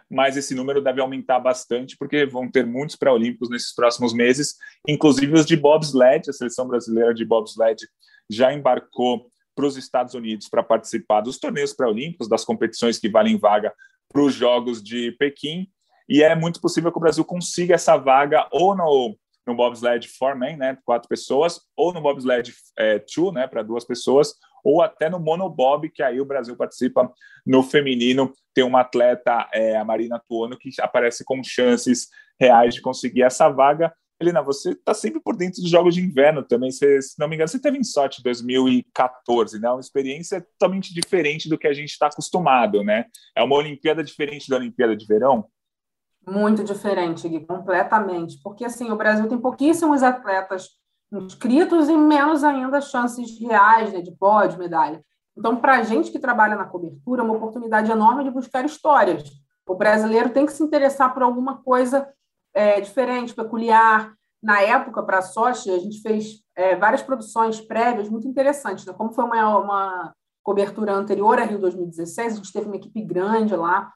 mas 0.10 0.36
esse 0.36 0.56
número 0.56 0.82
deve 0.82 1.00
aumentar 1.00 1.40
bastante, 1.40 1.96
porque 1.98 2.26
vão 2.26 2.50
ter 2.50 2.66
muitos 2.66 2.96
pré-olímpicos 2.96 3.50
nesses 3.50 3.74
próximos 3.74 4.14
meses, 4.14 4.56
inclusive 4.88 5.34
os 5.34 5.46
de 5.46 5.56
bobsled, 5.56 6.30
a 6.30 6.34
seleção 6.34 6.68
brasileira 6.68 7.14
de 7.14 7.24
bobsled 7.24 7.88
já 8.30 8.54
embarcou 8.54 9.30
para 9.56 9.66
os 9.66 9.78
Estados 9.78 10.14
Unidos 10.14 10.48
para 10.48 10.64
participar 10.64 11.22
dos 11.22 11.38
torneios 11.38 11.74
pré-olímpicos, 11.74 12.30
das 12.30 12.46
competições 12.46 12.98
que 12.98 13.10
valem 13.10 13.38
vaga 13.38 13.74
para 14.12 14.22
os 14.22 14.34
Jogos 14.34 14.82
de 14.82 15.12
Pequim, 15.14 15.68
e 16.08 16.24
é 16.24 16.34
muito 16.36 16.60
possível 16.60 16.92
que 16.92 16.98
o 16.98 17.02
Brasil 17.02 17.24
consiga 17.24 17.76
essa 17.76 17.96
vaga 17.96 18.48
ou 18.52 18.76
no, 18.76 19.16
no 19.46 19.56
bobsled 19.56 20.08
four-man, 20.08 20.58
né, 20.58 20.78
quatro 20.84 21.08
pessoas, 21.08 21.62
ou 21.76 21.94
no 21.94 22.02
bobsled 22.02 22.52
é, 22.78 22.98
two, 22.98 23.32
né, 23.32 23.48
para 23.48 23.62
duas 23.62 23.86
pessoas, 23.86 24.34
ou 24.64 24.82
até 24.82 25.10
no 25.10 25.20
monobob, 25.20 25.90
que 25.90 26.04
aí 26.04 26.20
o 26.20 26.26
Brasil 26.26 26.56
participa 26.56 27.12
no 27.46 27.64
feminino. 27.64 28.34
Tem 28.54 28.64
uma 28.64 28.82
atleta, 28.82 29.48
é, 29.54 29.78
a 29.78 29.86
Marina 29.86 30.22
Tuono, 30.28 30.58
que 30.58 30.70
aparece 30.80 31.24
com 31.24 31.44
chances 31.44 32.08
reais 32.40 32.74
de 32.74 32.82
conseguir 32.82 33.24
essa 33.24 33.50
vaga. 33.50 33.94
Helena, 34.22 34.42
você 34.42 34.72
está 34.72 34.94
sempre 34.94 35.22
por 35.22 35.36
dentro 35.36 35.62
dos 35.62 35.70
Jogos 35.72 35.96
de 35.96 36.02
Inverno 36.02 36.44
também. 36.44 36.72
Você, 36.72 37.02
se 37.02 37.18
não 37.18 37.28
me 37.28 37.36
engano, 37.36 37.48
você 37.48 37.60
teve 37.60 37.78
em 37.78 37.84
Sochi 37.84 38.22
2014, 38.22 39.60
né? 39.60 39.70
Uma 39.70 39.80
experiência 39.80 40.42
totalmente 40.42 40.94
diferente 40.94 41.48
do 41.48 41.58
que 41.58 41.68
a 41.68 41.74
gente 41.74 41.92
está 41.92 42.08
acostumado, 42.08 42.84
né? 42.84 43.06
É 43.36 43.42
uma 43.42 43.56
Olimpíada 43.56 44.04
diferente 44.04 44.50
da 44.50 44.58
Olimpíada 44.58 44.96
de 44.96 45.06
Verão? 45.06 45.46
Muito 46.28 46.66
diferente, 46.66 47.30
Gui, 47.30 47.46
completamente. 47.46 48.40
Porque, 48.44 48.66
assim, 48.66 48.92
o 48.92 48.98
Brasil 48.98 49.26
tem 49.28 49.38
pouquíssimos 49.38 50.04
atletas 50.04 50.79
inscritos 51.12 51.90
e 51.90 51.98
menos 51.98 52.44
ainda 52.44 52.82
chances 52.82 53.40
reais 53.40 53.92
né, 53.94 54.02
de 54.02 54.12
pódio, 54.12 54.60
medalha. 54.60 55.04
Então, 55.38 55.56
para 55.56 55.78
a 55.78 55.84
gente 55.84 56.12
que 56.12 56.20
trabalha 56.20 56.56
na 56.56 56.66
cobertura, 56.66 57.22
é 57.22 57.26
uma 57.26 57.36
oportunidade 57.36 57.92
enorme 57.92 58.24
de 58.24 58.32
buscar 58.32 58.66
histórias. 58.66 59.24
O 59.68 59.76
brasileiro 59.76 60.30
tem 60.32 60.46
que 60.46 60.52
se 60.52 60.64
interessar 60.64 61.14
por 61.14 61.24
alguma 61.24 61.62
coisa 61.64 62.08
é, 62.54 62.82
diferente, 62.82 63.34
peculiar. 63.34 64.14
Na 64.42 64.62
época, 64.62 65.04
para 65.04 65.20
a 65.20 65.22
Sochi, 65.22 65.70
a 65.70 65.80
gente 65.80 66.02
fez 66.02 66.44
é, 66.56 66.76
várias 66.76 67.02
produções 67.02 67.62
prévias 67.62 68.10
muito 68.10 68.28
interessantes. 68.28 68.86
Né? 68.86 68.94
Como 68.94 69.12
foi 69.12 69.24
uma, 69.24 69.58
uma 69.58 70.14
cobertura 70.44 70.94
anterior 70.94 71.40
a 71.40 71.44
Rio 71.44 71.60
2016, 71.60 72.34
a 72.34 72.36
gente 72.38 72.52
teve 72.52 72.66
uma 72.68 72.76
equipe 72.76 73.02
grande 73.02 73.56
lá 73.56 73.94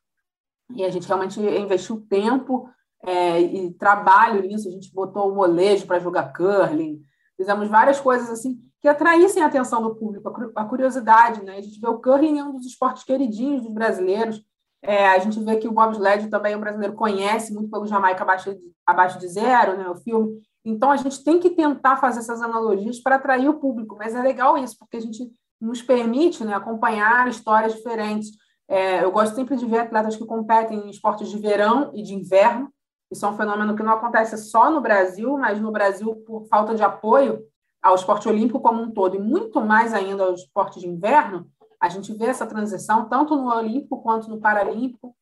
e 0.73 0.85
a 0.85 0.89
gente 0.89 1.07
realmente 1.07 1.39
investiu 1.39 2.05
tempo 2.09 2.69
é, 3.05 3.39
e 3.39 3.73
trabalho 3.73 4.41
nisso. 4.41 4.67
A 4.67 4.71
gente 4.71 4.93
botou 4.93 5.31
o 5.31 5.35
molejo 5.35 5.85
para 5.85 5.99
jogar 5.99 6.33
curling, 6.33 7.01
fizemos 7.37 7.67
várias 7.67 7.99
coisas 7.99 8.29
assim 8.29 8.59
que 8.83 8.87
atraíssem 8.89 9.41
a 9.41 9.45
atenção 9.45 9.81
do 9.81 9.95
público, 9.95 10.51
a 10.53 10.65
curiosidade. 10.65 11.41
Né? 11.41 11.57
A 11.57 11.61
gente 11.61 11.79
vê 11.79 11.87
o 11.87 11.99
curling 11.99 12.39
é 12.39 12.43
um 12.43 12.51
dos 12.51 12.65
esportes 12.65 13.05
queridinhos 13.05 13.63
dos 13.63 13.71
brasileiros. 13.71 14.43
É, 14.81 15.07
a 15.07 15.19
gente 15.19 15.39
vê 15.39 15.55
que 15.55 15.69
o 15.69 15.71
bobsled 15.71 16.27
também 16.29 16.53
o 16.53 16.59
brasileiro 16.59 16.93
conhece 16.93 17.53
muito 17.53 17.69
pelo 17.69 17.87
Jamaica 17.87 18.23
abaixo 18.23 18.53
de, 18.53 18.73
abaixo 18.85 19.17
de 19.19 19.27
zero, 19.29 19.77
né, 19.77 19.89
o 19.89 19.95
filme. 19.95 20.37
Então 20.65 20.91
a 20.91 20.97
gente 20.97 21.23
tem 21.23 21.39
que 21.39 21.51
tentar 21.51 21.95
fazer 21.95 22.19
essas 22.19 22.41
analogias 22.41 22.99
para 22.99 23.15
atrair 23.15 23.47
o 23.47 23.53
público. 23.53 23.95
Mas 23.97 24.13
é 24.13 24.21
legal 24.21 24.57
isso, 24.57 24.77
porque 24.77 24.97
a 24.97 25.01
gente 25.01 25.31
nos 25.61 25.81
permite 25.81 26.43
né, 26.43 26.53
acompanhar 26.53 27.29
histórias 27.29 27.73
diferentes. 27.73 28.31
É, 28.67 29.01
eu 29.01 29.11
gosto 29.13 29.33
sempre 29.33 29.55
de 29.55 29.65
ver 29.65 29.79
atletas 29.79 30.17
que 30.17 30.25
competem 30.25 30.79
em 30.79 30.89
esportes 30.89 31.29
de 31.29 31.37
verão 31.37 31.91
e 31.93 32.03
de 32.03 32.13
inverno, 32.13 32.69
isso 33.13 33.25
é 33.25 33.29
um 33.29 33.37
fenômeno 33.37 33.75
que 33.75 33.83
não 33.83 33.93
acontece 33.93 34.37
só 34.37 34.69
no 34.69 34.81
Brasil, 34.81 35.37
mas 35.37 35.59
no 35.59 35.71
Brasil, 35.71 36.15
por 36.25 36.45
falta 36.47 36.75
de 36.75 36.83
apoio 36.83 37.43
ao 37.81 37.95
esporte 37.95 38.27
olímpico 38.27 38.59
como 38.59 38.81
um 38.81 38.91
todo, 38.91 39.15
e 39.15 39.19
muito 39.19 39.61
mais 39.61 39.93
ainda 39.93 40.23
ao 40.23 40.33
esporte 40.33 40.79
de 40.79 40.87
inverno, 40.87 41.47
a 41.79 41.89
gente 41.89 42.13
vê 42.13 42.27
essa 42.27 42.47
transição 42.47 43.09
tanto 43.09 43.35
no 43.35 43.53
Olímpico 43.53 44.01
quanto 44.01 44.29
no 44.29 44.39
Paralímpico. 44.39 45.13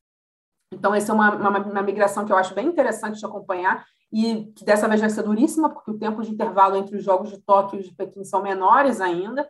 Então, 0.72 0.94
essa 0.94 1.12
é 1.12 1.16
uma, 1.16 1.36
uma, 1.36 1.60
uma 1.60 1.82
migração 1.82 2.24
que 2.24 2.32
eu 2.32 2.38
acho 2.38 2.54
bem 2.54 2.68
interessante 2.68 3.18
de 3.18 3.26
acompanhar 3.26 3.84
e 4.14 4.46
que 4.56 4.64
dessa 4.64 4.88
vez 4.88 5.02
vai 5.02 5.10
ser 5.10 5.24
duríssima, 5.24 5.72
porque 5.72 5.90
o 5.90 5.98
tempo 5.98 6.22
de 6.22 6.32
intervalo 6.32 6.76
entre 6.76 6.96
os 6.96 7.04
Jogos 7.04 7.32
de 7.32 7.40
Tóquio 7.40 7.80
e 7.80 7.84
de 7.84 7.92
Pequim 7.96 8.24
são 8.24 8.44
menores 8.44 9.02
ainda. 9.02 9.50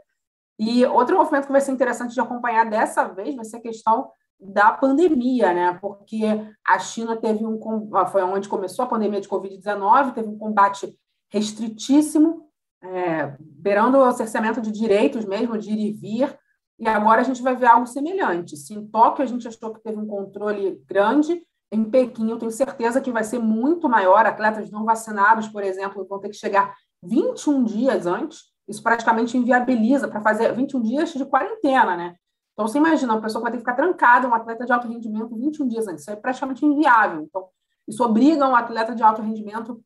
E 0.57 0.85
outro 0.85 1.17
movimento 1.17 1.47
que 1.47 1.51
vai 1.51 1.59
ser 1.59 1.73
interessante 1.73 2.13
de 2.13 2.21
acompanhar 2.21 2.69
dessa 2.69 3.03
vez 3.03 3.35
vai 3.35 3.43
ser 3.43 3.57
a 3.57 3.61
questão 3.61 4.09
da 4.41 4.71
pandemia, 4.71 5.53
né? 5.53 5.77
Porque 5.79 6.23
a 6.67 6.79
China 6.79 7.15
teve 7.15 7.45
um 7.45 7.59
ah, 7.93 8.07
foi 8.07 8.23
onde 8.23 8.49
começou 8.49 8.83
a 8.83 8.87
pandemia 8.87 9.21
de 9.21 9.29
Covid-19, 9.29 10.13
teve 10.13 10.27
um 10.27 10.37
combate 10.37 10.97
restritíssimo, 11.31 12.49
é, 12.83 13.35
beirando 13.39 13.99
o 13.99 14.11
cerceamento 14.11 14.59
de 14.59 14.71
direitos 14.71 15.25
mesmo, 15.25 15.57
de 15.57 15.71
ir 15.71 15.79
e 15.79 15.91
vir, 15.93 16.39
e 16.79 16.87
agora 16.87 17.21
a 17.21 17.23
gente 17.23 17.43
vai 17.43 17.55
ver 17.55 17.67
algo 17.67 17.85
semelhante. 17.85 18.57
Se 18.57 18.73
em 18.73 18.85
Tóquio 18.87 19.23
a 19.23 19.27
gente 19.27 19.47
achou 19.47 19.71
que 19.71 19.83
teve 19.83 19.99
um 19.99 20.07
controle 20.07 20.81
grande, 20.87 21.45
em 21.71 21.83
Pequim 21.83 22.31
eu 22.31 22.39
tenho 22.39 22.51
certeza 22.51 22.99
que 22.99 23.11
vai 23.11 23.23
ser 23.23 23.37
muito 23.37 23.87
maior. 23.87 24.25
Atletas 24.25 24.71
não 24.71 24.83
vacinados, 24.83 25.47
por 25.47 25.63
exemplo, 25.63 26.05
vão 26.09 26.19
ter 26.19 26.29
que 26.29 26.35
chegar 26.35 26.75
21 27.03 27.63
dias 27.63 28.07
antes. 28.07 28.51
Isso 28.67 28.81
praticamente 28.81 29.37
inviabiliza 29.37 30.07
para 30.07 30.21
fazer 30.21 30.51
21 30.53 30.81
dias 30.81 31.13
de 31.13 31.25
quarentena, 31.25 31.95
né? 31.95 32.15
Então, 32.53 32.67
você 32.67 32.77
imagina, 32.77 33.13
uma 33.13 33.21
pessoa 33.21 33.41
que 33.41 33.43
vai 33.43 33.51
ter 33.51 33.57
que 33.57 33.63
ficar 33.63 33.75
trancada, 33.75 34.27
um 34.27 34.33
atleta 34.33 34.65
de 34.65 34.71
alto 34.71 34.87
rendimento, 34.87 35.35
21 35.35 35.67
dias 35.67 35.87
antes. 35.87 36.01
Isso 36.01 36.11
é 36.11 36.15
praticamente 36.15 36.65
inviável. 36.65 37.21
Então, 37.21 37.47
isso 37.87 38.03
obriga 38.03 38.47
um 38.47 38.55
atleta 38.55 38.93
de 38.93 39.03
alto 39.03 39.21
rendimento 39.21 39.81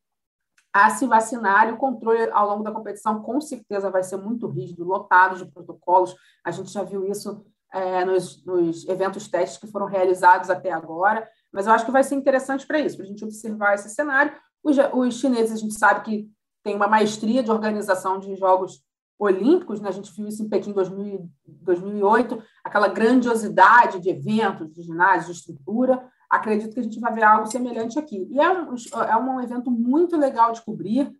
a 0.72 0.90
se 0.90 1.06
vacinar 1.06 1.68
e 1.68 1.72
o 1.72 1.78
controle 1.78 2.30
ao 2.32 2.48
longo 2.48 2.62
da 2.62 2.70
competição, 2.70 3.22
com 3.22 3.40
certeza, 3.40 3.90
vai 3.90 4.02
ser 4.02 4.18
muito 4.18 4.46
rígido, 4.46 4.84
lotado 4.84 5.36
de 5.36 5.46
protocolos. 5.46 6.14
A 6.44 6.50
gente 6.50 6.70
já 6.70 6.82
viu 6.82 7.06
isso 7.06 7.46
é, 7.72 8.04
nos, 8.04 8.44
nos 8.44 8.86
eventos 8.86 9.26
testes 9.26 9.58
que 9.58 9.66
foram 9.66 9.86
realizados 9.86 10.50
até 10.50 10.70
agora. 10.70 11.26
Mas 11.52 11.66
eu 11.66 11.72
acho 11.72 11.86
que 11.86 11.90
vai 11.90 12.04
ser 12.04 12.14
interessante 12.14 12.66
para 12.66 12.78
isso, 12.78 12.96
para 12.96 13.06
a 13.06 13.08
gente 13.08 13.24
observar 13.24 13.74
esse 13.74 13.88
cenário. 13.88 14.32
Os, 14.62 14.76
os 14.92 15.14
chineses, 15.14 15.52
a 15.52 15.60
gente 15.60 15.74
sabe 15.74 16.02
que 16.02 16.30
tem 16.62 16.74
uma 16.74 16.88
maestria 16.88 17.42
de 17.42 17.50
organização 17.50 18.18
de 18.18 18.34
jogos 18.34 18.82
olímpicos, 19.18 19.80
né? 19.80 19.88
a 19.88 19.92
gente 19.92 20.12
viu 20.12 20.26
isso 20.26 20.42
em 20.42 20.48
Pequim 20.48 20.70
em 20.70 21.30
2008, 21.62 22.42
aquela 22.62 22.88
grandiosidade 22.88 24.00
de 24.00 24.10
eventos, 24.10 24.72
de 24.72 24.82
ginásio, 24.82 25.32
de 25.32 25.38
estrutura. 25.38 26.06
Acredito 26.28 26.74
que 26.74 26.80
a 26.80 26.82
gente 26.82 27.00
vai 27.00 27.12
ver 27.14 27.24
algo 27.24 27.46
semelhante 27.46 27.98
aqui. 27.98 28.26
E 28.30 28.40
é 28.40 28.50
um, 28.50 28.74
é 29.08 29.16
um 29.16 29.40
evento 29.40 29.70
muito 29.70 30.16
legal 30.16 30.52
de 30.52 30.62
cobrir. 30.62 31.12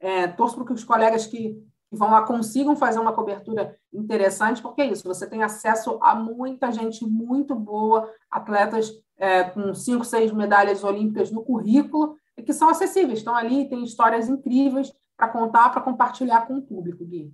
É, 0.00 0.26
torço 0.28 0.56
para 0.56 0.66
que 0.66 0.72
os 0.72 0.84
colegas 0.84 1.26
que, 1.26 1.54
que 1.88 1.96
vão 1.96 2.10
lá 2.10 2.22
consigam 2.22 2.76
fazer 2.76 2.98
uma 2.98 3.12
cobertura 3.12 3.76
interessante, 3.92 4.60
porque 4.60 4.82
é 4.82 4.86
isso, 4.86 5.08
você 5.08 5.26
tem 5.26 5.42
acesso 5.42 5.98
a 6.02 6.14
muita 6.14 6.70
gente 6.70 7.06
muito 7.06 7.54
boa, 7.54 8.10
atletas 8.30 8.90
é, 9.16 9.44
com 9.44 9.72
cinco, 9.72 10.04
seis 10.04 10.30
medalhas 10.32 10.84
olímpicas 10.84 11.30
no 11.30 11.42
currículo, 11.42 12.16
que 12.44 12.52
são 12.52 12.68
acessíveis, 12.68 13.20
estão 13.20 13.34
ali, 13.34 13.68
tem 13.68 13.82
histórias 13.82 14.28
incríveis, 14.28 14.92
para 15.16 15.28
contar, 15.28 15.70
para 15.70 15.80
compartilhar 15.80 16.46
com 16.46 16.58
o 16.58 16.62
público, 16.62 17.04
Gui. 17.04 17.32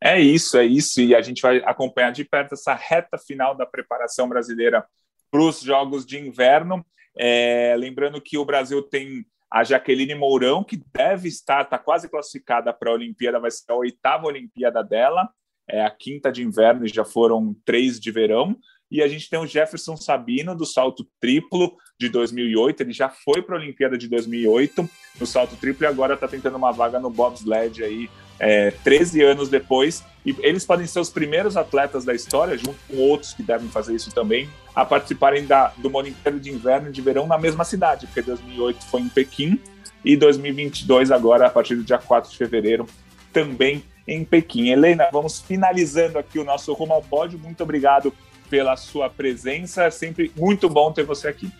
É 0.00 0.20
isso, 0.20 0.58
é 0.58 0.64
isso. 0.64 1.00
E 1.00 1.14
a 1.14 1.22
gente 1.22 1.40
vai 1.40 1.58
acompanhar 1.64 2.10
de 2.10 2.24
perto 2.24 2.54
essa 2.54 2.74
reta 2.74 3.16
final 3.16 3.54
da 3.54 3.64
preparação 3.64 4.28
brasileira 4.28 4.86
para 5.30 5.40
os 5.40 5.60
Jogos 5.60 6.04
de 6.04 6.18
Inverno. 6.18 6.84
É, 7.16 7.74
lembrando 7.78 8.20
que 8.20 8.36
o 8.36 8.44
Brasil 8.44 8.82
tem 8.82 9.24
a 9.50 9.62
Jaqueline 9.62 10.14
Mourão, 10.14 10.64
que 10.64 10.82
deve 10.92 11.28
estar, 11.28 11.62
está 11.62 11.78
quase 11.78 12.08
classificada 12.08 12.72
para 12.72 12.90
a 12.90 12.94
Olimpíada, 12.94 13.38
vai 13.38 13.50
ser 13.50 13.70
a 13.70 13.76
oitava 13.76 14.26
Olimpíada 14.26 14.82
dela, 14.82 15.28
é 15.68 15.84
a 15.84 15.90
quinta 15.90 16.30
de 16.32 16.42
inverno 16.42 16.84
e 16.84 16.88
já 16.88 17.04
foram 17.04 17.56
três 17.64 18.00
de 18.00 18.10
verão. 18.10 18.58
E 18.94 19.02
a 19.02 19.08
gente 19.08 19.28
tem 19.28 19.40
o 19.40 19.44
Jefferson 19.44 19.96
Sabino, 19.96 20.54
do 20.54 20.64
salto 20.64 21.04
triplo 21.20 21.76
de 21.98 22.08
2008. 22.08 22.80
Ele 22.80 22.92
já 22.92 23.08
foi 23.08 23.42
para 23.42 23.56
a 23.56 23.58
Olimpíada 23.58 23.98
de 23.98 24.06
2008 24.06 24.88
no 25.18 25.26
salto 25.26 25.56
triplo 25.56 25.84
e 25.84 25.88
agora 25.88 26.14
está 26.14 26.28
tentando 26.28 26.56
uma 26.56 26.70
vaga 26.70 27.00
no 27.00 27.10
bobsled 27.10 27.82
aí, 27.82 28.08
é, 28.38 28.70
13 28.70 29.20
anos 29.20 29.48
depois. 29.48 30.04
E 30.24 30.32
eles 30.38 30.64
podem 30.64 30.86
ser 30.86 31.00
os 31.00 31.10
primeiros 31.10 31.56
atletas 31.56 32.04
da 32.04 32.14
história, 32.14 32.56
junto 32.56 32.78
com 32.86 32.98
outros 32.98 33.34
que 33.34 33.42
devem 33.42 33.68
fazer 33.68 33.96
isso 33.96 34.14
também, 34.14 34.48
a 34.72 34.84
participarem 34.84 35.44
da, 35.44 35.72
do 35.76 35.92
Olimpíada 35.92 36.38
de 36.38 36.52
Inverno 36.52 36.88
e 36.88 36.92
de 36.92 37.02
Verão 37.02 37.26
na 37.26 37.36
mesma 37.36 37.64
cidade, 37.64 38.06
porque 38.06 38.22
2008 38.22 38.84
foi 38.84 39.00
em 39.00 39.08
Pequim 39.08 39.60
e 40.04 40.16
2022, 40.16 41.10
agora, 41.10 41.48
a 41.48 41.50
partir 41.50 41.74
do 41.74 41.82
dia 41.82 41.98
4 41.98 42.30
de 42.30 42.36
fevereiro, 42.36 42.86
também 43.32 43.82
em 44.06 44.24
Pequim. 44.24 44.68
Helena, 44.68 45.08
vamos 45.12 45.40
finalizando 45.40 46.16
aqui 46.16 46.38
o 46.38 46.44
nosso 46.44 46.72
Rumo 46.72 46.92
ao 46.92 47.02
Pódio. 47.02 47.40
Muito 47.40 47.60
obrigado 47.64 48.12
pela 48.54 48.76
sua 48.76 49.10
presença. 49.10 49.82
É 49.82 49.90
sempre 49.90 50.32
muito 50.36 50.70
bom 50.70 50.92
ter 50.92 51.02
você 51.02 51.26
aqui. 51.26 51.50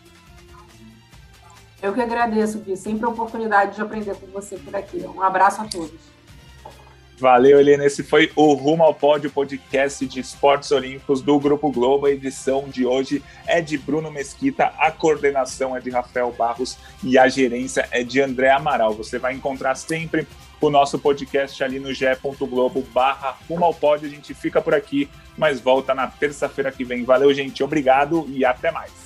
Eu 1.82 1.92
que 1.92 2.00
agradeço, 2.00 2.60
Gui. 2.60 2.76
Sempre 2.76 3.04
a 3.04 3.08
oportunidade 3.08 3.74
de 3.74 3.82
aprender 3.82 4.14
com 4.14 4.28
você 4.28 4.56
por 4.56 4.76
aqui. 4.76 4.98
Um 4.98 5.20
abraço 5.20 5.60
a 5.60 5.64
todos. 5.64 6.14
Valeu, 7.18 7.58
Helena. 7.58 7.84
Esse 7.84 8.04
foi 8.04 8.30
o 8.36 8.54
Rumo 8.54 8.84
ao 8.84 8.94
Pódio 8.94 9.28
podcast 9.28 10.06
de 10.06 10.20
esportes 10.20 10.70
olímpicos 10.70 11.20
do 11.20 11.36
Grupo 11.40 11.70
Globo. 11.72 12.06
A 12.06 12.12
edição 12.12 12.68
de 12.68 12.86
hoje 12.86 13.20
é 13.44 13.60
de 13.60 13.76
Bruno 13.76 14.08
Mesquita, 14.08 14.72
a 14.78 14.92
coordenação 14.92 15.76
é 15.76 15.80
de 15.80 15.90
Rafael 15.90 16.32
Barros 16.32 16.78
e 17.02 17.18
a 17.18 17.28
gerência 17.28 17.88
é 17.90 18.04
de 18.04 18.20
André 18.20 18.50
Amaral. 18.50 18.94
Você 18.94 19.18
vai 19.18 19.34
encontrar 19.34 19.74
sempre 19.74 20.28
o 20.66 20.70
nosso 20.70 20.98
podcast 20.98 21.62
ali 21.62 21.78
no 21.78 21.92
ge.globo 21.92 22.82
barra 22.92 23.36
Rumo 23.48 23.64
ao 23.64 23.74
Pódio. 23.74 24.08
A 24.08 24.10
gente 24.10 24.32
fica 24.34 24.60
por 24.60 24.74
aqui, 24.74 25.08
mas 25.36 25.60
volta 25.60 25.94
na 25.94 26.06
terça-feira 26.06 26.72
que 26.72 26.84
vem. 26.84 27.04
Valeu, 27.04 27.32
gente. 27.34 27.62
Obrigado 27.62 28.26
e 28.28 28.44
até 28.44 28.70
mais. 28.70 29.03